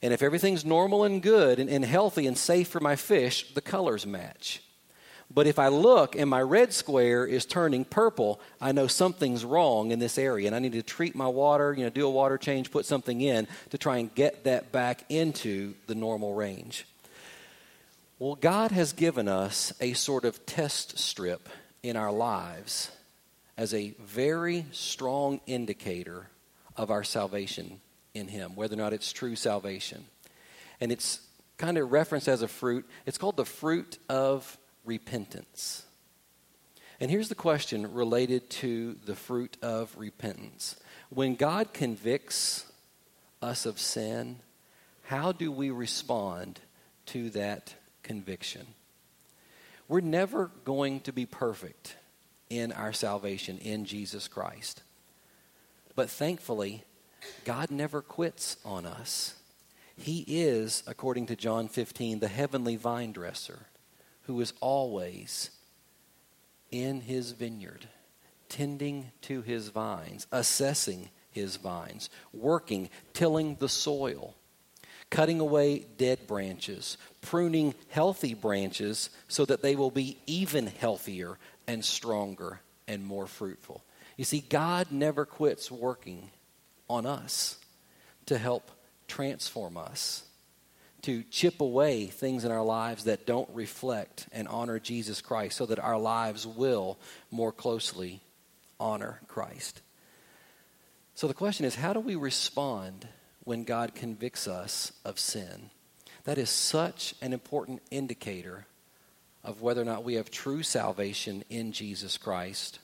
And 0.00 0.14
if 0.14 0.22
everything's 0.22 0.64
normal 0.64 1.04
and 1.04 1.22
good 1.22 1.58
and, 1.58 1.68
and 1.68 1.84
healthy 1.84 2.26
and 2.26 2.38
safe 2.38 2.68
for 2.68 2.80
my 2.80 2.96
fish, 2.96 3.52
the 3.52 3.60
colors 3.60 4.06
match. 4.06 4.62
But 5.36 5.46
if 5.46 5.58
I 5.58 5.68
look 5.68 6.16
and 6.16 6.30
my 6.30 6.40
red 6.40 6.72
square 6.72 7.26
is 7.26 7.44
turning 7.44 7.84
purple, 7.84 8.40
I 8.58 8.72
know 8.72 8.86
something's 8.86 9.44
wrong 9.44 9.90
in 9.90 9.98
this 9.98 10.16
area 10.16 10.46
and 10.46 10.56
I 10.56 10.60
need 10.60 10.72
to 10.72 10.82
treat 10.82 11.14
my 11.14 11.26
water, 11.26 11.74
you 11.74 11.84
know, 11.84 11.90
do 11.90 12.06
a 12.06 12.10
water 12.10 12.38
change, 12.38 12.70
put 12.70 12.86
something 12.86 13.20
in 13.20 13.46
to 13.68 13.76
try 13.76 13.98
and 13.98 14.14
get 14.14 14.44
that 14.44 14.72
back 14.72 15.04
into 15.10 15.74
the 15.88 15.94
normal 15.94 16.32
range. 16.32 16.86
Well, 18.18 18.36
God 18.36 18.70
has 18.70 18.94
given 18.94 19.28
us 19.28 19.74
a 19.78 19.92
sort 19.92 20.24
of 20.24 20.46
test 20.46 20.98
strip 20.98 21.50
in 21.82 21.96
our 21.96 22.12
lives 22.12 22.90
as 23.58 23.74
a 23.74 23.90
very 24.00 24.64
strong 24.72 25.42
indicator 25.46 26.30
of 26.78 26.90
our 26.90 27.04
salvation 27.04 27.82
in 28.14 28.28
Him, 28.28 28.56
whether 28.56 28.72
or 28.72 28.78
not 28.78 28.94
it's 28.94 29.12
true 29.12 29.36
salvation. 29.36 30.06
And 30.80 30.90
it's 30.90 31.20
kind 31.58 31.76
of 31.76 31.92
referenced 31.92 32.26
as 32.26 32.40
a 32.40 32.48
fruit. 32.48 32.88
It's 33.04 33.18
called 33.18 33.36
the 33.36 33.44
fruit 33.44 33.98
of 34.08 34.56
repentance. 34.86 35.84
And 36.98 37.10
here's 37.10 37.28
the 37.28 37.34
question 37.34 37.92
related 37.92 38.48
to 38.50 38.96
the 39.04 39.14
fruit 39.14 39.56
of 39.60 39.94
repentance. 39.98 40.76
When 41.10 41.34
God 41.34 41.74
convicts 41.74 42.64
us 43.42 43.66
of 43.66 43.78
sin, 43.78 44.36
how 45.02 45.32
do 45.32 45.52
we 45.52 45.70
respond 45.70 46.60
to 47.06 47.30
that 47.30 47.74
conviction? 48.02 48.66
We're 49.88 50.00
never 50.00 50.50
going 50.64 51.00
to 51.00 51.12
be 51.12 51.26
perfect 51.26 51.96
in 52.48 52.72
our 52.72 52.92
salvation 52.92 53.58
in 53.58 53.84
Jesus 53.84 54.26
Christ. 54.26 54.82
But 55.94 56.10
thankfully, 56.10 56.84
God 57.44 57.70
never 57.70 58.02
quits 58.02 58.56
on 58.64 58.86
us. 58.86 59.34
He 59.96 60.24
is, 60.26 60.82
according 60.86 61.26
to 61.26 61.36
John 61.36 61.68
15, 61.68 62.20
the 62.20 62.28
heavenly 62.28 62.76
vine 62.76 63.12
dresser 63.12 63.66
who 64.26 64.40
is 64.40 64.52
always 64.60 65.50
in 66.70 67.00
his 67.00 67.32
vineyard, 67.32 67.88
tending 68.48 69.10
to 69.22 69.42
his 69.42 69.68
vines, 69.68 70.26
assessing 70.32 71.08
his 71.30 71.56
vines, 71.56 72.10
working, 72.32 72.88
tilling 73.12 73.56
the 73.60 73.68
soil, 73.68 74.34
cutting 75.10 75.38
away 75.38 75.86
dead 75.96 76.26
branches, 76.26 76.98
pruning 77.20 77.74
healthy 77.88 78.34
branches 78.34 79.10
so 79.28 79.44
that 79.44 79.62
they 79.62 79.76
will 79.76 79.90
be 79.90 80.16
even 80.26 80.66
healthier 80.66 81.38
and 81.66 81.84
stronger 81.84 82.60
and 82.88 83.04
more 83.04 83.26
fruitful. 83.26 83.84
You 84.16 84.24
see, 84.24 84.40
God 84.40 84.88
never 84.90 85.24
quits 85.24 85.70
working 85.70 86.30
on 86.88 87.06
us 87.06 87.58
to 88.26 88.38
help 88.38 88.70
transform 89.06 89.76
us 89.76 90.24
to 91.06 91.22
chip 91.30 91.60
away 91.60 92.06
things 92.06 92.44
in 92.44 92.50
our 92.50 92.64
lives 92.64 93.04
that 93.04 93.26
don't 93.26 93.48
reflect 93.54 94.26
and 94.32 94.48
honor 94.48 94.80
Jesus 94.80 95.20
Christ 95.20 95.56
so 95.56 95.64
that 95.66 95.78
our 95.78 95.96
lives 95.96 96.44
will 96.44 96.98
more 97.30 97.52
closely 97.52 98.20
honor 98.80 99.20
Christ. 99.28 99.82
So 101.14 101.28
the 101.28 101.32
question 101.32 101.64
is 101.64 101.76
how 101.76 101.92
do 101.92 102.00
we 102.00 102.16
respond 102.16 103.06
when 103.44 103.62
God 103.62 103.94
convicts 103.94 104.48
us 104.48 104.90
of 105.04 105.20
sin? 105.20 105.70
That 106.24 106.38
is 106.38 106.50
such 106.50 107.14
an 107.22 107.32
important 107.32 107.82
indicator 107.92 108.66
of 109.44 109.62
whether 109.62 109.82
or 109.82 109.84
not 109.84 110.02
we 110.02 110.14
have 110.14 110.28
true 110.28 110.64
salvation 110.64 111.44
in 111.48 111.70
Jesus 111.70 112.18
Christ 112.18 112.80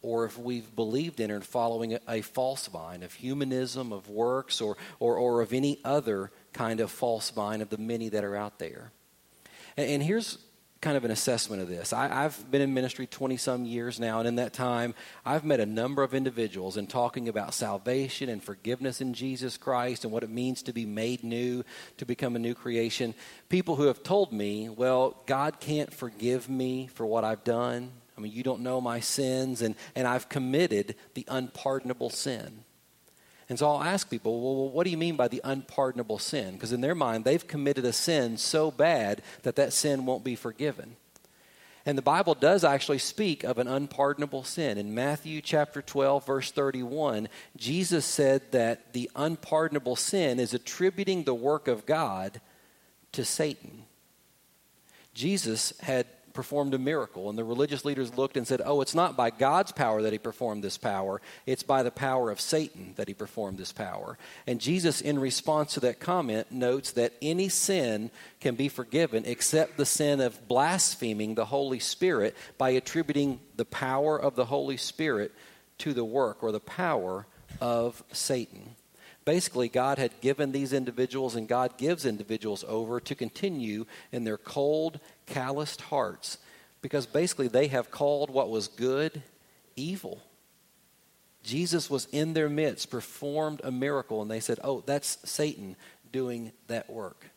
or 0.00 0.26
if 0.26 0.38
we've 0.38 0.76
believed 0.76 1.18
in 1.18 1.30
or 1.30 1.40
following 1.40 1.94
a, 1.94 2.00
a 2.06 2.20
false 2.20 2.68
vine 2.68 3.02
of 3.02 3.14
humanism, 3.14 3.90
of 3.90 4.08
works, 4.10 4.60
or, 4.60 4.76
or, 5.00 5.16
or 5.16 5.40
of 5.40 5.54
any 5.54 5.80
other 5.82 6.30
kind 6.54 6.80
of 6.80 6.90
false 6.90 7.28
vine 7.30 7.60
of 7.60 7.68
the 7.68 7.76
many 7.76 8.08
that 8.08 8.24
are 8.24 8.36
out 8.36 8.58
there. 8.58 8.92
And, 9.76 9.90
and 9.90 10.02
here's 10.02 10.38
kind 10.84 10.96
of 10.98 11.04
an 11.06 11.10
assessment 11.10 11.62
of 11.62 11.68
this. 11.68 11.94
I, 11.94 12.08
have 12.08 12.50
been 12.50 12.60
in 12.60 12.74
ministry 12.74 13.06
20 13.06 13.38
some 13.38 13.64
years 13.64 13.98
now, 13.98 14.18
and 14.18 14.28
in 14.28 14.36
that 14.36 14.52
time, 14.52 14.94
I've 15.24 15.42
met 15.42 15.58
a 15.58 15.64
number 15.64 16.02
of 16.02 16.12
individuals 16.12 16.76
in 16.76 16.86
talking 16.86 17.26
about 17.26 17.54
salvation 17.54 18.28
and 18.28 18.42
forgiveness 18.42 19.00
in 19.00 19.14
Jesus 19.14 19.56
Christ 19.56 20.04
and 20.04 20.12
what 20.12 20.22
it 20.22 20.28
means 20.28 20.62
to 20.64 20.74
be 20.74 20.84
made 20.84 21.24
new, 21.24 21.64
to 21.96 22.04
become 22.04 22.36
a 22.36 22.38
new 22.38 22.54
creation. 22.54 23.14
People 23.48 23.76
who 23.76 23.86
have 23.86 24.02
told 24.02 24.30
me, 24.30 24.68
well, 24.68 25.16
God 25.24 25.58
can't 25.58 25.92
forgive 25.92 26.50
me 26.50 26.88
for 26.88 27.06
what 27.06 27.24
I've 27.24 27.44
done. 27.44 27.90
I 28.18 28.20
mean, 28.20 28.32
you 28.32 28.42
don't 28.42 28.60
know 28.60 28.78
my 28.82 29.00
sins, 29.00 29.62
and, 29.62 29.76
and 29.94 30.06
I've 30.06 30.28
committed 30.28 30.96
the 31.14 31.24
unpardonable 31.28 32.10
sin. 32.10 32.62
And 33.48 33.58
so 33.58 33.70
I'll 33.70 33.82
ask 33.82 34.08
people, 34.08 34.40
well, 34.40 34.70
what 34.70 34.84
do 34.84 34.90
you 34.90 34.96
mean 34.96 35.16
by 35.16 35.28
the 35.28 35.40
unpardonable 35.44 36.18
sin? 36.18 36.54
Because 36.54 36.72
in 36.72 36.80
their 36.80 36.94
mind, 36.94 37.24
they've 37.24 37.46
committed 37.46 37.84
a 37.84 37.92
sin 37.92 38.36
so 38.38 38.70
bad 38.70 39.22
that 39.42 39.56
that 39.56 39.72
sin 39.72 40.06
won't 40.06 40.24
be 40.24 40.34
forgiven. 40.34 40.96
And 41.86 41.98
the 41.98 42.02
Bible 42.02 42.34
does 42.34 42.64
actually 42.64 42.98
speak 42.98 43.44
of 43.44 43.58
an 43.58 43.68
unpardonable 43.68 44.44
sin. 44.44 44.78
In 44.78 44.94
Matthew 44.94 45.42
chapter 45.42 45.82
12, 45.82 46.24
verse 46.24 46.50
31, 46.50 47.28
Jesus 47.58 48.06
said 48.06 48.52
that 48.52 48.94
the 48.94 49.10
unpardonable 49.14 49.96
sin 49.96 50.40
is 50.40 50.54
attributing 50.54 51.24
the 51.24 51.34
work 51.34 51.68
of 51.68 51.84
God 51.84 52.40
to 53.12 53.24
Satan. 53.24 53.84
Jesus 55.12 55.78
had 55.80 56.06
performed 56.34 56.74
a 56.74 56.78
miracle. 56.78 57.30
And 57.30 57.38
the 57.38 57.44
religious 57.44 57.84
leaders 57.84 58.18
looked 58.18 58.36
and 58.36 58.46
said, 58.46 58.60
Oh, 58.64 58.80
it's 58.80 58.94
not 58.94 59.16
by 59.16 59.30
God's 59.30 59.72
power 59.72 60.02
that 60.02 60.12
he 60.12 60.18
performed 60.18 60.62
this 60.62 60.76
power, 60.76 61.22
it's 61.46 61.62
by 61.62 61.82
the 61.82 61.90
power 61.90 62.30
of 62.30 62.40
Satan 62.40 62.92
that 62.96 63.08
he 63.08 63.14
performed 63.14 63.56
this 63.56 63.72
power. 63.72 64.18
And 64.46 64.60
Jesus, 64.60 65.00
in 65.00 65.18
response 65.18 65.74
to 65.74 65.80
that 65.80 66.00
comment, 66.00 66.52
notes 66.52 66.90
that 66.92 67.14
any 67.22 67.48
sin 67.48 68.10
can 68.40 68.56
be 68.56 68.68
forgiven 68.68 69.24
except 69.24 69.76
the 69.76 69.86
sin 69.86 70.20
of 70.20 70.46
blaspheming 70.48 71.34
the 71.34 71.46
Holy 71.46 71.78
Spirit 71.78 72.36
by 72.58 72.70
attributing 72.70 73.40
the 73.56 73.64
power 73.64 74.20
of 74.20 74.34
the 74.34 74.44
Holy 74.44 74.76
Spirit 74.76 75.32
to 75.78 75.94
the 75.94 76.04
work 76.04 76.42
or 76.42 76.52
the 76.52 76.60
power 76.60 77.26
of 77.60 78.02
Satan. 78.12 78.74
Basically, 79.24 79.68
God 79.68 79.98
had 79.98 80.20
given 80.20 80.52
these 80.52 80.72
individuals, 80.72 81.34
and 81.34 81.48
God 81.48 81.78
gives 81.78 82.04
individuals 82.04 82.64
over 82.68 83.00
to 83.00 83.14
continue 83.14 83.86
in 84.12 84.24
their 84.24 84.36
cold 84.36 85.00
calloused 85.26 85.80
hearts 85.82 86.38
because 86.82 87.06
basically 87.06 87.48
they 87.48 87.68
have 87.68 87.90
called 87.90 88.28
what 88.28 88.50
was 88.50 88.68
good 88.68 89.22
evil. 89.74 90.20
Jesus 91.42 91.88
was 91.88 92.06
in 92.12 92.34
their 92.34 92.50
midst, 92.50 92.90
performed 92.90 93.62
a 93.64 93.70
miracle, 93.70 94.20
and 94.20 94.30
they 94.30 94.40
said, 94.40 94.58
Oh, 94.62 94.82
that's 94.84 95.18
Satan 95.24 95.76
doing 96.12 96.52
that 96.66 96.90
work. 96.90 97.30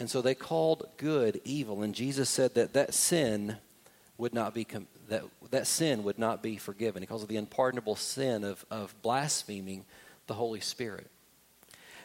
And 0.00 0.10
so 0.10 0.20
they 0.22 0.34
called 0.34 0.88
good 0.96 1.40
evil. 1.44 1.82
And 1.82 1.94
Jesus 1.94 2.28
said 2.28 2.54
that 2.54 2.72
that 2.72 2.94
sin 2.94 3.56
would 4.16 4.34
not 4.34 4.54
be, 4.54 4.64
com- 4.64 4.88
that, 5.08 5.22
that 5.50 5.68
sin 5.68 6.02
would 6.02 6.18
not 6.18 6.42
be 6.42 6.56
forgiven. 6.56 7.02
He 7.02 7.06
calls 7.06 7.22
it 7.22 7.28
the 7.28 7.36
unpardonable 7.36 7.96
sin 7.96 8.42
of, 8.42 8.64
of 8.70 8.94
blaspheming 9.02 9.84
the 10.28 10.34
Holy 10.34 10.60
Spirit. 10.60 11.10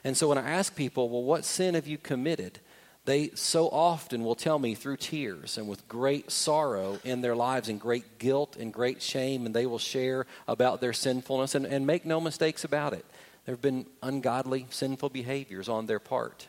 And 0.03 0.17
so 0.17 0.27
when 0.27 0.37
I 0.37 0.49
ask 0.49 0.75
people, 0.75 1.09
well, 1.09 1.23
what 1.23 1.45
sin 1.45 1.75
have 1.75 1.87
you 1.87 1.97
committed? 1.97 2.59
They 3.05 3.31
so 3.35 3.67
often 3.69 4.23
will 4.23 4.35
tell 4.35 4.59
me 4.59 4.75
through 4.75 4.97
tears 4.97 5.57
and 5.57 5.67
with 5.67 5.87
great 5.87 6.31
sorrow 6.31 6.99
in 7.03 7.21
their 7.21 7.35
lives 7.35 7.69
and 7.69 7.79
great 7.79 8.17
guilt 8.17 8.55
and 8.57 8.73
great 8.73 9.01
shame, 9.01 9.45
and 9.45 9.53
they 9.53 9.65
will 9.65 9.79
share 9.79 10.25
about 10.47 10.81
their 10.81 10.93
sinfulness 10.93 11.53
and, 11.53 11.65
and 11.65 11.85
make 11.85 12.05
no 12.05 12.21
mistakes 12.21 12.63
about 12.63 12.93
it. 12.93 13.05
There 13.45 13.53
have 13.53 13.61
been 13.61 13.85
ungodly, 14.01 14.67
sinful 14.69 15.09
behaviors 15.09 15.67
on 15.67 15.85
their 15.85 15.99
part. 15.99 16.47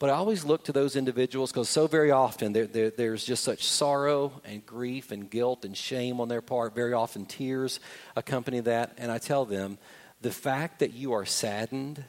But 0.00 0.08
I 0.08 0.14
always 0.14 0.44
look 0.44 0.64
to 0.64 0.72
those 0.72 0.96
individuals 0.96 1.52
because 1.52 1.68
so 1.68 1.86
very 1.86 2.10
often 2.10 2.54
there, 2.54 2.66
there, 2.66 2.90
there's 2.90 3.22
just 3.22 3.44
such 3.44 3.68
sorrow 3.68 4.32
and 4.46 4.64
grief 4.64 5.12
and 5.12 5.28
guilt 5.28 5.64
and 5.64 5.76
shame 5.76 6.20
on 6.20 6.28
their 6.28 6.40
part. 6.40 6.74
Very 6.74 6.94
often 6.94 7.26
tears 7.26 7.80
accompany 8.16 8.60
that. 8.60 8.94
And 8.96 9.12
I 9.12 9.18
tell 9.18 9.44
them 9.44 9.76
the 10.20 10.30
fact 10.30 10.80
that 10.80 10.92
you 10.92 11.12
are 11.12 11.26
saddened 11.26 12.04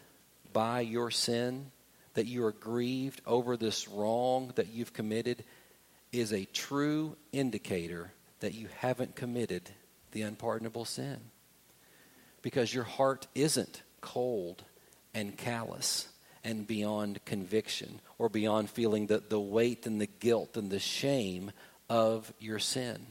by 0.53 0.81
your 0.81 1.11
sin 1.11 1.71
that 2.13 2.25
you 2.25 2.43
are 2.45 2.51
grieved 2.51 3.21
over 3.25 3.55
this 3.55 3.87
wrong 3.87 4.51
that 4.55 4.67
you've 4.67 4.93
committed 4.93 5.43
is 6.11 6.33
a 6.33 6.45
true 6.45 7.15
indicator 7.31 8.11
that 8.41 8.53
you 8.53 8.67
haven't 8.79 9.15
committed 9.15 9.69
the 10.11 10.21
unpardonable 10.23 10.83
sin. 10.83 11.19
Because 12.41 12.73
your 12.73 12.83
heart 12.83 13.27
isn't 13.33 13.81
cold 14.01 14.63
and 15.13 15.37
callous 15.37 16.09
and 16.43 16.67
beyond 16.67 17.23
conviction 17.23 18.01
or 18.17 18.27
beyond 18.27 18.69
feeling 18.69 19.07
the, 19.07 19.23
the 19.29 19.39
weight 19.39 19.85
and 19.85 20.01
the 20.01 20.07
guilt 20.07 20.57
and 20.57 20.69
the 20.69 20.79
shame 20.79 21.51
of 21.89 22.33
your 22.39 22.59
sin. 22.59 23.05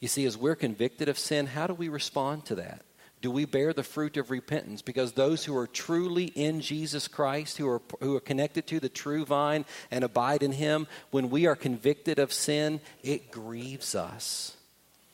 You 0.00 0.08
see, 0.08 0.26
as 0.26 0.36
we're 0.36 0.56
convicted 0.56 1.08
of 1.08 1.18
sin, 1.18 1.46
how 1.46 1.66
do 1.66 1.74
we 1.74 1.88
respond 1.88 2.46
to 2.46 2.56
that? 2.56 2.82
Do 3.22 3.30
we 3.30 3.44
bear 3.44 3.72
the 3.72 3.82
fruit 3.82 4.16
of 4.16 4.30
repentance? 4.30 4.80
Because 4.80 5.12
those 5.12 5.44
who 5.44 5.56
are 5.56 5.66
truly 5.66 6.24
in 6.24 6.60
Jesus 6.62 7.06
Christ, 7.06 7.58
who 7.58 7.68
are, 7.68 7.82
who 8.00 8.16
are 8.16 8.20
connected 8.20 8.66
to 8.68 8.80
the 8.80 8.88
true 8.88 9.26
vine 9.26 9.66
and 9.90 10.04
abide 10.04 10.42
in 10.42 10.52
Him, 10.52 10.86
when 11.10 11.28
we 11.28 11.46
are 11.46 11.56
convicted 11.56 12.18
of 12.18 12.32
sin, 12.32 12.80
it 13.02 13.30
grieves 13.30 13.94
us. 13.94 14.56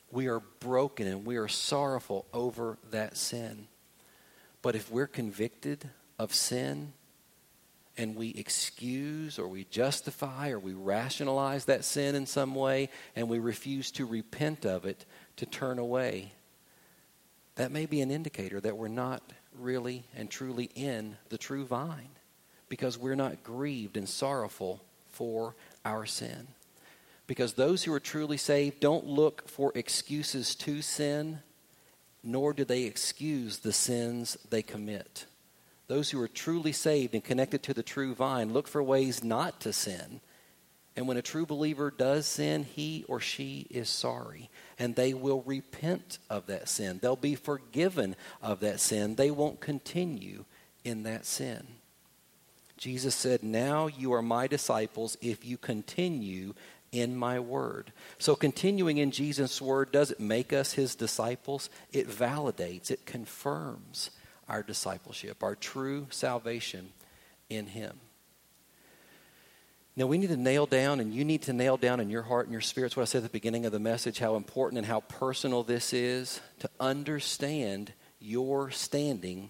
We 0.09 0.27
are 0.27 0.39
broken 0.61 1.05
and 1.05 1.25
we 1.25 1.35
are 1.35 1.49
sorrowful 1.49 2.25
over 2.33 2.77
that 2.91 3.17
sin. 3.17 3.67
But 4.61 4.75
if 4.75 4.89
we're 4.89 5.07
convicted 5.07 5.89
of 6.17 6.33
sin 6.33 6.93
and 7.97 8.15
we 8.15 8.29
excuse 8.29 9.37
or 9.37 9.49
we 9.49 9.65
justify 9.65 10.51
or 10.51 10.59
we 10.59 10.73
rationalize 10.73 11.65
that 11.65 11.83
sin 11.83 12.15
in 12.15 12.25
some 12.25 12.55
way 12.55 12.89
and 13.17 13.27
we 13.27 13.39
refuse 13.39 13.91
to 13.91 14.05
repent 14.05 14.65
of 14.65 14.85
it, 14.85 15.05
to 15.35 15.45
turn 15.45 15.77
away, 15.77 16.31
that 17.57 17.71
may 17.71 17.85
be 17.85 18.01
an 18.01 18.11
indicator 18.11 18.61
that 18.61 18.77
we're 18.77 18.87
not 18.87 19.21
really 19.59 20.03
and 20.15 20.29
truly 20.29 20.69
in 20.75 21.17
the 21.29 21.37
true 21.37 21.65
vine 21.65 22.09
because 22.69 22.97
we're 22.97 23.15
not 23.15 23.43
grieved 23.43 23.97
and 23.97 24.07
sorrowful 24.07 24.81
for 25.09 25.55
our 25.83 26.05
sin. 26.05 26.47
Because 27.25 27.53
those 27.53 27.83
who 27.83 27.93
are 27.93 27.99
truly 27.99 28.37
saved 28.37 28.79
don't 28.79 29.05
look 29.05 29.49
for 29.49 29.71
excuses 29.75 30.55
to 30.55 30.81
sin, 30.81 31.39
nor 32.23 32.53
do 32.53 32.63
they 32.63 32.83
excuse 32.83 33.57
the 33.59 33.73
sins 33.73 34.37
they 34.49 34.61
commit. 34.61 35.25
Those 35.87 36.11
who 36.11 36.21
are 36.21 36.27
truly 36.27 36.71
saved 36.71 37.13
and 37.13 37.23
connected 37.23 37.63
to 37.63 37.73
the 37.73 37.83
true 37.83 38.13
vine 38.13 38.53
look 38.53 38.67
for 38.67 38.83
ways 38.83 39.23
not 39.23 39.59
to 39.61 39.73
sin. 39.73 40.21
And 40.97 41.07
when 41.07 41.15
a 41.17 41.21
true 41.21 41.45
believer 41.45 41.93
does 41.95 42.25
sin, 42.25 42.63
he 42.63 43.05
or 43.07 43.19
she 43.19 43.67
is 43.69 43.87
sorry 43.87 44.49
and 44.79 44.95
they 44.95 45.13
will 45.13 45.41
repent 45.43 46.17
of 46.29 46.47
that 46.47 46.67
sin. 46.67 46.99
They'll 47.01 47.15
be 47.15 47.35
forgiven 47.35 48.15
of 48.41 48.59
that 48.61 48.79
sin. 48.79 49.15
They 49.15 49.31
won't 49.31 49.59
continue 49.59 50.45
in 50.83 51.03
that 51.03 51.25
sin. 51.25 51.65
Jesus 52.77 53.15
said, 53.15 53.43
Now 53.43 53.87
you 53.87 54.13
are 54.13 54.21
my 54.21 54.47
disciples 54.47 55.17
if 55.21 55.45
you 55.45 55.57
continue 55.57 56.53
in 56.91 57.15
my 57.15 57.39
word. 57.39 57.91
So, 58.17 58.35
continuing 58.35 58.97
in 58.97 59.11
Jesus' 59.11 59.61
word 59.61 59.91
doesn't 59.91 60.19
make 60.19 60.53
us 60.53 60.73
his 60.73 60.95
disciples, 60.95 61.69
it 61.91 62.07
validates, 62.07 62.91
it 62.91 63.05
confirms 63.05 64.11
our 64.47 64.63
discipleship, 64.63 65.43
our 65.43 65.55
true 65.55 66.07
salvation 66.09 66.89
in 67.49 67.67
him. 67.67 67.99
Now, 69.97 70.05
we 70.05 70.19
need 70.19 70.29
to 70.29 70.37
nail 70.37 70.67
down, 70.67 70.99
and 70.99 71.11
you 71.11 71.25
need 71.25 71.41
to 71.43 71.53
nail 71.53 71.75
down 71.75 71.99
in 71.99 72.11
your 72.11 72.21
heart 72.21 72.45
and 72.45 72.51
your 72.51 72.61
spirits 72.61 72.95
what 72.95 73.01
I 73.01 73.05
said 73.05 73.19
at 73.19 73.23
the 73.23 73.29
beginning 73.29 73.65
of 73.65 73.71
the 73.71 73.79
message 73.79 74.19
how 74.19 74.35
important 74.35 74.77
and 74.77 74.85
how 74.85 74.99
personal 74.99 75.63
this 75.63 75.91
is 75.91 76.39
to 76.59 76.69
understand 76.79 77.93
your 78.19 78.69
standing 78.69 79.49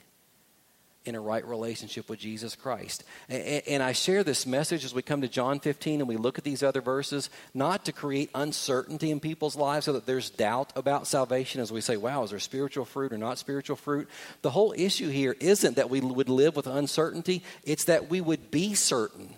in 1.03 1.15
a 1.15 1.19
right 1.19 1.45
relationship 1.45 2.09
with 2.09 2.19
Jesus 2.19 2.55
Christ. 2.55 3.03
And, 3.27 3.61
and, 3.67 3.83
I 3.83 3.91
share 3.91 4.23
this 4.23 4.45
message 4.45 4.85
as 4.85 4.93
we 4.93 5.01
come 5.01 5.21
to 5.21 5.27
John 5.27 5.59
15 5.59 5.99
and 5.99 6.07
we 6.07 6.15
look 6.17 6.37
at 6.37 6.43
these 6.45 6.63
other 6.63 6.81
verses, 6.81 7.29
not 7.53 7.85
to 7.85 7.91
create 7.91 8.29
uncertainty 8.33 9.11
in 9.11 9.19
people's 9.19 9.55
lives 9.57 9.85
so 9.85 9.93
that 9.93 10.05
there's 10.05 10.29
doubt 10.29 10.71
about 10.77 11.07
salvation 11.07 11.59
as 11.59 11.73
we 11.73 11.81
say, 11.81 11.97
wow, 11.97 12.23
is 12.23 12.31
there 12.31 12.39
spiritual 12.39 12.85
fruit 12.85 13.11
or 13.11 13.17
not 13.17 13.37
spiritual 13.37 13.77
fruit? 13.77 14.09
The 14.41 14.51
whole 14.51 14.73
issue 14.77 15.09
here 15.09 15.35
isn't 15.41 15.75
that 15.75 15.89
we 15.89 15.99
would 15.99 16.29
live 16.29 16.55
with 16.55 16.67
uncertainty, 16.67 17.43
it's 17.63 17.85
that 17.85 18.09
we 18.09 18.21
would 18.21 18.51
be 18.51 18.75
certain 18.75 19.35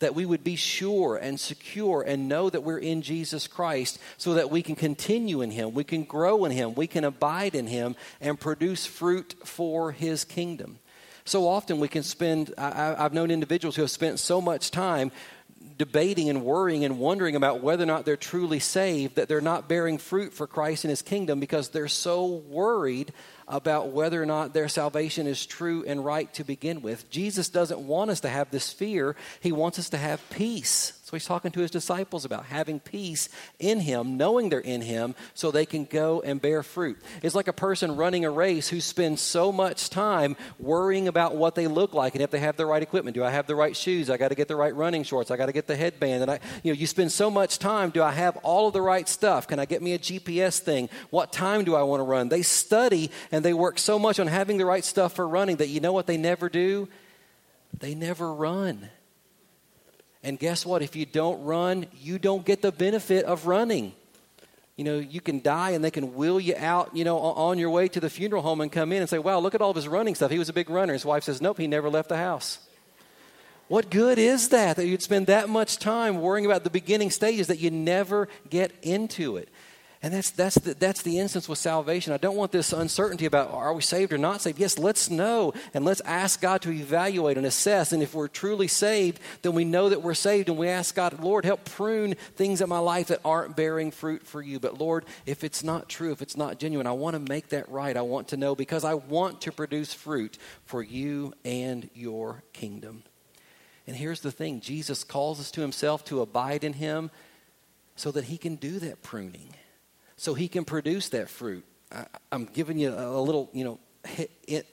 that 0.00 0.14
we 0.14 0.26
would 0.26 0.42
be 0.42 0.56
sure 0.56 1.16
and 1.16 1.38
secure 1.38 2.02
and 2.02 2.28
know 2.28 2.50
that 2.50 2.62
we're 2.62 2.78
in 2.78 3.02
Jesus 3.02 3.46
Christ 3.46 3.98
so 4.18 4.34
that 4.34 4.50
we 4.50 4.62
can 4.62 4.74
continue 4.74 5.40
in 5.40 5.50
Him, 5.50 5.72
we 5.72 5.84
can 5.84 6.04
grow 6.04 6.44
in 6.44 6.52
Him, 6.52 6.74
we 6.74 6.86
can 6.86 7.04
abide 7.04 7.54
in 7.54 7.66
Him, 7.66 7.94
and 8.20 8.38
produce 8.38 8.84
fruit 8.84 9.34
for 9.44 9.92
His 9.92 10.24
kingdom. 10.24 10.78
So 11.24 11.46
often 11.46 11.78
we 11.78 11.88
can 11.88 12.02
spend, 12.02 12.52
I, 12.58 12.96
have 12.98 13.14
known 13.14 13.30
individuals 13.30 13.76
who 13.76 13.82
have 13.82 13.90
spent 13.90 14.18
so 14.18 14.40
much 14.40 14.70
time 14.70 15.12
debating 15.76 16.28
and 16.28 16.44
worrying 16.44 16.84
and 16.84 16.98
wondering 16.98 17.36
about 17.36 17.62
whether 17.62 17.84
or 17.84 17.86
not 17.86 18.04
they're 18.04 18.16
truly 18.16 18.58
saved 18.58 19.16
that 19.16 19.28
they're 19.28 19.40
not 19.40 19.68
bearing 19.68 19.98
fruit 19.98 20.32
for 20.32 20.46
Christ 20.46 20.84
and 20.84 20.90
His 20.90 21.02
kingdom 21.02 21.40
because 21.40 21.68
they're 21.68 21.88
so 21.88 22.26
worried 22.26 23.12
about 23.50 23.88
whether 23.88 24.22
or 24.22 24.26
not 24.26 24.54
their 24.54 24.68
salvation 24.68 25.26
is 25.26 25.44
true 25.44 25.84
and 25.86 26.04
right 26.04 26.32
to 26.34 26.44
begin 26.44 26.80
with. 26.80 27.10
Jesus 27.10 27.48
doesn't 27.48 27.80
want 27.80 28.10
us 28.10 28.20
to 28.20 28.28
have 28.28 28.50
this 28.50 28.72
fear, 28.72 29.16
He 29.40 29.52
wants 29.52 29.78
us 29.78 29.90
to 29.90 29.98
have 29.98 30.22
peace. 30.30 30.99
So 31.10 31.16
he's 31.16 31.26
talking 31.26 31.50
to 31.50 31.60
his 31.60 31.72
disciples 31.72 32.24
about 32.24 32.44
having 32.44 32.78
peace 32.78 33.30
in 33.58 33.80
him, 33.80 34.16
knowing 34.16 34.48
they're 34.48 34.60
in 34.60 34.80
him, 34.80 35.16
so 35.34 35.50
they 35.50 35.66
can 35.66 35.84
go 35.84 36.20
and 36.20 36.40
bear 36.40 36.62
fruit. 36.62 36.98
It's 37.20 37.34
like 37.34 37.48
a 37.48 37.52
person 37.52 37.96
running 37.96 38.24
a 38.24 38.30
race 38.30 38.68
who 38.68 38.80
spends 38.80 39.20
so 39.20 39.50
much 39.50 39.90
time 39.90 40.36
worrying 40.60 41.08
about 41.08 41.34
what 41.34 41.56
they 41.56 41.66
look 41.66 41.94
like 41.94 42.14
and 42.14 42.22
if 42.22 42.30
they 42.30 42.38
have 42.38 42.56
the 42.56 42.64
right 42.64 42.80
equipment. 42.80 43.16
Do 43.16 43.24
I 43.24 43.30
have 43.30 43.48
the 43.48 43.56
right 43.56 43.76
shoes? 43.76 44.08
I 44.08 44.18
got 44.18 44.28
to 44.28 44.36
get 44.36 44.46
the 44.46 44.54
right 44.54 44.72
running 44.72 45.02
shorts. 45.02 45.32
I 45.32 45.36
got 45.36 45.46
to 45.46 45.52
get 45.52 45.66
the 45.66 45.74
headband. 45.74 46.22
And 46.22 46.30
I, 46.30 46.38
you 46.62 46.72
know, 46.72 46.78
you 46.78 46.86
spend 46.86 47.10
so 47.10 47.28
much 47.28 47.58
time. 47.58 47.90
Do 47.90 48.04
I 48.04 48.12
have 48.12 48.36
all 48.44 48.68
of 48.68 48.72
the 48.72 48.80
right 48.80 49.08
stuff? 49.08 49.48
Can 49.48 49.58
I 49.58 49.64
get 49.64 49.82
me 49.82 49.94
a 49.94 49.98
GPS 49.98 50.60
thing? 50.60 50.88
What 51.10 51.32
time 51.32 51.64
do 51.64 51.74
I 51.74 51.82
want 51.82 51.98
to 51.98 52.04
run? 52.04 52.28
They 52.28 52.42
study 52.42 53.10
and 53.32 53.44
they 53.44 53.52
work 53.52 53.80
so 53.80 53.98
much 53.98 54.20
on 54.20 54.28
having 54.28 54.58
the 54.58 54.64
right 54.64 54.84
stuff 54.84 55.16
for 55.16 55.26
running 55.26 55.56
that 55.56 55.70
you 55.70 55.80
know 55.80 55.92
what 55.92 56.06
they 56.06 56.18
never 56.18 56.48
do? 56.48 56.88
They 57.80 57.96
never 57.96 58.32
run. 58.32 58.90
And 60.22 60.38
guess 60.38 60.66
what? 60.66 60.82
If 60.82 60.96
you 60.96 61.06
don't 61.06 61.42
run, 61.44 61.86
you 61.98 62.18
don't 62.18 62.44
get 62.44 62.62
the 62.62 62.72
benefit 62.72 63.24
of 63.24 63.46
running. 63.46 63.94
You 64.76 64.84
know, 64.84 64.98
you 64.98 65.20
can 65.20 65.40
die 65.40 65.70
and 65.70 65.84
they 65.84 65.90
can 65.90 66.14
wheel 66.14 66.40
you 66.40 66.54
out, 66.56 66.96
you 66.96 67.04
know, 67.04 67.18
on 67.18 67.58
your 67.58 67.70
way 67.70 67.88
to 67.88 68.00
the 68.00 68.08
funeral 68.08 68.42
home 68.42 68.60
and 68.60 68.72
come 68.72 68.92
in 68.92 69.00
and 69.00 69.10
say, 69.10 69.18
wow, 69.18 69.38
look 69.38 69.54
at 69.54 69.60
all 69.60 69.70
of 69.70 69.76
his 69.76 69.88
running 69.88 70.14
stuff. 70.14 70.30
He 70.30 70.38
was 70.38 70.48
a 70.48 70.54
big 70.54 70.70
runner. 70.70 70.92
His 70.92 71.04
wife 71.04 71.24
says, 71.24 71.40
nope, 71.42 71.58
he 71.58 71.66
never 71.66 71.90
left 71.90 72.08
the 72.08 72.16
house. 72.16 72.58
What 73.68 73.88
good 73.88 74.18
is 74.18 74.48
that, 74.48 74.76
that 74.76 74.86
you'd 74.86 75.02
spend 75.02 75.28
that 75.28 75.48
much 75.48 75.78
time 75.78 76.20
worrying 76.20 76.44
about 76.44 76.64
the 76.64 76.70
beginning 76.70 77.10
stages 77.10 77.46
that 77.46 77.60
you 77.60 77.70
never 77.70 78.28
get 78.48 78.72
into 78.82 79.36
it? 79.36 79.48
And 80.02 80.14
that's, 80.14 80.30
that's, 80.30 80.54
the, 80.54 80.72
that's 80.72 81.02
the 81.02 81.18
instance 81.18 81.46
with 81.46 81.58
salvation. 81.58 82.14
I 82.14 82.16
don't 82.16 82.36
want 82.36 82.52
this 82.52 82.72
uncertainty 82.72 83.26
about 83.26 83.50
are 83.50 83.74
we 83.74 83.82
saved 83.82 84.14
or 84.14 84.18
not 84.18 84.40
saved. 84.40 84.58
Yes, 84.58 84.78
let's 84.78 85.10
know 85.10 85.52
and 85.74 85.84
let's 85.84 86.00
ask 86.06 86.40
God 86.40 86.62
to 86.62 86.70
evaluate 86.70 87.36
and 87.36 87.44
assess. 87.44 87.92
And 87.92 88.02
if 88.02 88.14
we're 88.14 88.28
truly 88.28 88.66
saved, 88.66 89.20
then 89.42 89.52
we 89.52 89.66
know 89.66 89.90
that 89.90 90.02
we're 90.02 90.14
saved 90.14 90.48
and 90.48 90.56
we 90.56 90.68
ask 90.68 90.94
God, 90.94 91.22
Lord, 91.22 91.44
help 91.44 91.66
prune 91.66 92.14
things 92.34 92.62
in 92.62 92.68
my 92.70 92.78
life 92.78 93.08
that 93.08 93.20
aren't 93.26 93.56
bearing 93.56 93.90
fruit 93.90 94.26
for 94.26 94.40
you. 94.40 94.58
But 94.58 94.80
Lord, 94.80 95.04
if 95.26 95.44
it's 95.44 95.62
not 95.62 95.90
true, 95.90 96.12
if 96.12 96.22
it's 96.22 96.36
not 96.36 96.58
genuine, 96.58 96.86
I 96.86 96.92
want 96.92 97.12
to 97.12 97.20
make 97.20 97.50
that 97.50 97.68
right. 97.68 97.94
I 97.94 98.00
want 98.00 98.28
to 98.28 98.38
know 98.38 98.54
because 98.54 98.86
I 98.86 98.94
want 98.94 99.42
to 99.42 99.52
produce 99.52 99.92
fruit 99.92 100.38
for 100.64 100.82
you 100.82 101.34
and 101.44 101.90
your 101.92 102.42
kingdom. 102.54 103.02
And 103.86 103.96
here's 103.96 104.20
the 104.20 104.32
thing 104.32 104.62
Jesus 104.62 105.04
calls 105.04 105.40
us 105.40 105.50
to 105.50 105.60
himself 105.60 106.06
to 106.06 106.22
abide 106.22 106.64
in 106.64 106.72
him 106.72 107.10
so 107.96 108.10
that 108.12 108.24
he 108.24 108.38
can 108.38 108.54
do 108.54 108.78
that 108.78 109.02
pruning 109.02 109.50
so 110.20 110.34
he 110.34 110.48
can 110.48 110.66
produce 110.66 111.08
that 111.08 111.30
fruit. 111.30 111.64
I, 111.90 112.04
am 112.30 112.44
giving 112.44 112.78
you 112.78 112.92
a, 112.92 113.18
little, 113.18 113.48
you 113.54 113.64
know, 113.64 113.78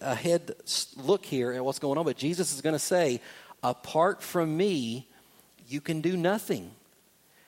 a 0.01 0.13
head 0.13 0.53
look 0.97 1.23
here 1.23 1.53
at 1.53 1.63
what's 1.63 1.79
going 1.79 1.97
on, 1.97 2.03
but 2.03 2.17
Jesus 2.17 2.53
is 2.53 2.59
going 2.59 2.73
to 2.75 2.79
say, 2.79 3.21
apart 3.63 4.21
from 4.21 4.57
me, 4.57 5.07
you 5.69 5.79
can 5.79 6.01
do 6.01 6.17
nothing. 6.17 6.71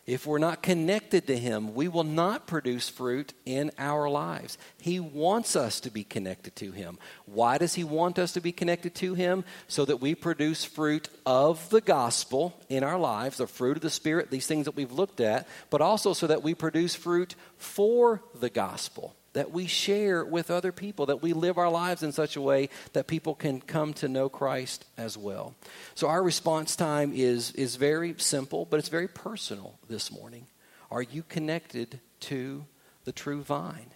If 0.09 0.25
we're 0.25 0.39
not 0.39 0.63
connected 0.63 1.27
to 1.27 1.37
Him, 1.37 1.75
we 1.75 1.87
will 1.87 2.03
not 2.03 2.47
produce 2.47 2.89
fruit 2.89 3.31
in 3.45 3.69
our 3.77 4.09
lives. 4.09 4.57
He 4.81 4.99
wants 4.99 5.55
us 5.55 5.79
to 5.81 5.91
be 5.91 6.03
connected 6.03 6.55
to 6.55 6.71
Him. 6.71 6.97
Why 7.27 7.59
does 7.59 7.75
He 7.75 7.83
want 7.83 8.17
us 8.17 8.31
to 8.31 8.41
be 8.41 8.51
connected 8.51 8.95
to 8.95 9.13
Him? 9.13 9.45
So 9.67 9.85
that 9.85 10.01
we 10.01 10.15
produce 10.15 10.65
fruit 10.65 11.09
of 11.27 11.69
the 11.69 11.79
gospel 11.79 12.59
in 12.69 12.83
our 12.83 12.97
lives, 12.97 13.37
the 13.37 13.45
fruit 13.45 13.77
of 13.77 13.83
the 13.83 13.91
Spirit, 13.91 14.31
these 14.31 14.47
things 14.47 14.65
that 14.65 14.75
we've 14.75 14.91
looked 14.91 15.21
at, 15.21 15.47
but 15.69 15.79
also 15.79 16.13
so 16.13 16.25
that 16.25 16.41
we 16.41 16.55
produce 16.55 16.95
fruit 16.95 17.35
for 17.59 18.23
the 18.33 18.49
gospel 18.49 19.15
that 19.39 19.53
we 19.53 19.67
share 19.67 20.25
with 20.25 20.51
other 20.51 20.73
people, 20.73 21.05
that 21.05 21.21
we 21.21 21.31
live 21.31 21.57
our 21.57 21.69
lives 21.69 22.03
in 22.03 22.11
such 22.11 22.35
a 22.35 22.41
way 22.41 22.67
that 22.91 23.07
people 23.07 23.33
can 23.33 23.61
come 23.61 23.93
to 23.93 24.09
know 24.09 24.27
Christ 24.27 24.83
as 24.97 25.17
well. 25.17 25.55
So 25.95 26.09
our 26.09 26.21
response 26.21 26.75
time 26.75 27.13
is, 27.15 27.53
is 27.53 27.77
very 27.77 28.15
simple, 28.17 28.67
but 28.69 28.79
it's 28.79 28.89
very 28.89 29.07
personal 29.07 29.79
this 29.87 30.11
morning. 30.11 30.47
Are 30.91 31.01
you 31.01 31.23
connected 31.23 32.01
to 32.19 32.65
the 33.05 33.13
true 33.13 33.41
vine? 33.41 33.91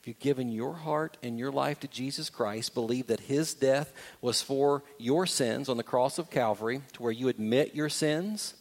If 0.00 0.06
you've 0.06 0.20
given 0.20 0.48
your 0.48 0.74
heart 0.74 1.16
and 1.24 1.40
your 1.40 1.50
life 1.50 1.80
to 1.80 1.88
Jesus 1.88 2.30
Christ, 2.30 2.72
believe 2.72 3.08
that 3.08 3.18
his 3.18 3.54
death 3.54 3.92
was 4.20 4.42
for 4.42 4.84
your 4.96 5.26
sins 5.26 5.68
on 5.68 5.76
the 5.76 5.82
cross 5.82 6.20
of 6.20 6.30
Calvary, 6.30 6.82
to 6.92 7.02
where 7.02 7.10
you 7.10 7.26
admit 7.26 7.74
your 7.74 7.88
sins, 7.88 8.54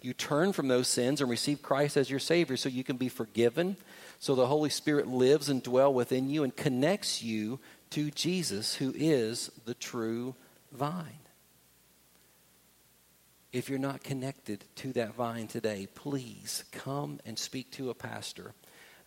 you 0.00 0.12
turn 0.12 0.52
from 0.52 0.68
those 0.68 0.86
sins 0.86 1.20
and 1.20 1.28
receive 1.28 1.60
Christ 1.60 1.96
as 1.96 2.08
your 2.08 2.20
Savior 2.20 2.56
so 2.56 2.68
you 2.68 2.84
can 2.84 2.98
be 2.98 3.08
forgiven 3.08 3.76
so 4.24 4.34
the 4.34 4.46
Holy 4.46 4.70
Spirit 4.70 5.06
lives 5.06 5.50
and 5.50 5.62
dwells 5.62 5.94
within 5.94 6.30
you 6.30 6.44
and 6.44 6.56
connects 6.56 7.22
you 7.22 7.60
to 7.90 8.10
Jesus, 8.10 8.74
who 8.74 8.90
is 8.96 9.50
the 9.66 9.74
true 9.74 10.34
vine. 10.72 11.18
If 13.52 13.68
you're 13.68 13.78
not 13.78 14.02
connected 14.02 14.64
to 14.76 14.94
that 14.94 15.14
vine 15.14 15.46
today, 15.46 15.88
please 15.94 16.64
come 16.72 17.20
and 17.26 17.38
speak 17.38 17.70
to 17.72 17.90
a 17.90 17.94
pastor 17.94 18.54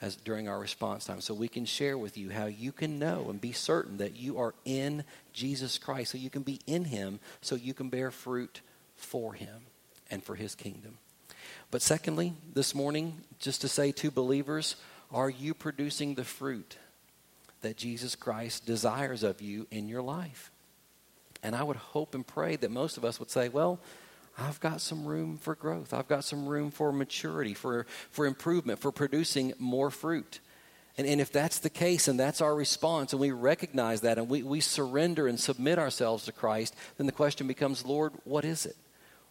as 0.01 0.15
during 0.17 0.47
our 0.47 0.59
response 0.59 1.05
time 1.05 1.19
so 1.19 1.33
we 1.33 1.47
can 1.47 1.65
share 1.65 1.97
with 1.97 2.15
you 2.15 2.29
how 2.29 2.45
you 2.45 2.71
can 2.71 2.99
know 2.99 3.25
and 3.31 3.41
be 3.41 3.53
certain 3.53 3.97
that 3.97 4.17
you 4.17 4.37
are 4.37 4.53
in 4.65 5.03
Jesus 5.33 5.79
Christ 5.79 6.11
so 6.11 6.19
you 6.19 6.29
can 6.29 6.43
be 6.43 6.61
in 6.67 6.85
him 6.85 7.19
so 7.41 7.55
you 7.55 7.73
can 7.73 7.89
bear 7.89 8.11
fruit 8.11 8.61
for 8.95 9.33
him 9.33 9.65
and 10.11 10.23
for 10.23 10.35
his 10.35 10.53
kingdom. 10.53 10.99
But 11.71 11.81
secondly, 11.81 12.33
this 12.53 12.75
morning 12.75 13.23
just 13.39 13.61
to 13.61 13.67
say 13.67 13.91
to 13.93 14.11
believers 14.11 14.75
are 15.11 15.29
you 15.29 15.53
producing 15.53 16.15
the 16.15 16.23
fruit 16.23 16.77
that 17.61 17.77
Jesus 17.77 18.15
Christ 18.15 18.65
desires 18.65 19.23
of 19.23 19.41
you 19.41 19.67
in 19.71 19.87
your 19.87 20.01
life? 20.01 20.51
And 21.43 21.55
I 21.55 21.63
would 21.63 21.77
hope 21.77 22.15
and 22.15 22.25
pray 22.25 22.55
that 22.57 22.71
most 22.71 22.97
of 22.97 23.05
us 23.05 23.19
would 23.19 23.31
say, 23.31 23.49
well, 23.49 23.79
I've 24.37 24.59
got 24.59 24.81
some 24.81 25.05
room 25.05 25.37
for 25.37 25.55
growth. 25.55 25.93
I've 25.93 26.07
got 26.07 26.23
some 26.23 26.47
room 26.47 26.69
for 26.69 26.91
maturity, 26.91 27.53
for, 27.53 27.87
for 28.11 28.25
improvement, 28.25 28.79
for 28.79 28.91
producing 28.91 29.53
more 29.57 29.89
fruit. 29.89 30.39
And, 30.97 31.07
and 31.07 31.21
if 31.21 31.31
that's 31.31 31.59
the 31.59 31.69
case 31.69 32.07
and 32.07 32.19
that's 32.19 32.41
our 32.41 32.55
response, 32.55 33.13
and 33.13 33.19
we 33.19 33.31
recognize 33.31 34.01
that 34.01 34.17
and 34.17 34.29
we, 34.29 34.43
we 34.43 34.59
surrender 34.59 35.27
and 35.27 35.39
submit 35.39 35.79
ourselves 35.79 36.25
to 36.25 36.31
Christ, 36.31 36.75
then 36.97 37.07
the 37.07 37.11
question 37.11 37.47
becomes, 37.47 37.85
Lord, 37.85 38.13
what 38.25 38.45
is 38.45 38.65
it? 38.65 38.75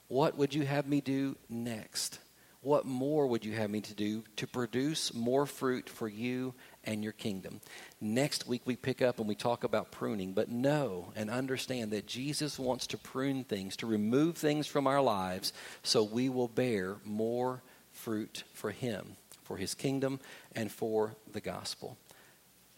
What 0.09 0.37
would 0.37 0.55
you 0.55 0.65
have 0.65 0.87
me 0.87 1.01
do 1.01 1.37
next? 1.49 2.19
What 2.67 2.85
more 2.85 3.29
would 3.29 3.45
you 3.45 3.53
have 3.53 3.71
me 3.71 3.81
to 3.81 3.95
do 3.95 4.25
to 4.35 4.45
produce 4.45 5.15
more 5.15 5.47
fruit 5.47 5.89
for 5.89 6.09
you 6.09 6.53
and 6.83 7.05
your 7.05 7.13
kingdom? 7.13 7.61
Next 8.01 8.49
week, 8.49 8.63
we 8.65 8.75
pick 8.75 9.01
up 9.01 9.21
and 9.21 9.29
we 9.29 9.37
talk 9.37 9.63
about 9.63 9.93
pruning, 9.93 10.33
but 10.33 10.51
know 10.51 11.13
and 11.15 11.31
understand 11.31 11.93
that 11.93 12.09
Jesus 12.09 12.59
wants 12.59 12.89
to 12.89 12.99
prune 12.99 13.45
things, 13.45 13.77
to 13.77 13.87
remove 13.87 14.37
things 14.37 14.67
from 14.67 14.89
our 14.89 15.01
lives 15.01 15.53
so 15.85 16.03
we 16.03 16.29
will 16.29 16.49
bear 16.49 16.97
more 17.05 17.63
fruit 17.93 18.43
for 18.53 18.73
Him, 18.73 19.15
for 19.45 19.59
His 19.59 19.75
kingdom, 19.75 20.19
and 20.51 20.73
for 20.73 21.15
the 21.31 21.41
gospel. 21.41 21.97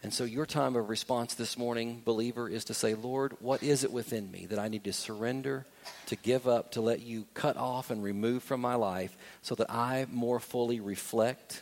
And 0.01 0.13
so, 0.13 0.23
your 0.23 0.45
time 0.45 0.77
of 0.77 0.87
response 0.87 1.33
this 1.33 1.57
morning, 1.57 2.01
believer, 2.05 2.47
is 2.47 2.63
to 2.65 2.73
say, 2.73 2.93
Lord, 2.93 3.33
what 3.41 3.61
is 3.61 3.83
it 3.83 3.91
within 3.91 4.31
me 4.31 4.45
that 4.45 4.57
I 4.57 4.69
need 4.69 4.85
to 4.85 4.93
surrender, 4.93 5.65
to 6.05 6.15
give 6.15 6.47
up, 6.47 6.71
to 6.71 6.81
let 6.81 7.01
you 7.01 7.25
cut 7.33 7.57
off 7.57 7.91
and 7.91 8.01
remove 8.01 8.41
from 8.41 8.61
my 8.61 8.75
life 8.75 9.17
so 9.41 9.55
that 9.55 9.69
I 9.69 10.05
more 10.09 10.39
fully 10.39 10.79
reflect 10.79 11.61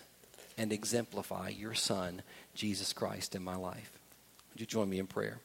and 0.55 0.71
exemplify 0.71 1.49
your 1.49 1.73
Son, 1.73 2.21
Jesus 2.53 2.93
Christ, 2.93 3.33
in 3.33 3.43
my 3.43 3.55
life? 3.55 3.97
Would 4.53 4.61
you 4.61 4.67
join 4.67 4.87
me 4.87 4.99
in 4.99 5.07
prayer? 5.07 5.39